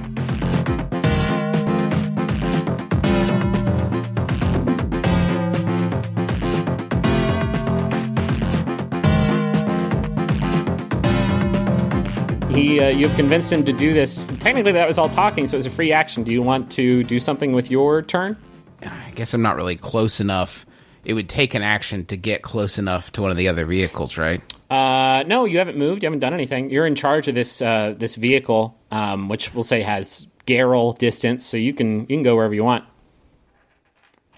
He, 12.59 12.77
uh, 12.81 12.89
you've 12.89 13.15
convinced 13.15 13.53
him 13.53 13.63
to 13.63 13.71
do 13.71 13.93
this. 13.93 14.25
Technically, 14.41 14.73
that 14.73 14.85
was 14.85 14.97
all 14.97 15.07
talking, 15.07 15.47
so 15.47 15.55
it 15.55 15.59
was 15.59 15.65
a 15.65 15.69
free 15.69 15.93
action. 15.93 16.25
Do 16.25 16.33
you 16.33 16.41
want 16.41 16.69
to 16.73 17.05
do 17.05 17.17
something 17.17 17.53
with 17.53 17.71
your 17.71 18.01
turn? 18.01 18.35
I 18.83 19.11
guess 19.15 19.33
I'm 19.33 19.41
not 19.41 19.55
really 19.55 19.77
close 19.77 20.19
enough. 20.19 20.65
It 21.05 21.13
would 21.13 21.29
take 21.29 21.53
an 21.53 21.61
action 21.61 22.05
to 22.07 22.17
get 22.17 22.41
close 22.41 22.77
enough 22.77 23.13
to 23.13 23.21
one 23.21 23.31
of 23.31 23.37
the 23.37 23.47
other 23.47 23.65
vehicles, 23.65 24.17
right? 24.17 24.41
Uh, 24.69 25.23
no, 25.25 25.45
you 25.45 25.57
haven't 25.57 25.77
moved. 25.77 26.03
You 26.03 26.07
haven't 26.07 26.19
done 26.19 26.33
anything. 26.33 26.69
You're 26.69 26.85
in 26.85 26.95
charge 26.95 27.29
of 27.29 27.35
this 27.35 27.61
uh, 27.61 27.95
this 27.97 28.15
vehicle, 28.15 28.77
um, 28.91 29.29
which 29.29 29.53
we'll 29.53 29.63
say 29.63 29.81
has 29.81 30.27
Garyl 30.45 30.97
distance, 30.97 31.45
so 31.45 31.55
you 31.55 31.73
can 31.73 32.01
you 32.01 32.07
can 32.07 32.23
go 32.23 32.35
wherever 32.35 32.53
you 32.53 32.65
want. 32.65 32.83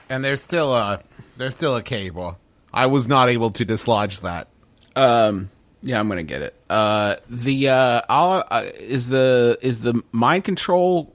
And 0.09 0.23
there's 0.23 0.43
still 0.43 0.75
a 0.75 1.01
there's 1.37 1.55
still 1.55 1.75
a 1.75 1.81
cable. 1.81 2.37
I 2.71 2.85
was 2.85 3.07
not 3.07 3.29
able 3.29 3.49
to 3.51 3.65
dislodge 3.65 4.19
that. 4.19 4.47
Um, 4.95 5.49
yeah, 5.81 5.99
I'm 5.99 6.07
gonna 6.07 6.21
get 6.21 6.43
it. 6.43 6.55
Uh, 6.71 7.17
the 7.29 7.67
uh, 7.69 8.01
I'll, 8.07 8.45
uh, 8.49 8.63
is 8.79 9.09
the 9.09 9.57
is 9.61 9.81
the 9.81 10.01
mind 10.11 10.45
control 10.45 11.13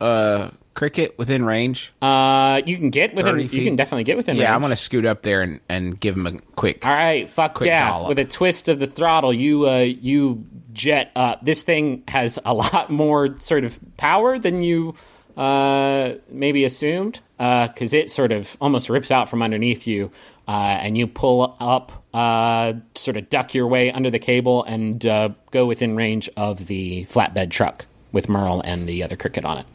uh 0.00 0.50
cricket 0.74 1.16
within 1.16 1.44
range? 1.44 1.92
Uh, 2.02 2.60
you 2.66 2.76
can 2.76 2.90
get 2.90 3.14
within. 3.14 3.36
30 3.36 3.56
You 3.56 3.64
can 3.64 3.76
definitely 3.76 4.04
get 4.04 4.16
within. 4.16 4.34
Range. 4.34 4.42
Yeah, 4.42 4.48
range. 4.50 4.54
I'm 4.56 4.62
gonna 4.62 4.76
scoot 4.76 5.06
up 5.06 5.22
there 5.22 5.42
and, 5.42 5.60
and 5.68 5.98
give 5.98 6.16
him 6.16 6.26
a 6.26 6.32
quick. 6.56 6.84
All 6.84 6.92
right, 6.92 7.30
fuck 7.30 7.54
Quick 7.54 7.68
yeah! 7.68 7.88
dollop. 7.88 8.08
With 8.08 8.18
a 8.18 8.24
twist 8.24 8.68
of 8.68 8.78
the 8.78 8.86
throttle, 8.86 9.32
you 9.32 9.68
uh, 9.68 9.78
you 9.78 10.44
jet 10.72 11.12
up. 11.16 11.44
This 11.44 11.62
thing 11.62 12.02
has 12.08 12.38
a 12.44 12.52
lot 12.62 12.90
more 12.90 13.36
sort 13.40 13.64
of 13.64 13.78
power 13.96 14.38
than 14.38 14.62
you 14.62 14.94
uh, 15.36 16.14
maybe 16.30 16.64
assumed, 16.64 17.20
because 17.38 17.92
it 17.92 18.10
sort 18.10 18.32
of 18.32 18.56
almost 18.60 18.88
rips 18.88 19.10
out 19.10 19.28
from 19.28 19.42
underneath 19.42 19.86
you, 19.86 20.10
uh, 20.48 20.78
and 20.80 20.96
you 20.96 21.06
pull 21.06 21.56
up, 21.60 22.04
uh, 22.14 22.72
sort 22.94 23.16
of 23.16 23.28
duck 23.28 23.52
your 23.54 23.66
way 23.66 23.92
under 23.92 24.10
the 24.10 24.18
cable, 24.18 24.64
and 24.64 25.04
uh, 25.04 25.28
go 25.50 25.66
within 25.66 25.94
range 25.96 26.30
of 26.36 26.66
the 26.66 27.04
flatbed 27.06 27.50
truck 27.50 27.86
with 28.12 28.28
Merle 28.28 28.60
and 28.62 28.88
the 28.88 29.02
other 29.02 29.16
cricket 29.16 29.44
on 29.44 29.58
it. 29.58 29.66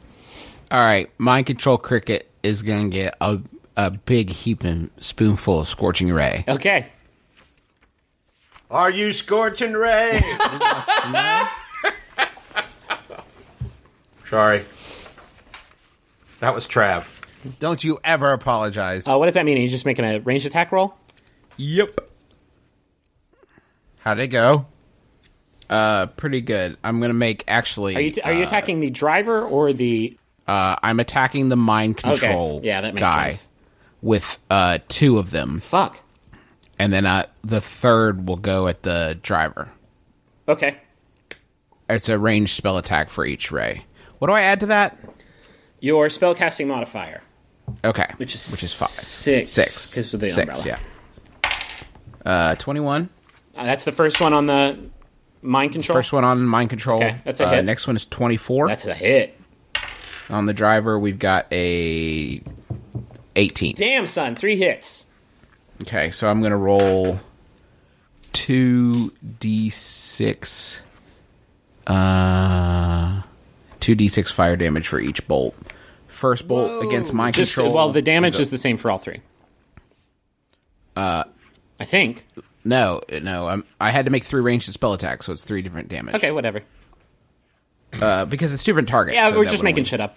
All 0.72 0.80
right, 0.80 1.10
mind 1.18 1.46
control 1.48 1.78
cricket 1.78 2.30
is 2.44 2.62
gonna 2.62 2.90
get 2.90 3.16
a 3.22 3.40
a 3.78 3.92
big 3.92 4.30
heaping 4.30 4.90
spoonful 5.00 5.62
of 5.62 5.68
scorching 5.68 6.12
ray. 6.12 6.44
Okay, 6.48 6.88
Are 8.70 8.90
you 8.90 9.14
scorching 9.14 9.74
ray? 9.74 10.20
Sorry. 14.30 14.64
That 16.40 16.56
was 16.56 16.68
Trav. 16.68 17.21
Don't 17.60 17.84
you 17.84 18.00
ever 18.04 18.32
apologize. 18.34 19.08
uh, 19.08 19.18
what 19.18 19.26
does 19.26 19.34
that 19.36 19.46
mean? 19.46 19.58
Are 19.58 19.62
you 19.62 19.70
just 19.70 19.86
making 19.86 20.06
a 20.06 20.20
ranged 20.20 20.46
attack 20.46 20.72
roll? 20.72 20.94
Yep. 21.58 22.02
How'd 24.00 24.20
it 24.20 24.28
go? 24.28 24.66
Uh, 25.70 26.08
pretty 26.08 26.42
good. 26.42 26.78
I'm 26.84 27.00
gonna 27.00 27.14
make 27.14 27.44
actually. 27.48 27.96
Are 27.96 28.02
you 28.02 28.14
are 28.24 28.34
you 28.34 28.44
attacking 28.44 28.80
the 28.80 28.90
driver 28.90 29.42
or 29.46 29.72
the? 29.74 30.18
uh, 30.48 30.76
I'm 30.84 31.00
attacking 31.00 31.50
the 31.50 31.56
mind 31.56 31.98
control 31.98 32.58
Okay, 32.58 32.68
yeah, 32.68 32.82
that 32.82 32.94
makes 32.94 33.06
guy 33.08 33.30
sense. 33.34 33.50
with 34.02 34.40
uh 34.50 34.80
two 34.90 35.18
of 35.18 35.32
them, 35.32 35.60
Fuck. 35.62 36.00
and 36.78 36.92
then 36.92 37.06
uh, 37.06 37.26
the 37.44 37.62
third 37.62 38.28
will 38.28 38.36
go 38.38 38.68
at 38.68 38.84
the 38.84 39.18
driver. 39.22 39.70
Okay. 40.48 40.78
It's 41.90 42.10
a 42.10 42.18
ranged 42.18 42.54
spell 42.56 42.78
attack 42.78 43.10
for 43.10 43.24
each 43.26 43.52
ray. 43.52 43.86
What 44.20 44.28
do 44.28 44.34
I 44.34 44.42
add 44.42 44.60
to 44.62 44.66
that? 44.68 44.98
Your 45.80 46.08
spellcasting 46.08 46.68
modifier, 46.68 47.22
Okay, 47.84 48.08
which 48.18 48.36
is 48.36 48.52
which 48.52 48.64
is 48.64 48.74
five, 48.74 48.90
six, 48.90 49.52
six 49.52 49.90
because 49.90 50.14
of 50.14 50.20
the 50.20 50.30
six, 50.30 50.60
umbrella. 50.60 50.80
yeah. 51.44 51.50
Uh, 52.26 52.56
twenty-one. 52.56 53.10
Uh, 53.56 53.66
that's 53.66 53.84
the 53.86 53.92
first 53.92 54.22
one 54.22 54.34
on 54.34 54.46
the 54.46 54.80
mind 55.42 55.72
control. 55.74 55.96
First 55.96 56.14
one 56.14 56.24
on 56.24 56.42
mind 56.46 56.70
control. 56.70 57.04
Okay, 57.04 57.18
that's 57.24 57.40
a 57.40 57.46
uh, 57.48 57.52
hit. 57.52 57.66
Next 57.66 57.88
one 57.88 57.96
is 57.96 58.06
twenty-four. 58.06 58.68
That's 58.68 58.86
a 58.86 58.94
hit. 58.94 59.40
on 60.30 60.46
the 60.46 60.54
driver, 60.54 60.98
we've 61.00 61.20
got 61.20 61.48
a 61.52 62.42
eighteen. 63.36 63.76
Damn, 63.76 64.08
son, 64.08 64.36
three 64.36 64.56
hits. 64.56 65.06
Okay, 65.82 66.12
so 66.12 66.30
I'm 66.30 66.42
gonna 66.42 66.58
roll 66.58 67.20
two 68.34 69.12
d 69.40 69.70
six, 69.70 70.80
uh, 71.88 73.22
two 73.80 73.96
d 73.96 74.08
six 74.08 74.32
fire 74.32 74.56
damage 74.56 74.88
for 74.88 75.00
each 75.00 75.28
bolt. 75.28 75.56
First 76.22 76.48
bolt 76.48 76.86
against 76.86 77.14
mind 77.14 77.34
Just 77.34 77.56
control. 77.56 77.74
well, 77.74 77.92
the 77.92 78.04
damage 78.04 78.40
is 78.40 78.52
the 78.52 78.58
same 78.60 78.78
for 78.78 78.92
all 78.92 79.00
three. 79.00 79.22
Uh, 80.96 81.24
I 81.80 81.86
think. 81.86 82.28
no, 82.64 83.02
no. 83.24 83.48
I'm, 83.48 83.64
I 83.80 83.90
had 83.90 84.06
to 84.06 84.12
make 84.12 84.24
three 84.24 84.42
ranged 84.42 84.72
spell 84.72 84.94
attacks, 84.94 85.26
so 85.26 85.34
it's 85.34 85.44
three 85.44 85.64
different 85.64 85.90
damage. 85.90 86.14
Okay, 86.14 86.30
whatever. 86.30 86.62
uh, 88.00 88.26
because 88.26 88.54
it's 88.54 88.64
different 88.64 88.88
targets. 88.88 89.16
Yeah, 89.16 89.32
so 89.32 89.38
we're 89.40 89.46
just 89.46 89.64
making 89.64 89.80
only- 89.82 89.90
shit 89.90 90.00
up. 90.00 90.16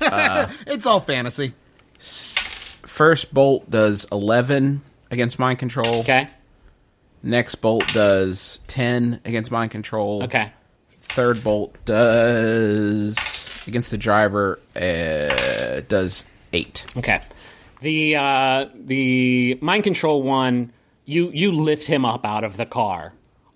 It's 0.66 0.86
all 0.86 0.98
fantasy. 1.00 1.54
First 1.98 3.32
bolt 3.32 3.70
does 3.70 4.06
eleven 4.10 4.82
against 5.10 5.38
mind 5.38 5.60
control. 5.60 6.00
Okay. 6.00 6.28
Next 7.22 7.54
bolt 7.56 7.86
does 7.94 8.58
ten 8.66 9.20
against 9.24 9.50
mind 9.52 9.70
control. 9.70 10.24
Okay. 10.24 10.52
third 11.00 11.42
bolt 11.44 11.76
does 11.84 13.16
against 13.68 13.90
the 13.90 13.98
driver 13.98 14.58
uh, 14.74 15.80
does 15.88 16.24
eight. 16.52 16.84
Okay. 16.96 17.20
The 17.80 18.16
uh, 18.16 18.66
the 18.74 19.58
mind 19.60 19.84
control 19.84 20.22
one, 20.22 20.72
you 21.04 21.30
you 21.32 21.52
lift 21.52 21.86
him 21.86 22.04
up 22.04 22.26
out 22.26 22.42
of 22.42 22.56
the 22.56 22.66
car, 22.66 23.12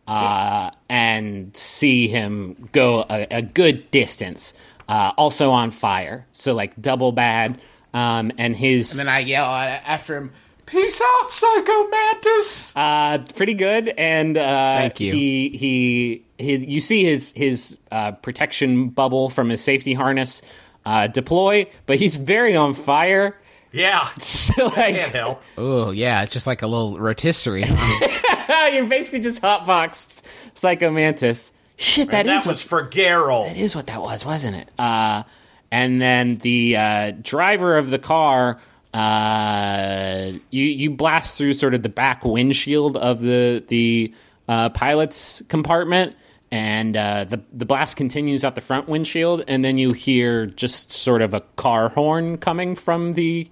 uh, 0.07 0.71
and 0.89 1.57
see 1.57 2.07
him 2.07 2.69
go 2.73 3.05
a, 3.11 3.27
a 3.31 3.43
good 3.43 3.91
distance. 3.91 4.55
Uh, 4.89 5.13
also 5.17 5.51
on 5.51 5.71
fire, 5.71 6.27
so 6.33 6.55
like 6.55 6.81
double 6.81 7.13
bad. 7.13 7.61
Um, 7.95 8.33
and 8.39 8.55
his 8.57 9.07
I 9.09 9.21
yell 9.21 9.47
after 9.47 10.17
him, 10.17 10.33
"Peace 10.67 11.01
out, 11.01 11.31
Psycho 11.31 11.89
Mantis!" 11.89 12.73
uh, 12.77 13.19
pretty 13.35 13.55
good. 13.55 13.89
And 13.89 14.37
uh, 14.37 14.77
Thank 14.79 15.01
you. 15.01 15.13
He, 15.13 15.49
he 15.51 16.25
he 16.43 16.57
you 16.57 16.80
see 16.80 17.05
his 17.05 17.32
his 17.36 17.78
uh, 17.90 18.12
protection 18.12 18.88
bubble 18.90 19.30
from 19.30 19.49
his 19.49 19.62
safety 19.62 19.95
harness 19.95 20.43
uh, 20.84 21.07
deploy, 21.07 21.66
but 21.86 21.97
he's 21.99 22.16
very 22.16 22.57
on 22.57 22.74
fire. 22.74 23.36
Yeah. 23.72 24.07
So 24.20 24.66
like 24.66 24.95
Can't 24.97 25.12
help. 25.12 25.43
Oh 25.57 25.93
yeah, 25.93 26.22
it's 26.22 26.32
just 26.32 26.47
like 26.47 26.62
a 26.62 26.66
little 26.66 26.99
rotisserie. 26.99 27.64
You're 28.72 28.86
basically 28.86 29.20
just 29.20 29.40
hotboxed 29.40 30.22
Psycho 30.55 30.90
Mantis. 30.90 31.53
Shit, 31.76 32.11
That, 32.11 32.26
is 32.26 32.47
was 32.47 32.47
what, 32.47 32.59
for 32.59 32.88
Garyl. 32.88 33.47
that 33.47 33.57
is 33.57 33.74
what 33.74 33.86
that 33.86 34.03
was, 34.03 34.24
wasn't 34.26 34.57
it? 34.57 34.68
Uh, 34.78 35.22
and 35.70 36.03
then 36.03 36.36
the 36.36 36.76
uh, 36.76 37.12
driver 37.22 37.76
of 37.78 37.88
the 37.90 37.99
car, 37.99 38.61
uh, 38.93 40.32
you 40.51 40.64
you 40.64 40.90
blast 40.90 41.38
through 41.38 41.55
sort 41.55 41.74
of 41.74 41.82
the 41.82 41.88
back 41.88 42.24
windshield 42.24 42.97
of 42.97 43.20
the 43.20 43.64
the 43.68 44.12
uh, 44.49 44.68
pilot's 44.70 45.43
compartment, 45.49 46.14
and 46.53 46.97
uh, 46.97 47.25
the 47.25 47.41
the 47.53 47.65
blast 47.65 47.97
continues 47.97 48.45
out 48.45 48.55
the 48.55 48.61
front 48.61 48.87
windshield, 48.89 49.43
and 49.49 49.65
then 49.65 49.79
you 49.79 49.93
hear 49.93 50.47
just 50.47 50.93
sort 50.93 51.23
of 51.23 51.33
a 51.35 51.41
car 51.57 51.89
horn 51.89 52.37
coming 52.39 52.77
from 52.77 53.15
the 53.15 53.51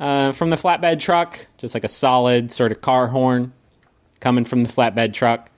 uh, 0.00 0.32
from 0.32 0.50
the 0.50 0.56
flatbed 0.56 0.98
truck, 0.98 1.46
just 1.58 1.74
like 1.74 1.84
a 1.84 1.88
solid 1.88 2.50
sort 2.50 2.72
of 2.72 2.80
car 2.80 3.06
horn 3.08 3.52
coming 4.18 4.44
from 4.46 4.64
the 4.64 4.72
flatbed 4.72 5.12
truck. 5.12 5.50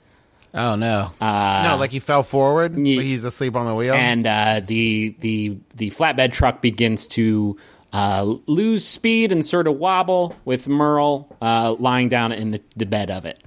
oh 0.53 0.75
no! 0.75 1.13
no, 1.21 1.77
like 1.79 1.93
he 1.93 2.01
fell 2.01 2.25
forward. 2.25 2.77
Ye- 2.77 2.97
like 2.97 3.05
he's 3.07 3.23
asleep 3.25 3.55
on 3.55 3.67
the 3.67 3.75
wheel. 3.75 3.95
and 3.95 4.27
uh, 4.27 4.61
the 4.67 5.15
the 5.21 5.57
the 5.77 5.91
flatbed 5.91 6.33
truck 6.33 6.61
begins 6.61 7.07
to 7.07 7.57
uh, 7.93 8.25
lose 8.47 8.85
speed 8.85 9.31
and 9.31 9.45
sort 9.45 9.69
of 9.69 9.77
wobble 9.77 10.35
with 10.45 10.67
Merle 10.67 11.35
uh, 11.41 11.75
lying 11.79 12.09
down 12.09 12.33
in 12.33 12.51
the, 12.51 12.61
the 12.77 12.85
bed 12.85 13.11
of 13.11 13.25
it. 13.25 13.43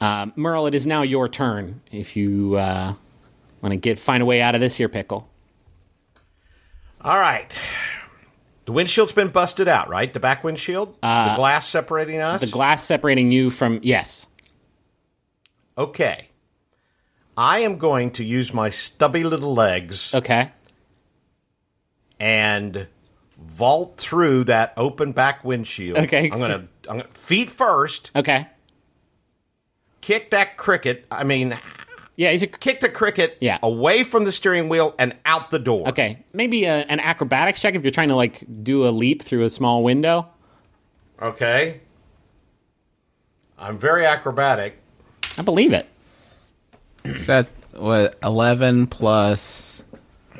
Um, 0.00 0.32
Merle, 0.36 0.66
it 0.66 0.74
is 0.74 0.86
now 0.86 1.02
your 1.02 1.28
turn. 1.28 1.80
If 1.90 2.16
you 2.16 2.56
uh, 2.56 2.94
want 3.62 3.72
to 3.72 3.76
get 3.76 3.98
find 3.98 4.22
a 4.22 4.26
way 4.26 4.40
out 4.42 4.54
of 4.54 4.60
this 4.60 4.76
here 4.76 4.88
pickle, 4.88 5.28
All 7.00 7.18
right. 7.18 7.52
The 8.66 8.72
windshield's 8.72 9.12
been 9.12 9.28
busted 9.28 9.68
out, 9.68 9.88
right? 9.88 10.12
The 10.12 10.18
back 10.20 10.42
windshield? 10.42 10.94
the 10.94 11.32
glass 11.36 11.66
separating 11.68 12.20
us? 12.20 12.40
the 12.40 12.48
glass 12.48 12.82
separating 12.82 13.30
you 13.30 13.48
from 13.50 13.78
yes. 13.82 14.26
Okay. 15.78 16.28
I 17.38 17.58
am 17.60 17.76
going 17.78 18.10
to 18.12 18.24
use 18.24 18.52
my 18.52 18.70
stubby 18.70 19.22
little 19.22 19.54
legs 19.54 20.12
Okay. 20.14 20.50
and 22.18 22.88
vault 23.38 23.98
through 23.98 24.44
that 24.44 24.72
open 24.76 25.12
back 25.12 25.44
windshield. 25.44 25.98
Okay. 25.98 26.30
I'm 26.32 26.40
gonna, 26.40 26.66
I'm 26.88 26.98
gonna 26.98 27.08
feet 27.12 27.50
first, 27.50 28.10
Okay. 28.16 28.48
Kick 30.06 30.30
that 30.30 30.56
cricket. 30.56 31.04
I 31.10 31.24
mean, 31.24 31.58
Yeah, 32.14 32.30
he's 32.30 32.42
a 32.42 32.46
kick 32.46 32.80
the 32.80 32.88
cricket 32.88 33.36
Yeah. 33.40 33.58
away 33.62 34.04
from 34.04 34.24
the 34.24 34.32
steering 34.32 34.68
wheel 34.68 34.94
and 34.98 35.14
out 35.26 35.50
the 35.50 35.58
door. 35.58 35.88
okay. 35.88 36.24
Maybe 36.32 36.64
a, 36.64 36.76
an 36.88 37.00
acrobatics 37.00 37.60
check 37.60 37.74
if 37.74 37.82
you're 37.82 37.90
trying 37.90 38.08
to 38.10 38.14
like 38.16 38.44
do 38.62 38.86
a 38.86 38.90
leap 38.90 39.22
through 39.22 39.44
a 39.44 39.50
small 39.50 39.82
window. 39.82 40.28
Okay. 41.20 41.80
I'm 43.58 43.78
very 43.78 44.04
acrobatic. 44.06 44.78
I 45.38 45.42
believe 45.42 45.72
it. 45.72 45.86
So 47.04 47.42
that 47.42 47.48
what 47.74 48.16
eleven 48.22 48.86
plus 48.86 49.82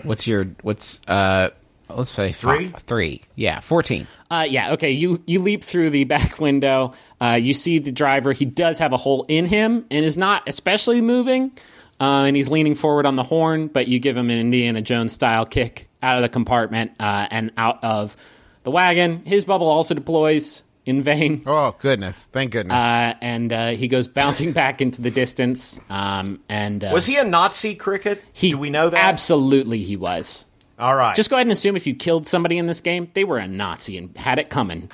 what's 0.03 0.27
your 0.27 0.45
what's 0.63 1.01
uh 1.09 1.51
let's 1.89 2.11
say 2.11 2.33
Three? 2.33 2.73
three. 2.87 3.23
Yeah, 3.37 3.61
fourteen. 3.61 4.07
Uh, 4.31 4.47
yeah, 4.49 4.73
okay. 4.73 4.91
You 4.91 5.23
you 5.27 5.41
leap 5.41 5.63
through 5.65 5.91
the 5.91 6.05
back 6.15 6.41
window. 6.41 6.93
Uh, 7.21 7.39
you 7.41 7.55
see 7.55 7.79
the 7.79 7.93
driver. 7.93 8.33
He 8.33 8.45
does 8.45 8.79
have 8.79 8.93
a 8.93 8.97
hole 8.97 9.25
in 9.29 9.47
him 9.47 9.87
and 9.91 10.05
is 10.05 10.17
not 10.17 10.49
especially 10.49 11.01
moving. 11.01 11.53
Uh, 11.99 12.25
and 12.25 12.37
he's 12.37 12.49
leaning 12.51 12.75
forward 12.75 13.07
on 13.07 13.17
the 13.17 13.23
horn, 13.23 13.69
but 13.69 13.89
you 13.89 13.99
give 13.99 14.17
him 14.17 14.29
an 14.29 14.39
Indiana 14.39 14.83
Jones 14.83 15.13
style 15.13 15.47
kick 15.47 15.89
out 16.03 16.17
of 16.17 16.23
the 16.23 16.29
compartment 16.29 16.93
uh, 17.01 17.27
and 17.31 17.53
out 17.57 17.83
of 17.83 18.17
the 18.65 18.71
wagon. 18.71 19.25
His 19.25 19.47
bubble 19.47 19.69
also 19.69 19.95
deploys 19.95 20.63
in 20.85 21.03
vain. 21.03 21.43
Oh 21.47 21.75
goodness! 21.79 22.29
Thank 22.33 22.53
goodness. 22.53 22.75
Uh, 22.75 23.15
and 23.23 23.53
uh, 23.53 23.69
he 23.71 23.89
goes 23.89 24.09
bouncing 24.09 24.53
back 24.61 24.83
into 24.83 25.01
the 25.01 25.11
distance. 25.11 25.81
Um, 25.89 26.41
and 26.51 26.85
uh, 26.85 26.91
Was 26.93 27.07
he 27.07 27.17
a 27.17 27.25
Nazi 27.25 27.75
cricket? 27.75 28.23
He 28.35 28.51
Do 28.51 28.59
we 28.59 28.69
know 28.69 28.91
that? 28.91 29.03
Absolutely, 29.09 29.79
he 29.79 29.97
was. 29.97 30.45
All 30.79 30.95
right. 30.95 31.17
Just 31.17 31.31
go 31.31 31.37
ahead 31.37 31.47
and 31.47 31.53
assume 31.53 31.77
if 31.77 31.87
you 31.87 31.95
killed 31.95 32.27
somebody 32.27 32.59
in 32.59 32.67
this 32.67 32.83
game, 32.83 33.11
they 33.15 33.25
were 33.25 33.39
a 33.39 33.49
Nazi 33.49 33.97
and 33.97 34.15
had 34.19 34.39
it 34.39 34.51
coming. 34.51 34.91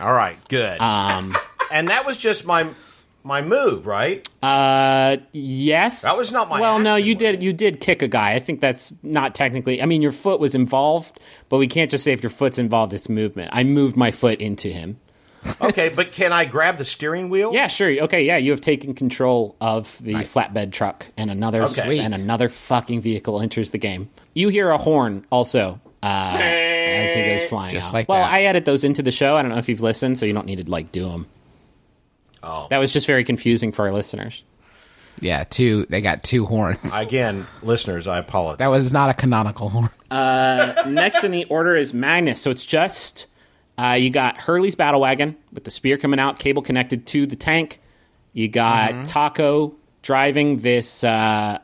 All 0.00 0.12
right. 0.12 0.38
Good. 0.48 0.80
Um, 0.80 1.36
and 1.70 1.88
that 1.88 2.06
was 2.06 2.16
just 2.16 2.44
my 2.44 2.68
my 3.26 3.42
move, 3.42 3.86
right? 3.86 4.26
Uh, 4.40 5.16
yes. 5.32 6.02
That 6.02 6.16
was 6.16 6.30
not 6.30 6.48
my 6.48 6.60
Well, 6.60 6.78
no, 6.78 6.94
you 6.94 7.14
was 7.14 7.18
did. 7.18 7.42
You 7.42 7.52
did 7.52 7.80
kick 7.80 8.00
a 8.00 8.08
guy. 8.08 8.34
I 8.34 8.38
think 8.38 8.60
that's 8.60 8.94
not 9.02 9.34
technically. 9.34 9.82
I 9.82 9.86
mean, 9.86 10.00
your 10.00 10.12
foot 10.12 10.38
was 10.38 10.54
involved, 10.54 11.20
but 11.48 11.58
we 11.58 11.66
can't 11.66 11.90
just 11.90 12.04
say 12.04 12.12
if 12.12 12.22
your 12.22 12.30
foot's 12.30 12.58
involved, 12.58 12.92
it's 12.92 13.08
movement. 13.08 13.50
I 13.52 13.64
moved 13.64 13.96
my 13.96 14.12
foot 14.12 14.40
into 14.40 14.68
him. 14.68 14.98
Okay, 15.60 15.88
but 15.88 16.12
can 16.12 16.32
I 16.32 16.44
grab 16.44 16.76
the 16.76 16.84
steering 16.84 17.28
wheel? 17.28 17.52
Yeah, 17.52 17.66
sure. 17.68 17.90
Okay, 18.02 18.24
yeah, 18.24 18.36
you 18.36 18.50
have 18.50 18.60
taken 18.60 18.94
control 18.94 19.56
of 19.60 19.98
the 20.02 20.14
flatbed 20.14 20.72
truck, 20.72 21.06
and 21.16 21.30
another 21.30 21.62
Okay. 21.64 21.98
And 21.98 22.14
another 22.14 22.48
fucking 22.48 23.00
vehicle 23.00 23.40
enters 23.40 23.70
the 23.70 23.78
game. 23.78 24.08
You 24.34 24.48
hear 24.48 24.70
a 24.70 24.78
horn 24.78 25.24
also 25.30 25.80
uh, 26.02 26.38
as 26.40 27.12
he 27.12 27.22
goes 27.22 27.44
flying. 27.44 27.72
Just 27.72 27.88
out. 27.88 27.94
like 27.94 28.08
well, 28.08 28.22
that. 28.22 28.32
I 28.32 28.44
edit 28.44 28.64
those 28.64 28.84
into 28.84 29.02
the 29.02 29.12
show. 29.12 29.36
I 29.36 29.42
don't 29.42 29.50
know 29.50 29.58
if 29.58 29.68
you've 29.68 29.82
listened, 29.82 30.18
so 30.18 30.26
you 30.26 30.32
don't 30.32 30.46
need 30.46 30.64
to 30.64 30.70
like 30.70 30.92
do 30.92 31.08
them. 31.08 31.26
Oh. 32.42 32.66
That 32.70 32.78
was 32.78 32.92
just 32.92 33.06
very 33.06 33.24
confusing 33.24 33.72
for 33.72 33.86
our 33.86 33.92
listeners. 33.92 34.44
Yeah, 35.20 35.44
two. 35.44 35.86
They 35.86 36.00
got 36.00 36.22
two 36.22 36.46
horns. 36.46 36.94
Again, 36.96 37.46
listeners, 37.62 38.06
I 38.06 38.18
apologize. 38.18 38.58
that 38.58 38.68
was 38.68 38.92
not 38.92 39.10
a 39.10 39.14
canonical 39.14 39.70
horn. 39.70 39.90
Next 40.10 41.24
in 41.24 41.30
the 41.30 41.44
order 41.46 41.74
is 41.76 41.94
Magnus. 41.94 42.40
So 42.40 42.50
it's 42.50 42.64
just 42.64 43.26
uh, 43.78 43.96
you 43.98 44.10
got 44.10 44.36
Hurley's 44.36 44.74
battle 44.74 45.00
wagon 45.00 45.36
with 45.52 45.64
the 45.64 45.70
spear 45.70 45.98
coming 45.98 46.20
out, 46.20 46.38
cable 46.38 46.62
connected 46.62 47.06
to 47.08 47.26
the 47.26 47.36
tank. 47.36 47.80
You 48.32 48.48
got 48.48 48.92
Taako 49.06 49.74
driving 50.02 50.58
this 50.58 51.02
uh, 51.02 51.08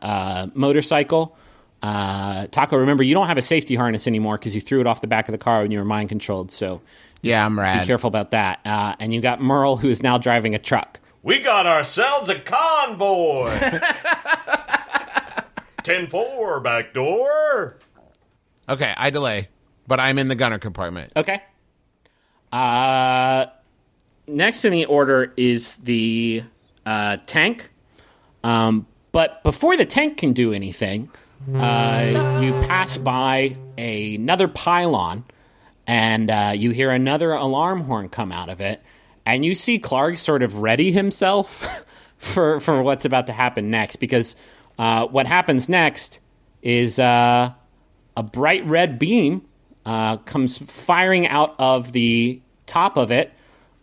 uh, 0.03 0.47
motorcycle. 0.55 1.37
Uh, 1.83 2.47
Taako, 2.47 2.73
remember 2.79 3.03
you 3.03 3.14
don't 3.14 3.27
have 3.27 3.39
a 3.39 3.43
safety 3.43 3.75
harness 3.75 4.07
anymore 4.07 4.39
because 4.39 4.55
you 4.55 4.61
threw 4.61 4.81
it 4.81 4.87
off 4.87 5.01
the 5.01 5.07
back 5.07 5.29
of 5.29 5.33
the 5.33 5.39
car 5.39 5.62
when 5.62 5.70
you 5.70 5.79
were 5.79 5.85
mind 5.85 6.09
controlled. 6.09 6.51
So 6.51 6.81
Yeah, 7.23 7.45
I'm 7.47 7.59
right. 7.59 7.81
be 7.81 7.87
careful 7.87 8.09
about 8.09 8.33
that. 8.33 8.61
Uh, 8.64 8.95
and 8.99 9.14
you 9.14 9.20
got 9.20 9.41
Merle, 9.41 9.77
who 9.77 9.89
is 9.89 10.03
now 10.03 10.18
driving 10.18 10.55
a 10.55 10.59
truck. 10.59 10.99
we 11.23 11.41
got 11.41 11.66
ourselves 11.66 12.29
a 12.29 12.39
convoy. 12.39 13.51
10-4, 15.83 16.62
back 16.62 16.93
door. 16.95 17.77
okay, 18.68 18.95
I 18.97 19.11
delay, 19.11 19.49
but 19.87 19.99
I'm 20.01 20.18
in 20.18 20.29
the 20.29 20.35
gunner 20.35 20.59
compartment. 20.59 21.12
Okay. 21.16 21.43
Uh, 22.53 23.47
next 24.27 24.64
in 24.64 24.73
the 24.73 24.85
order 24.85 25.33
is 25.37 25.77
the 25.79 26.45
uh, 26.87 27.16
tank. 27.27 27.70
Um, 28.45 28.87
but 29.12 29.43
before 29.43 29.77
the 29.77 29.87
tank 29.87 30.18
can 30.18 30.33
do 30.33 30.53
anything, 30.53 31.11
uh, 31.55 32.41
you 32.43 32.53
pass 32.68 32.97
by 32.99 33.57
another 33.77 34.47
pylon, 34.49 35.25
and 35.93 36.30
uh, 36.30 36.53
you 36.55 36.70
hear 36.70 36.90
another 36.90 37.32
alarm 37.32 37.82
horn 37.82 38.09
come 38.09 38.32
out 38.32 38.49
of 38.49 38.62
it, 38.62 38.82
and 39.26 39.45
you 39.45 39.55
see 39.55 39.78
Clark 39.78 40.16
sort 40.16 40.43
of 40.43 40.62
ready 40.62 40.90
himself 40.90 41.84
for 42.16 42.61
for 42.61 42.82
what's 42.82 43.05
about 43.05 43.26
to 43.26 43.34
happen 43.34 43.70
next. 43.70 43.97
Because 43.97 44.34
uh, 44.78 45.07
what 45.09 45.26
happens 45.26 45.68
next 45.68 46.20
is 46.62 46.99
uh, 46.99 47.53
a 48.16 48.22
bright 48.22 48.64
red 48.64 48.99
beam 48.99 49.47
uh, 49.84 50.16
comes 50.16 50.57
firing 50.57 51.26
out 51.26 51.57
of 51.59 51.93
the 51.93 52.40
top 52.64 52.97
of 52.97 53.12
it 53.12 53.30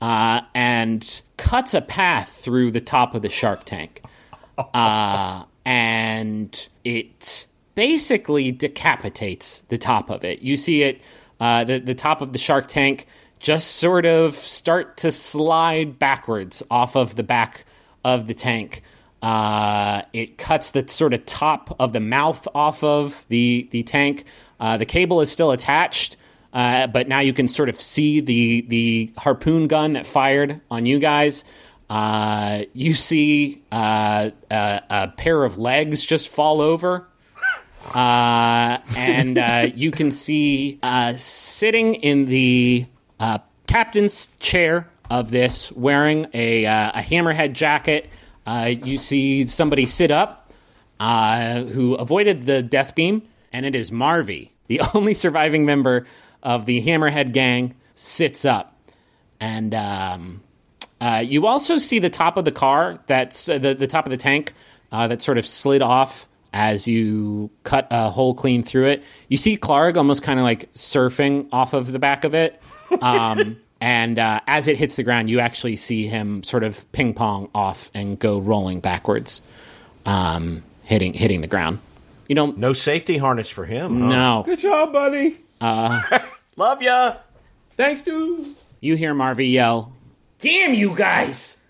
uh, 0.02 0.42
and 0.56 1.22
cuts 1.38 1.76
a 1.76 1.82
path 1.82 2.40
through 2.42 2.72
the 2.72 2.82
top 2.82 3.14
of 3.14 3.22
the 3.22 3.30
shark 3.30 3.64
tank. 3.66 4.02
Uh, 4.74 5.46
and 5.64 6.68
it 6.84 7.48
basically 7.76 8.52
decapitates 8.52 9.62
the 9.70 9.78
top 9.78 10.10
of 10.10 10.26
it. 10.26 10.42
You 10.42 10.58
see 10.58 10.84
it, 10.84 11.00
uh, 11.40 11.64
the, 11.64 11.80
the 11.80 11.96
top 11.96 12.22
of 12.22 12.34
the 12.34 12.40
shark 12.40 12.68
tank 12.68 13.08
just 13.40 13.76
sort 13.76 14.06
of 14.06 14.36
start 14.36 14.98
to 14.98 15.12
slide 15.12 15.98
backwards 15.98 16.62
off 16.70 16.96
of 16.96 17.16
the 17.16 17.24
back 17.24 17.66
of 18.04 18.28
the 18.28 18.34
tank. 18.34 18.84
Uh, 19.22 20.02
it 20.14 20.38
cuts 20.38 20.72
the 20.72 20.88
sort 20.88 21.14
of 21.14 21.26
top 21.26 21.76
of 21.80 21.94
the 21.94 22.00
mouth 22.00 22.48
off 22.56 22.84
of 22.84 23.26
the 23.30 23.68
the 23.72 23.84
tank. 23.84 24.26
Uh, 24.60 24.78
the 24.78 24.86
cable 24.86 25.20
is 25.22 25.30
still 25.32 25.52
attached, 25.52 26.16
uh, 26.54 26.88
but 26.88 27.08
now 27.08 27.20
you 27.20 27.34
can 27.34 27.48
sort 27.48 27.70
of 27.70 27.80
see 27.80 28.20
the 28.22 28.62
the 28.68 29.12
harpoon 29.18 29.68
gun 29.68 29.94
that 29.94 30.06
fired 30.06 30.62
on 30.72 30.86
you 30.86 31.00
guys. 31.00 31.44
Uh, 31.90 32.64
you 32.74 32.94
see 32.94 33.62
uh, 33.72 34.30
a, 34.52 34.82
a 34.90 35.08
pair 35.18 35.44
of 35.44 35.58
legs 35.58 36.04
just 36.04 36.30
fall 36.30 36.62
over. 36.62 37.08
Uh, 37.94 38.78
and 38.96 39.38
uh, 39.38 39.68
you 39.74 39.92
can 39.92 40.12
see 40.12 40.80
uh, 40.84 41.14
sitting 41.14 41.96
in 41.96 42.26
the 42.26 42.86
uh, 43.20 43.40
captain's 43.68 44.28
chair 44.40 44.90
of 45.10 45.32
this, 45.32 45.72
wearing 45.72 46.28
a, 46.34 46.66
uh, 46.66 46.92
a 47.00 47.02
hammerhead 47.02 47.54
jacket. 47.54 48.10
You 48.48 48.98
see 48.98 49.48
somebody 49.48 49.86
sit 49.86 50.12
up 50.12 50.52
who 51.00 51.96
avoided 51.96 52.44
the 52.44 52.62
death 52.62 52.96
beam, 52.96 53.24
and 53.52 53.66
it 53.66 53.76
is 53.76 53.92
Marvy, 53.92 54.50
the 54.68 54.82
only 54.94 55.14
surviving 55.14 55.66
member 55.66 56.06
of 56.44 56.66
the 56.66 56.82
hammerhead 56.84 57.34
gang, 57.34 57.76
sits 57.96 58.46
up. 58.46 58.76
And 59.40 59.74
um, 59.74 60.42
you 61.22 61.48
also 61.48 61.78
see 61.78 62.00
the 62.00 62.10
top 62.10 62.38
of 62.38 62.46
the 62.46 62.52
car, 62.52 63.00
that's 63.08 63.46
the, 63.46 63.76
the 63.78 63.88
top 63.88 64.06
of 64.06 64.12
the 64.12 64.18
tank 64.18 64.54
that 64.92 65.22
sort 65.22 65.38
of 65.38 65.48
slid 65.48 65.82
off 65.82 66.29
as 66.54 66.88
you 66.88 67.50
cut 67.64 67.88
a 67.92 68.10
hole 68.10 68.34
clean 68.34 68.64
through 68.64 68.88
it. 68.88 69.04
You 69.28 69.38
see 69.38 69.56
Clark 69.58 69.98
almost 69.98 70.24
kind 70.24 70.40
of 70.40 70.44
like 70.44 70.72
surfing 70.74 71.48
off 71.52 71.74
of 71.74 71.92
the 71.92 72.00
back 72.00 72.24
of 72.24 72.34
it. 72.34 72.62
Um, 73.04 73.58
and 73.80 74.18
uh, 74.18 74.40
as 74.48 74.68
it 74.68 74.76
hits 74.78 74.96
the 74.96 75.04
ground, 75.04 75.30
you 75.30 75.40
actually 75.40 75.76
see 75.76 76.08
him 76.08 76.42
sort 76.42 76.64
of 76.64 76.92
ping 76.92 77.14
pong 77.14 77.50
off 77.54 77.92
and 77.94 78.18
go 78.18 78.40
rolling 78.40 78.80
backwards, 78.80 79.44
um, 80.08 80.64
hitting 80.86 81.14
hitting 81.14 81.42
the 81.42 81.48
ground. 81.48 81.78
You 82.28 82.34
don't 82.34 82.58
No 82.58 82.74
safety 82.74 83.20
harness 83.20 83.48
for 83.48 83.64
him. 83.66 84.00
huh? 84.02 84.08
know. 84.10 84.44
Good 84.44 84.58
job, 84.58 84.92
buddy. 84.92 85.38
Love 86.56 86.82
ya. 86.82 87.18
Thanks, 87.78 88.02
dude. 88.02 88.56
You 88.82 88.96
hear 88.96 89.14
Marvy 89.14 89.52
yell, 89.52 89.94
"Damn 90.40 90.74
you 90.74 90.96
guys! 90.96 91.64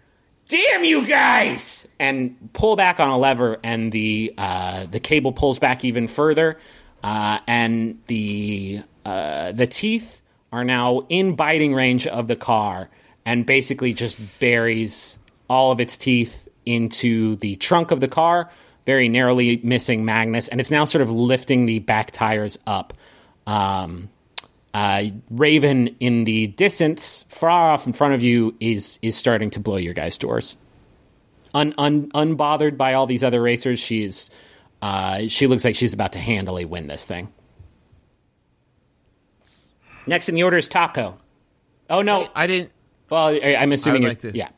Damn 0.49 0.83
you 0.83 1.05
guys!" 1.05 1.87
and 1.99 2.49
pull 2.53 2.75
back 2.75 2.99
on 2.99 3.09
a 3.09 3.17
lever, 3.17 3.57
and 3.63 3.91
the 3.91 4.33
uh, 4.37 4.87
the 4.87 4.99
cable 4.99 5.31
pulls 5.31 5.59
back 5.59 5.85
even 5.85 6.07
further, 6.07 6.57
uh, 7.03 7.39
and 7.47 8.01
the 8.07 8.81
uh, 9.05 9.53
the 9.53 9.67
teeth 9.67 10.19
are 10.51 10.63
now 10.63 11.05
in 11.09 11.35
biting 11.35 11.73
range 11.73 12.07
of 12.07 12.27
the 12.27 12.35
car, 12.35 12.89
and 13.25 13.45
basically 13.45 13.93
just 13.93 14.17
buries 14.39 15.17
all 15.49 15.71
of 15.71 15.79
its 15.79 15.97
teeth 15.97 16.47
into 16.65 17.35
the 17.37 17.55
trunk 17.55 17.91
of 17.91 17.99
the 17.99 18.07
car, 18.07 18.49
very 18.85 19.07
narrowly 19.09 19.59
missing 19.63 20.05
Magnus, 20.05 20.47
and 20.47 20.59
it's 20.59 20.71
now 20.71 20.85
sort 20.85 21.01
of 21.01 21.11
lifting 21.11 21.65
the 21.65 21.79
back 21.79 22.11
tires 22.11 22.57
up. 22.67 22.93
Um, 23.47 24.09
uh, 24.73 25.03
Raven 25.29 25.95
in 25.99 26.23
the 26.25 26.47
distance, 26.47 27.25
far 27.29 27.71
off 27.71 27.87
in 27.87 27.93
front 27.93 28.13
of 28.13 28.23
you, 28.23 28.55
is 28.59 28.99
is 29.01 29.15
starting 29.15 29.49
to 29.51 29.59
blow 29.59 29.77
your 29.77 29.93
guys' 29.93 30.17
doors. 30.17 30.57
Un, 31.53 31.73
un, 31.77 32.09
unbothered 32.11 32.77
by 32.77 32.93
all 32.93 33.07
these 33.07 33.23
other 33.23 33.41
racers, 33.41 33.79
she 33.79 34.03
is. 34.03 34.29
Uh, 34.81 35.27
she 35.27 35.47
looks 35.47 35.65
like 35.65 35.75
she's 35.75 35.93
about 35.93 36.11
to 36.13 36.19
handily 36.19 36.63
win 36.65 36.87
this 36.87 37.05
thing. 37.05 37.33
Next 40.07 40.29
in 40.29 40.35
the 40.35 40.43
order 40.43 40.57
is 40.57 40.69
Taako. 40.69 41.15
Oh 41.89 42.01
no! 42.01 42.27
I 42.35 42.47
didn't. 42.47 42.71
Well, 43.09 43.27
I- 43.27 43.57
I'm 43.59 43.71
assuming 43.71 44.05
I 44.05 44.09
like 44.09 44.19
to- 44.19 44.31
Yeah. 44.37 44.49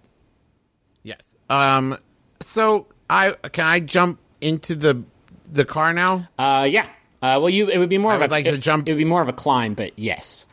Yes. 1.04 1.36
Um. 1.50 1.98
So 2.42 2.88
I 3.10 3.32
can 3.52 3.66
I 3.66 3.80
jump 3.80 4.20
into 4.42 4.76
the 4.76 5.04
the 5.52 5.66
car 5.66 5.94
now? 5.94 6.28
Uh, 6.38 6.68
yeah. 6.70 6.88
Uh, 7.22 7.38
well, 7.42 7.50
you. 7.50 7.70
It 7.70 7.78
would 7.78 7.90
be 7.90 7.98
more 7.98 8.12
I 8.12 8.16
of 8.16 8.22
would 8.22 8.32
a 8.32 8.34
like 8.34 8.46
to 8.46 8.54
it, 8.56 8.58
jump- 8.60 8.88
It 8.88 8.92
would 8.94 8.98
be 8.98 9.06
more 9.06 9.22
of 9.22 9.28
a 9.30 9.34
climb, 9.34 9.74
but 9.76 9.98
yes. 9.98 10.46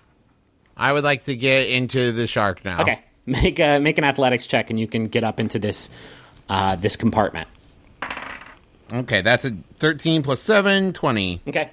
I 0.77 0.93
would 0.93 1.05
like 1.05 1.25
to 1.25 1.35
get 1.35 1.69
into 1.69 2.13
the 2.13 2.27
shark 2.27 2.65
now. 2.65 2.83
Okay. 2.83 3.03
Make 3.27 3.59
a 3.59 3.79
make 3.79 3.99
an 3.99 4.05
athletics 4.05 4.47
check, 4.47 4.71
and 4.71 4.81
you 4.81 4.87
can 4.87 5.09
get 5.09 5.23
up 5.23 5.39
into 5.39 5.59
this 5.59 5.91
uh, 6.49 6.77
this 6.77 6.97
compartment. 6.97 7.47
Okay, 8.91 9.21
that's 9.21 9.45
a 9.45 9.51
13 9.77 10.23
plus 10.23 10.41
7, 10.41 10.95
20. 10.95 11.43
Okay. 11.49 11.71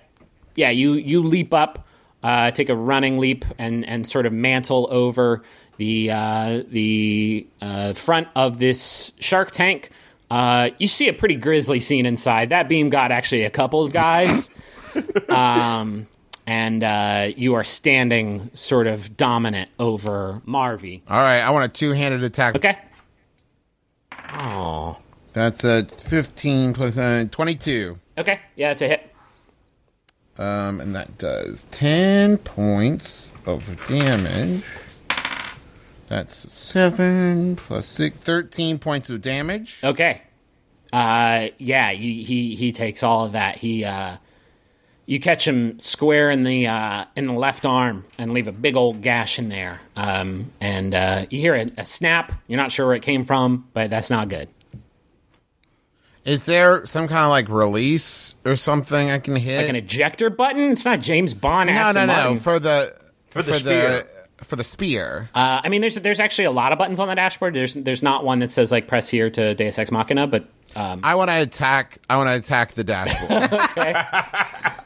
Yeah, 0.55 0.69
you 0.71 0.93
you 0.93 1.23
leap 1.23 1.53
up, 1.53 1.87
uh, 2.23 2.51
take 2.51 2.67
a 2.69 2.75
running 2.75 3.19
leap, 3.19 3.45
and 3.57 3.85
and 3.87 4.05
sort 4.07 4.25
of 4.25 4.33
mantle 4.33 4.87
over 4.91 5.43
the 5.77 6.11
uh, 6.11 6.63
the 6.69 7.47
uh, 7.61 7.93
front 7.93 8.27
of 8.35 8.59
this 8.59 9.13
shark 9.19 9.51
tank. 9.51 9.91
Uh, 10.29 10.71
you 10.77 10.87
see 10.87 11.07
a 11.07 11.13
pretty 11.13 11.35
grisly 11.35 11.79
scene 11.79 12.05
inside. 12.05 12.49
That 12.49 12.67
beam 12.67 12.89
got 12.89 13.11
actually 13.13 13.43
a 13.43 13.49
couple 13.49 13.87
guys, 13.87 14.49
um, 15.29 16.07
and 16.47 16.83
uh, 16.83 17.31
you 17.35 17.55
are 17.55 17.63
standing 17.63 18.49
sort 18.53 18.87
of 18.87 19.17
dominant 19.17 19.69
over 19.79 20.41
Marvy. 20.45 21.01
All 21.07 21.19
right, 21.19 21.39
I 21.41 21.49
want 21.49 21.65
a 21.65 21.69
two 21.69 21.91
handed 21.91 22.23
attack. 22.23 22.55
Okay. 22.55 22.77
Oh, 24.37 24.97
That's 25.33 25.63
a 25.63 25.85
15 25.85 26.73
plus 26.73 26.97
uh, 26.97 27.25
22. 27.31 27.97
Okay. 28.17 28.39
Yeah, 28.55 28.71
it's 28.71 28.81
a 28.81 28.87
hit. 28.87 29.11
Um, 30.37 30.81
and 30.81 30.93
that 30.95 31.17
does 31.17 31.65
10 31.71 32.37
points 32.39 33.31
of 33.45 33.85
damage. 33.87 34.63
That's 36.07 36.51
7 36.53 37.55
plus 37.55 37.87
6, 37.87 38.17
13 38.17 38.77
points 38.79 39.09
of 39.09 39.21
damage. 39.21 39.79
Okay. 39.83 40.21
Uh, 40.93 41.47
yeah, 41.57 41.91
you, 41.91 42.23
he 42.23 42.55
he 42.55 42.71
takes 42.71 43.03
all 43.03 43.25
of 43.25 43.31
that. 43.33 43.57
He 43.57 43.83
uh, 43.83 44.17
you 45.05 45.19
catch 45.19 45.47
him 45.47 45.79
square 45.79 46.31
in 46.31 46.43
the 46.43 46.67
uh, 46.67 47.05
in 47.15 47.25
the 47.25 47.33
left 47.33 47.65
arm 47.65 48.05
and 48.17 48.31
leave 48.31 48.47
a 48.47 48.51
big 48.51 48.75
old 48.75 49.01
gash 49.01 49.37
in 49.39 49.49
there. 49.49 49.81
Um, 49.95 50.51
and 50.59 50.93
uh, 50.93 51.25
you 51.29 51.39
hear 51.39 51.55
a, 51.55 51.67
a 51.77 51.85
snap. 51.85 52.31
You're 52.47 52.57
not 52.57 52.71
sure 52.71 52.87
where 52.87 52.95
it 52.95 53.03
came 53.03 53.25
from, 53.25 53.67
but 53.73 53.89
that's 53.89 54.09
not 54.09 54.29
good. 54.29 54.49
Is 56.23 56.45
there 56.45 56.87
some 56.87 57.07
kind 57.07 57.23
of 57.23 57.29
like 57.29 57.49
release 57.49 58.35
or 58.43 58.55
something 58.55 59.11
I 59.11 59.19
can 59.19 59.35
hit? 59.35 59.59
Like 59.59 59.69
an 59.69 59.75
ejector 59.75 60.31
button. 60.31 60.71
It's 60.71 60.83
not 60.83 60.99
James 60.99 61.35
Bond. 61.35 61.69
no, 61.69 61.91
no, 61.91 62.05
no. 62.05 62.05
Martin. 62.07 62.37
For 62.39 62.59
the 62.59 62.95
For 63.29 63.43
the 63.43 63.53
spear. 63.53 64.07
for 64.37 64.55
the 64.55 64.63
spear. 64.63 65.29
Uh, 65.35 65.61
I 65.63 65.69
mean, 65.69 65.81
there's 65.81 65.95
there's 65.95 66.19
actually 66.19 66.45
a 66.45 66.51
lot 66.51 66.71
of 66.71 66.79
buttons 66.79 66.99
on 66.99 67.07
the 67.07 67.15
dashboard. 67.15 67.53
There's 67.53 67.75
there's 67.75 68.01
not 68.01 68.23
one 68.23 68.39
that 68.39 68.49
says 68.49 68.71
like 68.71 68.87
press 68.87 69.07
here 69.07 69.29
to 69.29 69.53
Deus 69.53 69.77
Ex 69.77 69.91
Machina, 69.91 70.25
but 70.25 70.47
um, 70.75 71.01
I 71.03 71.13
want 71.13 71.29
to 71.29 71.39
attack. 71.39 71.99
I 72.09 72.17
want 72.17 72.29
to 72.29 72.33
attack 72.33 72.73
the 72.73 72.83
dashboard. 72.83 73.53
okay. 73.77 73.93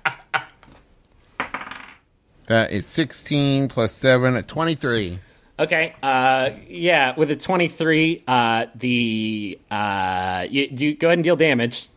that 2.50 2.72
is 2.72 2.86
16 2.88 3.68
plus 3.68 3.92
7 3.94 4.36
at 4.36 4.48
23. 4.48 5.20
Okay. 5.60 5.94
Uh, 6.02 6.50
yeah, 6.68 7.14
with 7.16 7.30
a 7.30 7.36
23, 7.36 8.24
uh, 8.28 8.66
the 8.74 9.60
uh, 9.70 10.48
you, 10.50 10.68
you 10.72 10.96
go 10.96 11.08
ahead 11.08 11.20
and 11.20 11.24
deal 11.24 11.36
damage. 11.36 11.90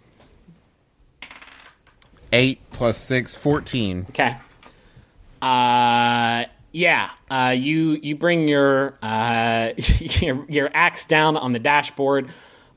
8 2.32 2.60
plus 2.70 2.98
6, 2.98 3.34
14. 3.34 4.06
Okay. 4.10 4.36
Uh, 5.40 6.44
yeah. 6.70 7.10
Uh, 7.30 7.54
you 7.56 7.98
you 8.02 8.14
bring 8.14 8.46
your 8.46 8.98
uh 9.02 9.70
your, 9.98 10.44
your 10.50 10.70
axe 10.74 11.06
down 11.06 11.36
on 11.36 11.52
the 11.52 11.58
dashboard 11.58 12.28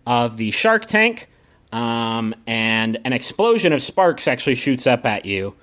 of 0.07 0.37
the 0.37 0.51
shark 0.51 0.85
tank, 0.85 1.29
um, 1.71 2.35
and 2.47 2.99
an 3.03 3.11
explosion 3.11 3.73
of 3.73 3.81
sparks 3.81 4.27
actually 4.27 4.55
shoots 4.55 4.87
up 4.87 5.05
at 5.05 5.25
you, 5.25 5.55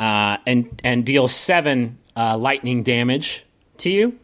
uh, 0.00 0.38
and 0.46 0.80
and 0.82 1.04
deals 1.04 1.32
seven 1.32 1.98
uh, 2.16 2.36
lightning 2.36 2.82
damage 2.82 3.44
to 3.78 3.90
you. 3.90 4.18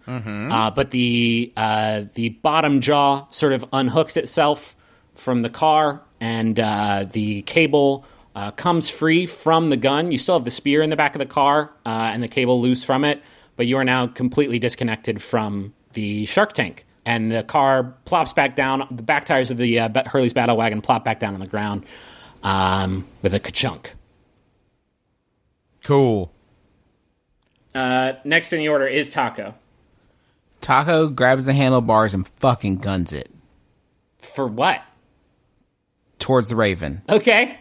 Uh, 0.50 0.70
but 0.70 0.90
the 0.90 1.52
uh, 1.56 2.04
the 2.14 2.30
bottom 2.30 2.80
jaw 2.80 3.26
sort 3.30 3.52
of 3.52 3.64
unhooks 3.72 4.16
itself 4.16 4.74
from 5.14 5.42
the 5.42 5.50
car, 5.50 6.02
and 6.20 6.58
uh, 6.58 7.06
the 7.10 7.42
cable 7.42 8.04
uh, 8.34 8.50
comes 8.50 8.88
free 8.88 9.26
from 9.26 9.68
the 9.68 9.76
gun. 9.76 10.10
You 10.12 10.18
still 10.18 10.36
have 10.36 10.44
the 10.44 10.50
spear 10.50 10.82
in 10.82 10.90
the 10.90 10.96
back 10.96 11.14
of 11.14 11.20
the 11.20 11.26
car, 11.26 11.70
uh, 11.84 12.10
and 12.12 12.22
the 12.22 12.28
cable 12.28 12.60
loose 12.60 12.84
from 12.84 13.04
it, 13.04 13.22
but 13.56 13.66
you 13.66 13.76
are 13.76 13.84
now 13.84 14.06
completely 14.06 14.58
disconnected 14.58 15.22
from 15.22 15.72
the 15.92 16.26
shark 16.26 16.52
tank. 16.52 16.84
And 17.06 17.30
the 17.30 17.44
car 17.44 17.94
plops 18.04 18.32
back 18.32 18.56
down. 18.56 18.86
The 18.90 19.02
back 19.02 19.26
tires 19.26 19.52
of 19.52 19.58
the 19.58 19.78
uh, 19.78 20.02
Hurley's 20.06 20.32
battle 20.32 20.56
wagon 20.56 20.82
plop 20.82 21.04
back 21.04 21.20
down 21.20 21.34
on 21.34 21.40
the 21.40 21.46
ground 21.46 21.86
um, 22.42 23.06
with 23.22 23.32
a 23.32 23.38
ka-chunk. 23.38 23.94
Cool. 25.86 26.32
Uh, 27.72 28.14
next 28.24 28.52
in 28.52 28.58
the 28.58 28.68
order 28.68 28.88
is 28.88 29.08
Taako. 29.08 29.54
Taako 30.60 31.14
grabs 31.14 31.46
the 31.46 31.52
handlebars 31.52 32.12
and 32.12 32.26
fucking 32.26 32.78
guns 32.78 33.12
it 33.12 33.30
For 34.18 34.48
what? 34.48 34.82
towards 36.18 36.48
the 36.48 36.56
Raven. 36.56 37.02
Okay. 37.08 37.56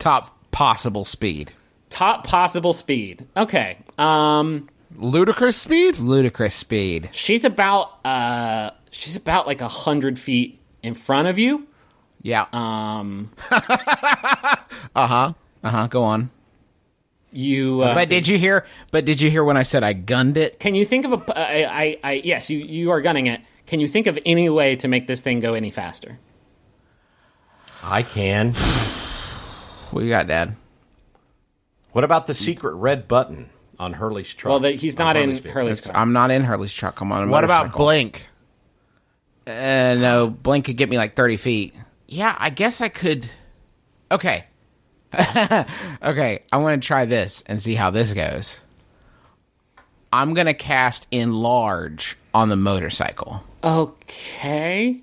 Top 0.00 0.36
possible 0.50 1.04
speed. 1.04 1.52
Top 1.88 2.26
possible 2.26 2.72
speed. 2.72 3.28
Okay. 3.36 3.78
Um, 3.96 4.68
Ludicrous 4.96 5.56
speed? 5.56 5.98
Ludicrous 5.98 6.54
speed. 6.56 7.10
she's 7.12 7.44
about 7.44 8.04
uh, 8.04 8.70
she's 8.90 9.14
about 9.14 9.46
like 9.46 9.60
a 9.60 9.68
hundred 9.68 10.18
feet 10.18 10.58
in 10.82 10.94
front 10.94 11.28
of 11.28 11.38
you. 11.38 11.68
Yeah. 12.22 12.46
Um, 12.52 13.30
Uh 13.50 15.06
huh. 15.06 15.32
Uh 15.62 15.70
huh. 15.70 15.86
Go 15.86 16.02
on. 16.02 16.30
You. 17.32 17.82
Uh, 17.82 17.94
But 17.94 18.08
did 18.08 18.28
you 18.28 18.38
hear? 18.38 18.64
But 18.90 19.04
did 19.04 19.20
you 19.20 19.30
hear 19.30 19.42
when 19.44 19.56
I 19.56 19.62
said 19.62 19.82
I 19.82 19.92
gunned 19.92 20.36
it? 20.36 20.58
can 20.60 20.74
you 20.74 20.84
think 20.84 21.04
of 21.04 21.12
a? 21.12 21.38
I, 21.38 21.82
I, 21.82 21.98
I 22.04 22.12
yes, 22.24 22.50
you 22.50 22.58
you 22.58 22.90
are 22.90 23.00
gunning 23.00 23.26
it. 23.26 23.40
Can 23.66 23.80
you 23.80 23.88
think 23.88 24.06
of 24.06 24.18
any 24.26 24.48
way 24.48 24.76
to 24.76 24.88
make 24.88 25.06
this 25.06 25.20
thing 25.22 25.40
go 25.40 25.54
any 25.54 25.70
faster? 25.70 26.18
I 27.82 28.02
can. 28.02 28.52
What 29.90 30.04
you 30.04 30.10
got, 30.10 30.26
Dad? 30.26 30.56
What 31.92 32.04
about 32.04 32.26
the 32.26 32.34
secret 32.34 32.74
red 32.74 33.06
button 33.08 33.50
on 33.78 33.92
Hurley's 33.92 34.32
truck? 34.32 34.50
Well, 34.50 34.60
the, 34.60 34.70
he's 34.72 34.96
On 34.98 35.06
not 35.06 35.16
in 35.16 35.30
vehicle? 35.32 35.50
Hurley's 35.52 35.80
car. 35.80 35.96
I'm 35.96 36.12
not 36.12 36.30
in 36.30 36.42
Hurley's 36.44 36.72
truck. 36.72 37.00
I'm 37.00 37.12
on 37.12 37.28
a 37.28 37.30
What 37.30 37.44
about. 37.44 37.72
Blink? 37.76 38.28
Uh, 39.46 39.96
no, 39.98 40.30
Blink 40.30 40.66
could 40.66 40.76
get 40.76 40.88
me 40.88 40.96
like 40.96 41.14
30 41.16 41.36
feet. 41.36 41.74
Yeah, 42.06 42.34
I 42.38 42.50
guess 42.50 42.80
I 42.80 42.88
could. 42.88 43.28
Okay. 44.10 44.44
okay, 46.02 46.42
I 46.50 46.56
want 46.56 46.82
to 46.82 46.86
try 46.86 47.04
this 47.04 47.42
and 47.46 47.60
see 47.60 47.74
how 47.74 47.90
this 47.90 48.14
goes. 48.14 48.60
I'm 50.12 50.34
going 50.34 50.46
to 50.46 50.54
cast 50.54 51.06
enlarge 51.10 52.16
on 52.34 52.48
the 52.48 52.56
motorcycle. 52.56 53.42
Okay. 53.64 55.00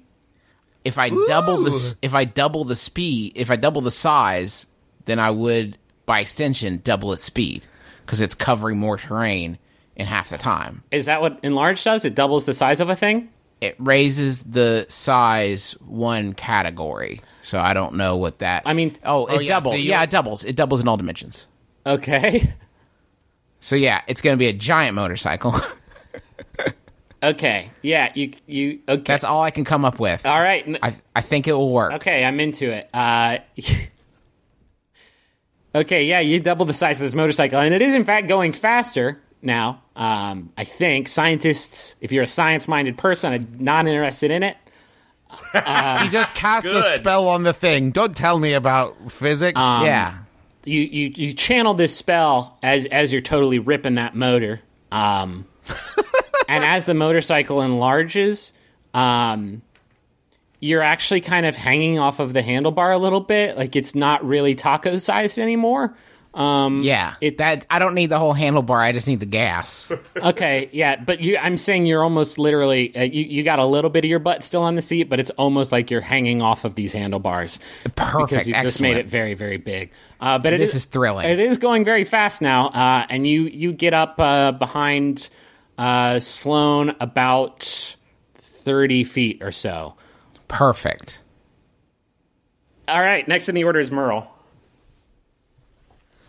If 0.83 0.97
I 0.97 1.09
double 1.09 1.63
the 1.63 1.95
if 2.01 2.13
I 2.13 2.25
double 2.25 2.63
the 2.63 2.75
speed, 2.75 3.33
if 3.35 3.51
I 3.51 3.55
double 3.55 3.81
the 3.81 3.91
size, 3.91 4.65
then 5.05 5.19
I 5.19 5.29
would 5.29 5.77
by 6.05 6.21
extension 6.21 6.81
double 6.83 7.13
its 7.13 7.23
speed 7.23 7.65
because 8.05 8.21
it's 8.21 8.33
covering 8.33 8.79
more 8.79 8.97
terrain 8.97 9.59
in 9.95 10.07
half 10.07 10.29
the 10.29 10.37
time. 10.37 10.83
Is 10.89 11.05
that 11.05 11.21
what 11.21 11.39
enlarge 11.43 11.83
does? 11.83 12.05
It 12.05 12.15
doubles 12.15 12.45
the 12.45 12.53
size 12.53 12.79
of 12.79 12.89
a 12.89 12.95
thing. 12.95 13.29
It 13.61 13.75
raises 13.79 14.43
the 14.43 14.85
size 14.89 15.73
one 15.85 16.33
category. 16.33 17.21
So 17.43 17.59
I 17.59 17.73
don't 17.73 17.95
know 17.95 18.17
what 18.17 18.39
that. 18.39 18.63
I 18.65 18.73
mean- 18.73 18.95
oh, 19.03 19.25
it 19.25 19.35
Oh, 19.35 19.39
yeah, 19.39 19.49
doubles. 19.49 19.73
so 19.73 19.77
yeah, 19.77 20.03
it 20.03 20.09
doubles. 20.09 20.45
It 20.45 20.55
doubles 20.55 20.81
in 20.81 20.87
all 20.87 20.97
dimensions. 20.97 21.45
Okay. 21.85 22.53
So 23.61 23.75
yeah, 23.75 24.01
it's 24.07 24.21
going 24.21 24.35
to 24.35 24.39
be 24.39 24.47
a 24.47 24.53
giant 24.53 24.95
motorcycle. 24.95 25.53
Okay. 27.21 27.69
Yeah. 27.81 28.13
You 28.15 28.31
you. 28.47 28.79
Okay. 28.87 29.03
That's 29.05 29.25
all 29.25 29.43
I 29.43 29.51
can 29.51 29.65
come 29.65 29.83
up 29.83 29.99
with. 29.99 30.25
All 30.25 30.41
right. 30.41 30.65
I. 30.81 30.95
I 31.13 31.19
think 31.19 31.49
it 31.49 31.51
will 31.51 31.69
work. 31.69 31.91
Okay, 31.95 32.23
I'm 32.23 32.39
into 32.39 32.71
it. 32.71 32.89
Uh, 32.93 33.39
okay, 35.75 36.05
yeah, 36.05 36.21
you 36.21 36.39
double 36.39 36.65
the 36.65 36.73
size 36.73 37.01
of 37.01 37.05
this 37.05 37.13
motorcycle, 37.15 37.59
and 37.59 37.73
it 37.73 37.81
is 37.81 37.93
in 37.93 38.05
fact 38.05 38.29
going 38.29 38.53
faster 38.53 39.21
now. 39.41 39.81
Um, 39.95 40.51
I 40.57 40.63
think 40.63 41.07
scientists, 41.07 41.95
if 42.01 42.11
you're 42.11 42.23
a 42.23 42.27
science-minded 42.27 42.97
person, 42.97 43.33
are 43.33 43.45
not 43.59 43.87
interested 43.87 44.31
in 44.31 44.43
it. 44.43 44.57
he 45.53 46.09
just 46.09 46.33
cast 46.33 46.65
a 46.65 46.83
spell 46.93 47.27
on 47.27 47.43
the 47.43 47.53
thing. 47.53 47.91
Don't 47.91 48.15
tell 48.15 48.39
me 48.39 48.53
about 48.53 49.11
physics. 49.11 49.59
yeah. 49.83 50.17
You 50.65 50.81
you 50.81 51.13
you 51.15 51.33
channel 51.33 51.73
this 51.73 51.95
spell 51.95 52.57
as 52.61 52.85
as 52.87 53.13
you're 53.13 53.21
totally 53.21 53.59
ripping 53.59 53.95
that 53.95 54.13
motor, 54.15 54.59
um, 54.91 55.47
and 56.49 56.63
as 56.65 56.85
the 56.85 56.93
motorcycle 56.93 57.61
enlarges, 57.61 58.53
um, 58.93 59.61
you're 60.59 60.81
actually 60.81 61.21
kind 61.21 61.45
of 61.45 61.55
hanging 61.55 61.97
off 61.97 62.19
of 62.19 62.33
the 62.33 62.41
handlebar 62.41 62.93
a 62.93 62.97
little 62.97 63.21
bit, 63.21 63.55
like 63.57 63.75
it's 63.75 63.95
not 63.95 64.23
really 64.25 64.53
taco 64.53 64.97
sized 64.97 65.39
anymore. 65.39 65.95
Um, 66.39 66.81
Yeah. 66.83 67.15
It- 67.19 67.37
that 67.39 67.65
I 67.69 67.79
don't 67.79 67.93
need 67.95 68.07
the 68.07 68.17
whole 68.17 68.33
handlebar. 68.33 68.79
I 68.81 68.93
just 68.93 69.07
need 69.07 69.19
the 69.19 69.25
gas. 69.25 69.91
Okay, 70.19 70.69
yeah, 70.73 70.95
but 70.97 71.21
you, 71.21 71.37
I'm 71.37 71.55
saying 71.55 71.85
you're 71.85 72.03
almost 72.03 72.37
literally 72.39 72.95
uh, 72.95 73.03
you, 73.03 73.23
you 73.23 73.43
got 73.43 73.59
a 73.59 73.65
little 73.65 73.89
bit 73.89 74.03
of 74.05 74.09
your 74.09 74.19
butt 74.19 74.43
still 74.43 74.63
on 74.63 74.75
the 74.75 74.81
seat, 74.81 75.03
but 75.03 75.19
it's 75.19 75.29
almost 75.31 75.71
like 75.71 75.89
you're 75.91 76.01
hanging 76.01 76.41
off 76.41 76.65
of 76.65 76.75
these 76.75 76.91
handlebars 76.93 77.59
Perfect. 77.95 78.29
because 78.29 78.47
you 78.47 78.53
just 78.61 78.81
made 78.81 78.97
it 78.97 79.05
very 79.07 79.33
very 79.33 79.57
big. 79.57 79.91
Uh, 80.19 80.37
but 80.39 80.53
it 80.53 80.57
This 80.57 80.75
is 80.75 80.85
thrilling. 80.85 81.27
It 81.29 81.39
is 81.39 81.57
going 81.57 81.85
very 81.85 82.03
fast 82.03 82.41
now, 82.41 82.67
uh, 82.69 83.05
and 83.09 83.25
you 83.25 83.43
you 83.43 83.71
get 83.71 83.93
up 83.93 84.19
uh, 84.19 84.51
behind 84.51 85.29
uh, 85.77 86.19
Sloane 86.19 86.95
about 86.99 87.95
thirty 88.35 89.03
feet 89.05 89.41
or 89.41 89.51
so. 89.51 89.95
Perfect. 90.49 91.21
All 92.87 93.01
right, 93.01 93.27
next 93.27 93.47
in 93.49 93.55
the 93.55 93.63
order 93.63 93.79
is 93.79 93.91
Merle. 93.91 94.29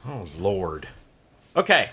Oh 0.06 0.26
Lord. 0.38 0.88
Okay. 1.56 1.90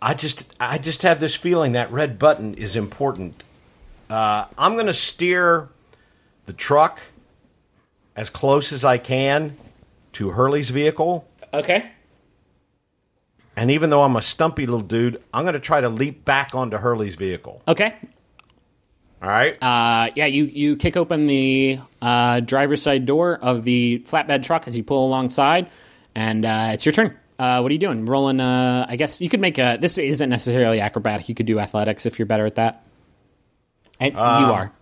I 0.00 0.14
just 0.14 0.52
I 0.58 0.78
just 0.78 1.02
have 1.02 1.20
this 1.20 1.34
feeling 1.34 1.72
that 1.72 1.90
red 1.92 2.18
button 2.18 2.54
is 2.54 2.74
important. 2.76 3.42
Uh, 4.10 4.46
I'm 4.58 4.74
going 4.74 4.86
to 4.86 4.94
steer 4.94 5.68
the 6.46 6.52
truck 6.52 7.00
as 8.16 8.28
close 8.28 8.72
as 8.72 8.84
I 8.84 8.98
can 8.98 9.56
to 10.12 10.30
Hurley's 10.30 10.68
vehicle, 10.68 11.26
Okay. 11.54 11.90
and 13.56 13.70
even 13.70 13.88
though 13.88 14.02
I'm 14.02 14.16
a 14.16 14.20
stumpy 14.20 14.66
little 14.66 14.80
dude, 14.86 15.22
I'm 15.32 15.44
going 15.44 15.54
to 15.54 15.60
try 15.60 15.80
to 15.80 15.88
leap 15.88 16.24
back 16.26 16.54
onto 16.54 16.76
Hurley's 16.76 17.14
vehicle. 17.16 17.62
Okay. 17.66 17.94
All 19.22 19.28
right. 19.28 19.56
Uh, 19.62 20.10
yeah, 20.16 20.26
you, 20.26 20.44
you 20.46 20.76
kick 20.76 20.96
open 20.96 21.28
the 21.28 21.78
uh, 22.00 22.40
driver's 22.40 22.82
side 22.82 23.06
door 23.06 23.38
of 23.40 23.62
the 23.62 24.04
flatbed 24.08 24.42
truck 24.42 24.66
as 24.66 24.76
you 24.76 24.82
pull 24.82 25.06
alongside, 25.06 25.70
and 26.14 26.44
uh, 26.44 26.70
it's 26.72 26.84
your 26.84 26.92
turn. 26.92 27.16
Uh, 27.38 27.60
what 27.60 27.70
are 27.70 27.72
you 27.72 27.78
doing? 27.78 28.04
Rolling, 28.04 28.40
uh, 28.40 28.84
I 28.88 28.96
guess 28.96 29.20
you 29.20 29.28
could 29.28 29.40
make 29.40 29.58
a. 29.58 29.78
This 29.80 29.96
isn't 29.96 30.28
necessarily 30.28 30.80
acrobatic. 30.80 31.28
You 31.28 31.36
could 31.36 31.46
do 31.46 31.60
athletics 31.60 32.04
if 32.04 32.18
you're 32.18 32.26
better 32.26 32.46
at 32.46 32.56
that. 32.56 32.84
And 34.00 34.14
you 34.14 34.18
are. 34.18 34.72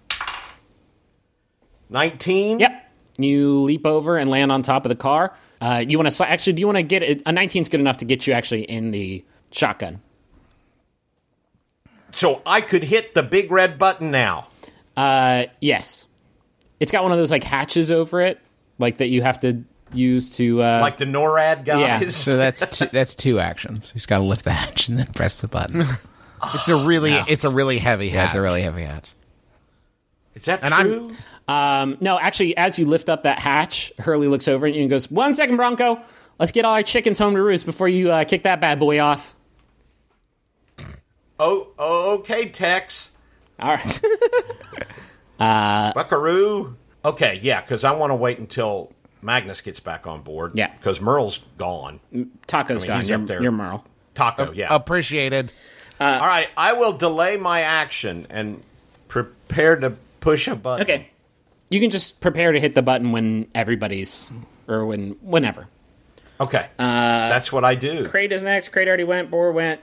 19. 1.91 2.61
Yep. 2.61 2.93
You 3.19 3.61
leap 3.61 3.85
over 3.85 4.17
and 4.17 4.31
land 4.31 4.51
on 4.51 4.63
top 4.63 4.87
of 4.87 4.89
the 4.89 4.97
car. 4.97 5.37
Uh, 5.61 5.85
you 5.87 5.99
want 5.99 6.11
to 6.11 6.31
actually? 6.31 6.55
Do 6.55 6.61
you 6.61 6.67
want 6.67 6.77
to 6.77 6.83
get 6.83 7.03
it? 7.03 7.23
A 7.27 7.33
19 7.33 7.63
is 7.63 7.69
good 7.69 7.81
enough 7.81 7.99
to 7.99 8.07
get 8.07 8.27
you 8.27 8.33
actually 8.33 8.63
in 8.63 8.91
the 8.91 9.23
shotgun. 9.51 10.01
So 12.13 12.43
I 12.47 12.61
could 12.61 12.83
hit 12.85 13.15
the 13.15 13.23
big 13.23 13.51
red 13.51 13.79
button 13.79 14.11
now. 14.11 14.49
Uh, 14.97 15.45
yes. 15.61 16.07
It's 16.79 16.91
got 16.93 17.03
one 17.03 17.13
of 17.13 17.19
those 17.19 17.31
like 17.31 17.45
hatches 17.45 17.91
over 17.91 18.21
it, 18.21 18.41
like 18.79 18.99
that 18.99 19.09
you 19.09 19.23
have 19.23 19.41
to 19.41 19.65
use 19.93 20.37
to. 20.37 20.63
Uh, 20.63 20.81
Like 20.81 20.99
the 20.99 21.05
NORAD 21.05 21.67
Yeah. 21.67 22.01
guys. 22.01 22.17
So 22.25 22.37
that's 22.37 22.79
two, 22.79 22.87
that's 22.87 23.15
two 23.15 23.39
actions. 23.39 23.91
He's 23.93 24.07
got 24.07 24.19
to 24.19 24.25
lift 24.25 24.45
the 24.45 24.53
hatch 24.53 24.89
and 24.89 24.99
then 24.99 25.07
press 25.07 25.37
the 25.37 25.49
button. 25.49 25.85
It's 26.55 26.69
a 26.69 26.77
really, 26.87 27.13
it's 27.29 27.45
a 27.45 27.51
really 27.51 27.77
heavy 27.77 28.09
hat. 28.09 28.25
That's 28.29 28.37
a 28.37 28.41
really 28.41 28.63
heavy 28.63 28.85
hatch. 28.85 29.11
Is 30.35 30.47
that 30.47 30.61
And 30.63 30.73
true? 30.73 31.11
Um, 31.47 31.99
no, 32.01 32.19
actually, 32.19 32.57
as 32.57 32.79
you 32.79 32.87
lift 32.87 33.11
up 33.11 33.25
that 33.25 33.39
hatch, 33.39 33.93
Hurley 33.99 34.27
looks 34.27 34.49
over 34.49 34.67
at 34.67 34.73
you 34.73 34.81
and 34.81 34.89
goes, 34.89 35.11
"One 35.11 35.35
second, 35.35 35.57
Bronco. 35.59 36.01
Let's 36.39 36.51
get 36.51 36.65
all 36.65 36.73
our 36.73 36.83
chickens 36.83 37.19
home 37.19 37.35
to 37.35 37.43
roost 37.43 37.67
before 37.67 37.89
you 37.89 38.11
uh, 38.11 38.25
kick 38.25 38.45
that 38.45 38.59
bad 38.59 38.79
boy 38.81 39.01
off." 39.01 39.35
Oh, 41.41 41.69
oh, 41.79 42.19
okay, 42.19 42.49
Tex. 42.49 43.11
All 43.59 43.71
right. 43.75 44.01
Uh, 45.41 45.91
Buckaroo. 45.95 46.77
Okay, 47.03 47.41
yeah, 47.43 47.63
because 47.63 47.83
I 47.83 47.93
want 47.93 48.11
to 48.11 48.15
wait 48.15 48.39
until 48.39 48.93
Magnus 49.23 49.63
gets 49.63 49.81
back 49.81 50.07
on 50.07 50.21
board. 50.21 50.53
Yeah. 50.55 50.71
Because 50.77 51.01
Merle's 51.01 51.39
gone. 51.57 51.99
Taako's 52.47 52.71
I 52.71 52.75
mean, 52.75 52.87
gone. 52.87 53.01
he's 53.01 53.09
You're, 53.09 53.21
up 53.21 53.27
there. 53.27 53.43
you're 53.43 53.51
Merle. 53.51 53.83
Taco, 54.15 54.53
yeah. 54.53 54.67
Appreciated. 54.71 55.51
Uh, 55.99 56.19
All 56.21 56.27
right, 56.27 56.49
I 56.59 56.75
will 56.75 56.93
delay 56.93 57.39
my 57.39 57.63
action 57.63 58.27
and 58.29 58.63
prepare 59.09 59.77
to 59.77 59.95
push 60.21 60.47
a 60.47 60.55
button. 60.55 60.83
Okay. 60.83 61.09
You 61.71 61.81
can 61.81 61.89
just 61.89 62.21
prepare 62.21 62.53
to 62.53 62.61
hit 62.61 62.75
the 62.75 62.83
button 62.83 63.13
when 63.13 63.47
everybody's, 63.55 64.31
or 64.69 64.85
when 64.85 65.13
whenever. 65.23 65.69
Okay. 66.39 66.67
Uh, 66.79 67.29
That's 67.31 67.51
what 67.51 67.65
I 67.65 67.77
do. 67.77 68.07
Crate 68.09 68.33
is 68.33 68.43
next. 68.43 68.71
Crate 68.71 68.89
already 68.89 69.05
went. 69.05 69.31
Boar 69.31 69.53
went. 69.53 69.81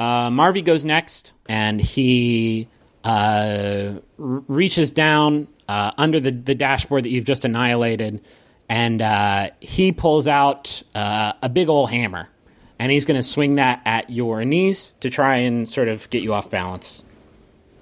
Uh, 0.00 0.30
Marvy 0.30 0.64
goes 0.64 0.82
next, 0.82 1.34
and 1.46 1.78
he 1.78 2.68
uh, 3.04 3.96
r- 4.18 4.42
reaches 4.48 4.90
down 4.90 5.46
uh, 5.68 5.90
under 5.98 6.18
the, 6.18 6.30
the 6.30 6.54
dashboard 6.54 7.04
that 7.04 7.10
you've 7.10 7.26
just 7.26 7.44
annihilated, 7.44 8.22
and 8.66 9.02
uh, 9.02 9.50
he 9.60 9.92
pulls 9.92 10.26
out 10.26 10.82
uh, 10.94 11.34
a 11.42 11.50
big 11.50 11.68
old 11.68 11.90
hammer, 11.90 12.30
and 12.78 12.90
he's 12.90 13.04
going 13.04 13.18
to 13.18 13.22
swing 13.22 13.56
that 13.56 13.82
at 13.84 14.08
your 14.08 14.42
knees 14.42 14.94
to 15.00 15.10
try 15.10 15.36
and 15.36 15.68
sort 15.68 15.88
of 15.88 16.08
get 16.08 16.22
you 16.22 16.32
off 16.32 16.48
balance. 16.48 17.02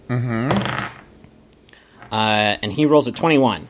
Mm-hmm. 0.08 0.50
Uh, 2.10 2.56
and 2.60 2.72
he 2.72 2.84
rolls 2.84 3.06
a 3.06 3.12
twenty-one. 3.12 3.68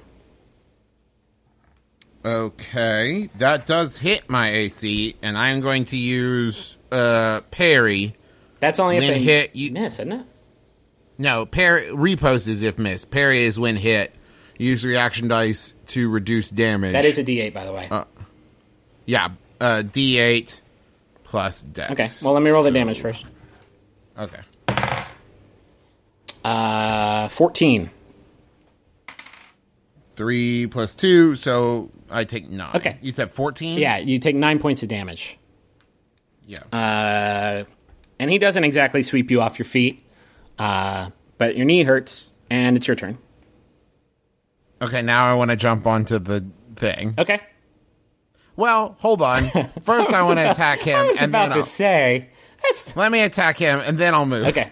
Okay, 2.25 3.29
that 3.37 3.67
does 3.67 3.99
hit 3.99 4.31
my 4.31 4.51
AC, 4.51 5.17
and 5.21 5.37
I'm 5.37 5.61
going 5.61 5.85
to 5.85 5.99
use 5.99 6.79
uh 6.91 7.43
parry. 7.51 8.15
That's 8.61 8.79
only 8.81 8.97
if 8.97 9.03
they 9.03 9.19
hit, 9.21 9.55
you- 9.57 9.73
miss, 9.73 9.95
isn't 9.95 10.13
it? 10.13 10.27
No, 11.19 11.47
parry 11.47 11.93
riposte 11.93 12.47
is 12.49 12.63
if 12.63 12.79
miss. 12.79 13.05
Parry 13.05 13.45
is 13.45 13.59
when 13.59 13.77
hit. 13.77 14.15
Use 14.57 14.85
reaction 14.85 15.29
dice 15.29 15.75
to 15.89 16.09
reduce 16.11 16.49
damage. 16.51 16.93
That 16.93 17.05
is 17.05 17.19
a 17.19 17.25
D8, 17.25 17.53
by 17.55 17.65
the 17.65 17.73
way. 17.73 17.89
yeah, 19.07 19.29
uh, 19.61 19.83
D8 19.85 20.61
plus 21.25 21.63
dex. 21.63 21.91
okay. 21.93 22.09
Well, 22.23 22.35
let 22.35 22.43
me 22.43 22.51
roll 22.51 22.63
the 22.63 22.71
damage 22.71 23.01
first. 23.01 23.25
okay. 24.19 24.41
Uh, 26.45 27.29
fourteen. 27.29 27.91
Three 30.17 30.67
plus 30.67 30.95
two, 30.95 31.35
so 31.37 31.91
I 32.11 32.25
take 32.25 32.49
nine. 32.49 32.75
Okay. 32.77 32.99
you 33.03 33.13
said 33.13 33.31
fourteen. 33.31 33.79
Yeah, 33.79 33.99
you 33.99 34.19
take 34.19 34.35
nine 34.37 34.59
points 34.59 34.83
of 34.83 34.89
damage. 34.89 35.39
yeah. 36.47 36.59
Uh, 36.73 37.65
and 38.19 38.31
he 38.31 38.39
doesn't 38.39 38.65
exactly 38.65 39.03
sweep 39.03 39.31
you 39.31 39.41
off 39.41 39.59
your 39.59 39.67
feet, 39.67 40.05
uh, 40.59 41.11
but 41.37 41.57
your 41.57 41.65
knee 41.65 41.83
hurts, 41.83 42.33
and 42.51 42.77
it's 42.77 42.87
your 42.87 42.97
turn. 42.97 43.19
okay, 44.83 45.03
now 45.03 45.27
I 45.27 45.35
want 45.35 45.51
to 45.51 45.57
jump 45.57 45.87
onto 45.87 46.19
the 46.19 46.47
thing. 46.77 47.15
Okay. 47.19 47.41
Well, 48.57 48.97
hold 48.99 49.23
on. 49.23 49.45
First, 49.85 50.13
I, 50.13 50.23
want 50.23 50.39
to 50.39 50.51
attack 50.51 50.81
him, 50.81 50.99
I 50.99 51.07
was 51.07 51.23
and 51.23 51.31
about 51.31 51.49
then 51.49 51.51
to 51.51 51.57
I'll, 51.59 51.63
say 51.65 52.29
that's 52.63 52.97
let 52.97 53.13
me 53.13 53.21
attack 53.21 53.57
him, 53.57 53.81
and 53.81 53.99
then 53.99 54.15
I'll 54.15 54.27
move. 54.27 54.47
okay. 54.47 54.71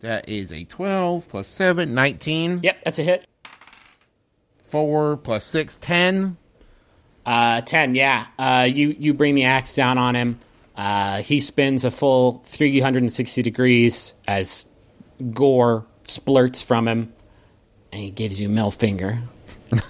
That 0.00 0.28
is 0.28 0.52
a 0.52 0.64
12 0.64 1.28
plus 1.28 1.48
7, 1.48 1.92
19. 1.92 2.60
Yep, 2.62 2.82
that's 2.84 2.98
a 2.98 3.02
hit. 3.02 3.26
4 4.64 5.16
plus 5.16 5.44
6, 5.44 5.78
10. 5.78 6.36
Uh, 7.26 7.60
ten. 7.62 7.96
Yeah. 7.96 8.26
Uh, 8.38 8.68
you 8.72 8.94
you 9.00 9.12
bring 9.12 9.34
the 9.34 9.44
axe 9.44 9.74
down 9.74 9.98
on 9.98 10.14
him. 10.14 10.38
Uh, 10.76 11.22
he 11.22 11.40
spins 11.40 11.84
a 11.84 11.90
full 11.90 12.42
three 12.44 12.80
hundred 12.80 13.02
and 13.02 13.12
sixty 13.12 13.42
degrees 13.42 14.14
as 14.28 14.66
gore 15.32 15.86
splurts 16.04 16.62
from 16.62 16.86
him, 16.86 17.12
and 17.92 18.02
he 18.02 18.10
gives 18.10 18.38
you 18.40 18.48
a 18.48 18.50
middle 18.50 18.70
finger. 18.70 19.18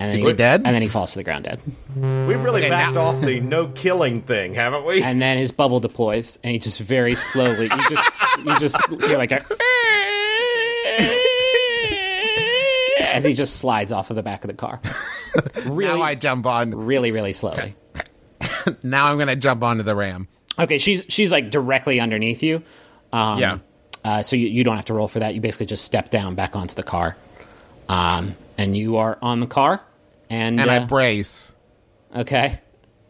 And 0.00 0.12
then 0.12 0.18
he 0.18 0.32
dead? 0.34 0.62
And 0.66 0.74
then 0.74 0.82
he 0.82 0.88
falls 0.88 1.12
to 1.12 1.18
the 1.18 1.24
ground 1.24 1.44
dead. 1.44 1.60
We've 1.96 2.42
really 2.42 2.60
Okay, 2.60 2.68
backed 2.68 2.96
now- 2.96 3.02
off 3.02 3.20
the 3.22 3.40
no 3.40 3.68
killing 3.68 4.20
thing, 4.20 4.52
haven't 4.54 4.84
we? 4.84 5.02
and 5.02 5.20
then 5.22 5.38
his 5.38 5.50
bubble 5.50 5.80
deploys, 5.80 6.38
and 6.44 6.52
he 6.52 6.58
just 6.58 6.78
very 6.80 7.14
slowly. 7.14 7.64
You 7.64 7.88
just 7.88 8.08
you 8.44 8.58
just 8.58 8.76
hear 9.06 9.16
like 9.18 9.32
a 9.32 9.36
as 13.14 13.24
he 13.24 13.32
just 13.34 13.56
slides 13.56 13.92
off 13.92 14.10
of 14.10 14.16
the 14.16 14.22
back 14.22 14.44
of 14.44 14.48
the 14.48 14.56
car. 14.56 14.80
Really, 15.66 15.98
Now 15.98 16.02
I 16.02 16.14
jump 16.14 16.46
on. 16.46 16.72
really, 16.74 17.10
really 17.10 17.32
slowly. 17.32 17.74
Now 18.82 19.06
I'm 19.06 19.16
going 19.16 19.28
to 19.28 19.36
jump 19.36 19.62
onto 19.62 19.82
the 19.82 19.94
ram. 19.96 20.28
Okay, 20.58 20.78
she's 20.78 21.04
she's 21.08 21.30
like 21.32 21.50
directly 21.50 22.00
underneath 22.00 22.42
you. 22.42 22.62
Um, 23.12 23.38
Yeah. 23.38 23.58
Uh, 24.04 24.22
so 24.22 24.36
you, 24.36 24.48
you 24.48 24.64
don't 24.64 24.76
have 24.76 24.84
to 24.86 24.94
roll 24.94 25.08
for 25.08 25.20
that. 25.20 25.34
You 25.34 25.40
basically 25.40 25.66
just 25.66 25.84
step 25.84 26.10
down 26.10 26.34
back 26.34 26.54
onto 26.56 26.74
the 26.74 26.82
car, 26.82 27.16
um, 27.88 28.34
and 28.58 28.76
you 28.76 28.98
are 28.98 29.18
on 29.22 29.40
the 29.40 29.46
car. 29.46 29.82
And, 30.28 30.60
And 30.60 30.68
uh, 30.70 30.74
I 30.74 30.78
brace. 30.80 31.54
okay, 32.14 32.60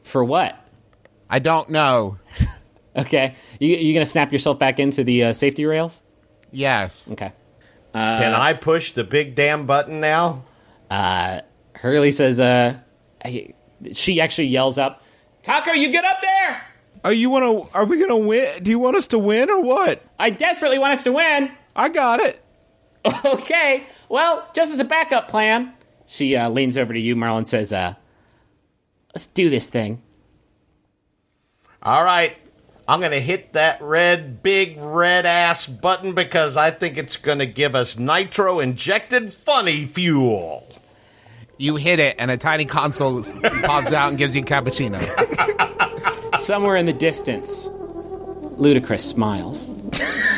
for 0.05 0.23
what? 0.25 0.57
I 1.29 1.39
don't 1.41 1.69
know. 1.71 2.19
Okay, 2.97 3.35
you 3.59 3.75
you 3.77 3.93
gonna 3.93 4.07
snap 4.07 4.31
yourself 4.33 4.61
back 4.61 4.79
into 4.79 5.03
the 5.03 5.25
uh, 5.25 5.33
safety 5.33 5.65
rails? 5.65 6.01
Yes. 6.53 7.11
Okay. 7.11 7.33
Can 7.93 8.33
I 8.33 8.53
push 8.53 8.93
the 8.93 9.03
big 9.03 9.35
damn 9.35 9.67
button 9.67 9.99
now? 10.01 10.45
Hurley 11.75 12.13
says, 12.13 12.39
uh, 12.39 12.79
I- 13.25 13.53
she 13.93 14.21
actually 14.21 14.47
yells 14.47 14.79
up, 14.79 15.03
Taako, 15.45 15.77
you 15.77 15.91
get 15.91 16.05
up 16.05 16.21
there! 16.21 16.63
Are 17.05 17.13
you 17.13 17.29
want 17.31 17.45
to? 17.71 17.77
Are 17.77 17.85
we 17.85 18.01
gonna 18.01 18.17
win? 18.17 18.63
Do 18.63 18.71
you 18.71 18.79
want 18.79 18.97
us 18.97 19.07
to 19.09 19.19
win 19.19 19.51
or 19.51 19.63
what? 19.63 20.03
I 20.19 20.31
desperately 20.31 20.79
want 20.79 20.95
us 20.95 21.05
to 21.05 21.13
win. 21.13 21.53
I 21.77 21.89
got 21.89 22.21
it. 22.21 22.41
Okay, 23.25 23.85
well, 24.09 24.49
just 24.55 24.73
as 24.73 24.79
a 24.79 24.85
backup 24.85 25.29
plan, 25.29 25.75
she 26.07 26.37
uh, 26.37 26.49
leans 26.49 26.79
over 26.79 26.95
to 26.95 27.01
you, 27.01 27.15
Marlon 27.15 27.47
says, 27.47 27.73
uh, 27.73 27.95
let's 29.15 29.27
do 29.27 29.51
this 29.51 29.69
thing. 29.69 30.03
All 31.83 32.03
right. 32.03 32.37
I'm 32.87 33.01
going 33.01 33.13
to 33.13 33.21
hit 33.21 33.55
that 33.55 33.81
red, 33.81 34.43
big 34.43 34.77
red 34.79 35.25
ass 35.25 35.67
button 35.67 36.15
because 36.15 36.57
I 36.57 36.71
think 36.71 36.99
it's 36.99 37.17
going 37.17 37.39
to 37.39 37.47
give 37.47 37.75
us 37.75 37.99
nitro 37.99 38.61
injected 38.61 39.33
funny 39.33 39.87
fuel. 39.87 40.74
You 41.57 41.77
hit 41.77 42.01
it, 42.01 42.17
and 42.19 42.31
a 42.31 42.37
tiny 42.37 42.65
console 42.65 43.23
pops 43.23 43.93
out 43.93 44.09
and 44.09 44.19
gives 44.19 44.35
you 44.35 44.43
a 44.43 44.45
cappuccino. 44.45 45.01
Somewhere 46.39 46.77
in 46.77 46.87
the 46.87 46.93
distance, 46.93 47.69
Ludacris 48.59 49.01
smiles. 49.01 49.71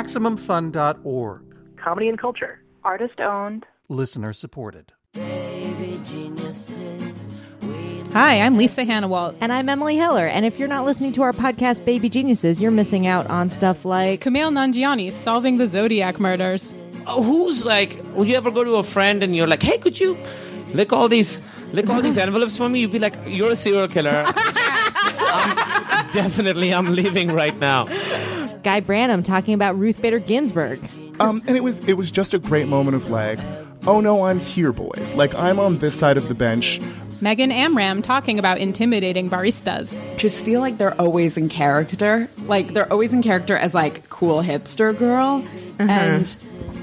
MaximumFun.org. 0.00 1.42
Comedy 1.76 2.08
and 2.08 2.18
culture. 2.18 2.62
Artist 2.84 3.20
owned. 3.20 3.66
Listener 3.90 4.32
supported. 4.32 4.92
Hi, 8.12 8.40
I'm 8.40 8.56
Lisa 8.56 8.84
Hanawalt. 8.86 9.36
And 9.42 9.52
I'm 9.52 9.68
Emily 9.68 9.96
Heller. 9.96 10.26
And 10.26 10.46
if 10.46 10.58
you're 10.58 10.68
not 10.68 10.86
listening 10.86 11.12
to 11.12 11.22
our 11.22 11.32
podcast, 11.32 11.84
Baby 11.84 12.08
Geniuses, 12.08 12.62
you're 12.62 12.70
missing 12.70 13.06
out 13.06 13.26
on 13.26 13.50
stuff 13.50 13.84
like 13.84 14.22
Kumail 14.22 14.50
Nanjiani 14.50 15.12
solving 15.12 15.58
the 15.58 15.66
Zodiac 15.66 16.18
murders. 16.18 16.74
Oh, 17.06 17.22
who's 17.22 17.66
like, 17.66 18.00
would 18.14 18.26
you 18.26 18.36
ever 18.36 18.50
go 18.50 18.64
to 18.64 18.76
a 18.76 18.82
friend 18.82 19.22
and 19.22 19.36
you're 19.36 19.46
like, 19.46 19.62
hey, 19.62 19.76
could 19.76 20.00
you 20.00 20.16
lick 20.72 20.94
all 20.94 21.08
these 21.08 21.68
lick 21.74 21.90
all 21.90 22.00
these 22.00 22.16
envelopes 22.26 22.56
for 22.56 22.70
me? 22.70 22.80
You'd 22.80 22.92
be 22.92 22.98
like, 22.98 23.16
you're 23.26 23.50
a 23.50 23.56
serial 23.56 23.86
killer. 23.86 24.24
I'm, 25.32 26.10
definitely, 26.12 26.72
I'm 26.72 26.94
leaving 26.94 27.32
right 27.32 27.58
now. 27.58 27.86
Guy 28.62 28.80
Branum 28.80 29.24
talking 29.24 29.54
about 29.54 29.78
Ruth 29.78 30.00
Bader 30.00 30.18
Ginsburg. 30.18 30.80
Um, 31.18 31.42
and 31.46 31.56
it 31.56 31.62
was 31.62 31.80
it 31.88 31.94
was 31.94 32.10
just 32.10 32.34
a 32.34 32.38
great 32.38 32.66
moment 32.66 32.96
of 32.96 33.10
like, 33.10 33.38
oh 33.86 34.00
no, 34.00 34.24
I'm 34.24 34.38
here, 34.38 34.72
boys. 34.72 35.12
Like 35.14 35.34
I'm 35.34 35.58
on 35.58 35.78
this 35.78 35.98
side 35.98 36.16
of 36.16 36.28
the 36.28 36.34
bench. 36.34 36.80
Megan 37.22 37.52
Amram 37.52 38.00
talking 38.00 38.38
about 38.38 38.58
intimidating 38.58 39.28
baristas. 39.28 40.00
Just 40.16 40.42
feel 40.42 40.60
like 40.60 40.78
they're 40.78 40.98
always 40.98 41.36
in 41.36 41.48
character. 41.50 42.28
Like 42.44 42.72
they're 42.72 42.90
always 42.90 43.12
in 43.12 43.22
character 43.22 43.56
as 43.56 43.74
like 43.74 44.08
cool 44.08 44.42
hipster 44.42 44.96
girl. 44.96 45.44
And 45.78 46.34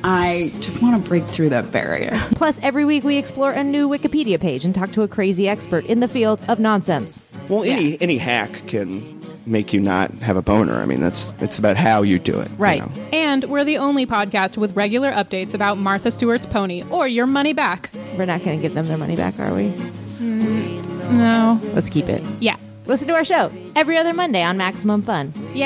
I 0.04 0.52
just 0.60 0.82
want 0.82 1.02
to 1.02 1.10
break 1.10 1.24
through 1.26 1.50
that 1.50 1.72
barrier. 1.72 2.12
Plus, 2.36 2.60
every 2.62 2.86
week 2.86 3.04
we 3.04 3.18
explore 3.18 3.52
a 3.52 3.64
new 3.64 3.90
Wikipedia 3.90 4.40
page 4.40 4.64
and 4.64 4.76
talk 4.76 4.92
to 4.92 5.02
a 5.02 5.08
crazy 5.08 5.50
expert 5.50 5.86
in 5.86 6.00
the 6.02 6.08
field 6.08 6.40
of 6.48 6.60
nonsense. 6.60 7.24
Well, 7.50 7.64
any 7.64 8.00
any 8.02 8.18
hack 8.18 8.68
can 8.68 9.17
make 9.48 9.74
you 9.74 9.80
not 9.80 10.12
have 10.16 10.38
a 10.38 10.42
boner. 10.42 10.82
I 10.82 10.86
mean, 10.86 11.02
that's 11.02 11.32
it's 11.42 11.58
about 11.58 11.78
how 11.78 12.02
you 12.04 12.20
do 12.20 12.40
it. 12.40 12.50
you 12.50 12.56
Right. 12.58 12.80
know? 12.82 13.04
And 13.14 13.44
we're 13.46 13.64
the 13.64 13.78
only 13.78 14.06
podcast 14.06 14.58
with 14.58 14.76
regular 14.76 15.12
updates 15.12 15.54
about 15.54 15.78
Martha 15.78 16.12
Stewart's 16.12 16.46
pony 16.46 16.84
or 16.90 17.08
your 17.08 17.26
money 17.28 17.54
back. 17.54 17.90
We're 18.18 18.26
not 18.26 18.44
going 18.44 18.58
to 18.58 18.62
give 18.62 18.74
them 18.74 18.88
their 18.88 18.98
money 18.98 19.16
back, 19.16 19.40
are 19.40 19.56
we? 19.56 19.70
Mm, 19.70 21.12
no. 21.14 21.60
Let's 21.74 21.90
keep 21.90 22.10
it. 22.10 22.24
Yeah. 22.40 22.58
Listen 22.86 23.08
to 23.10 23.14
our 23.16 23.26
show 23.26 23.52
every 23.76 23.98
other 23.98 24.14
Monday 24.14 24.44
on 24.44 24.58
Maximum 24.58 25.02
Fun. 25.02 25.34
Yay! 25.54 25.62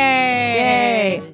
Yay! 1.22 1.34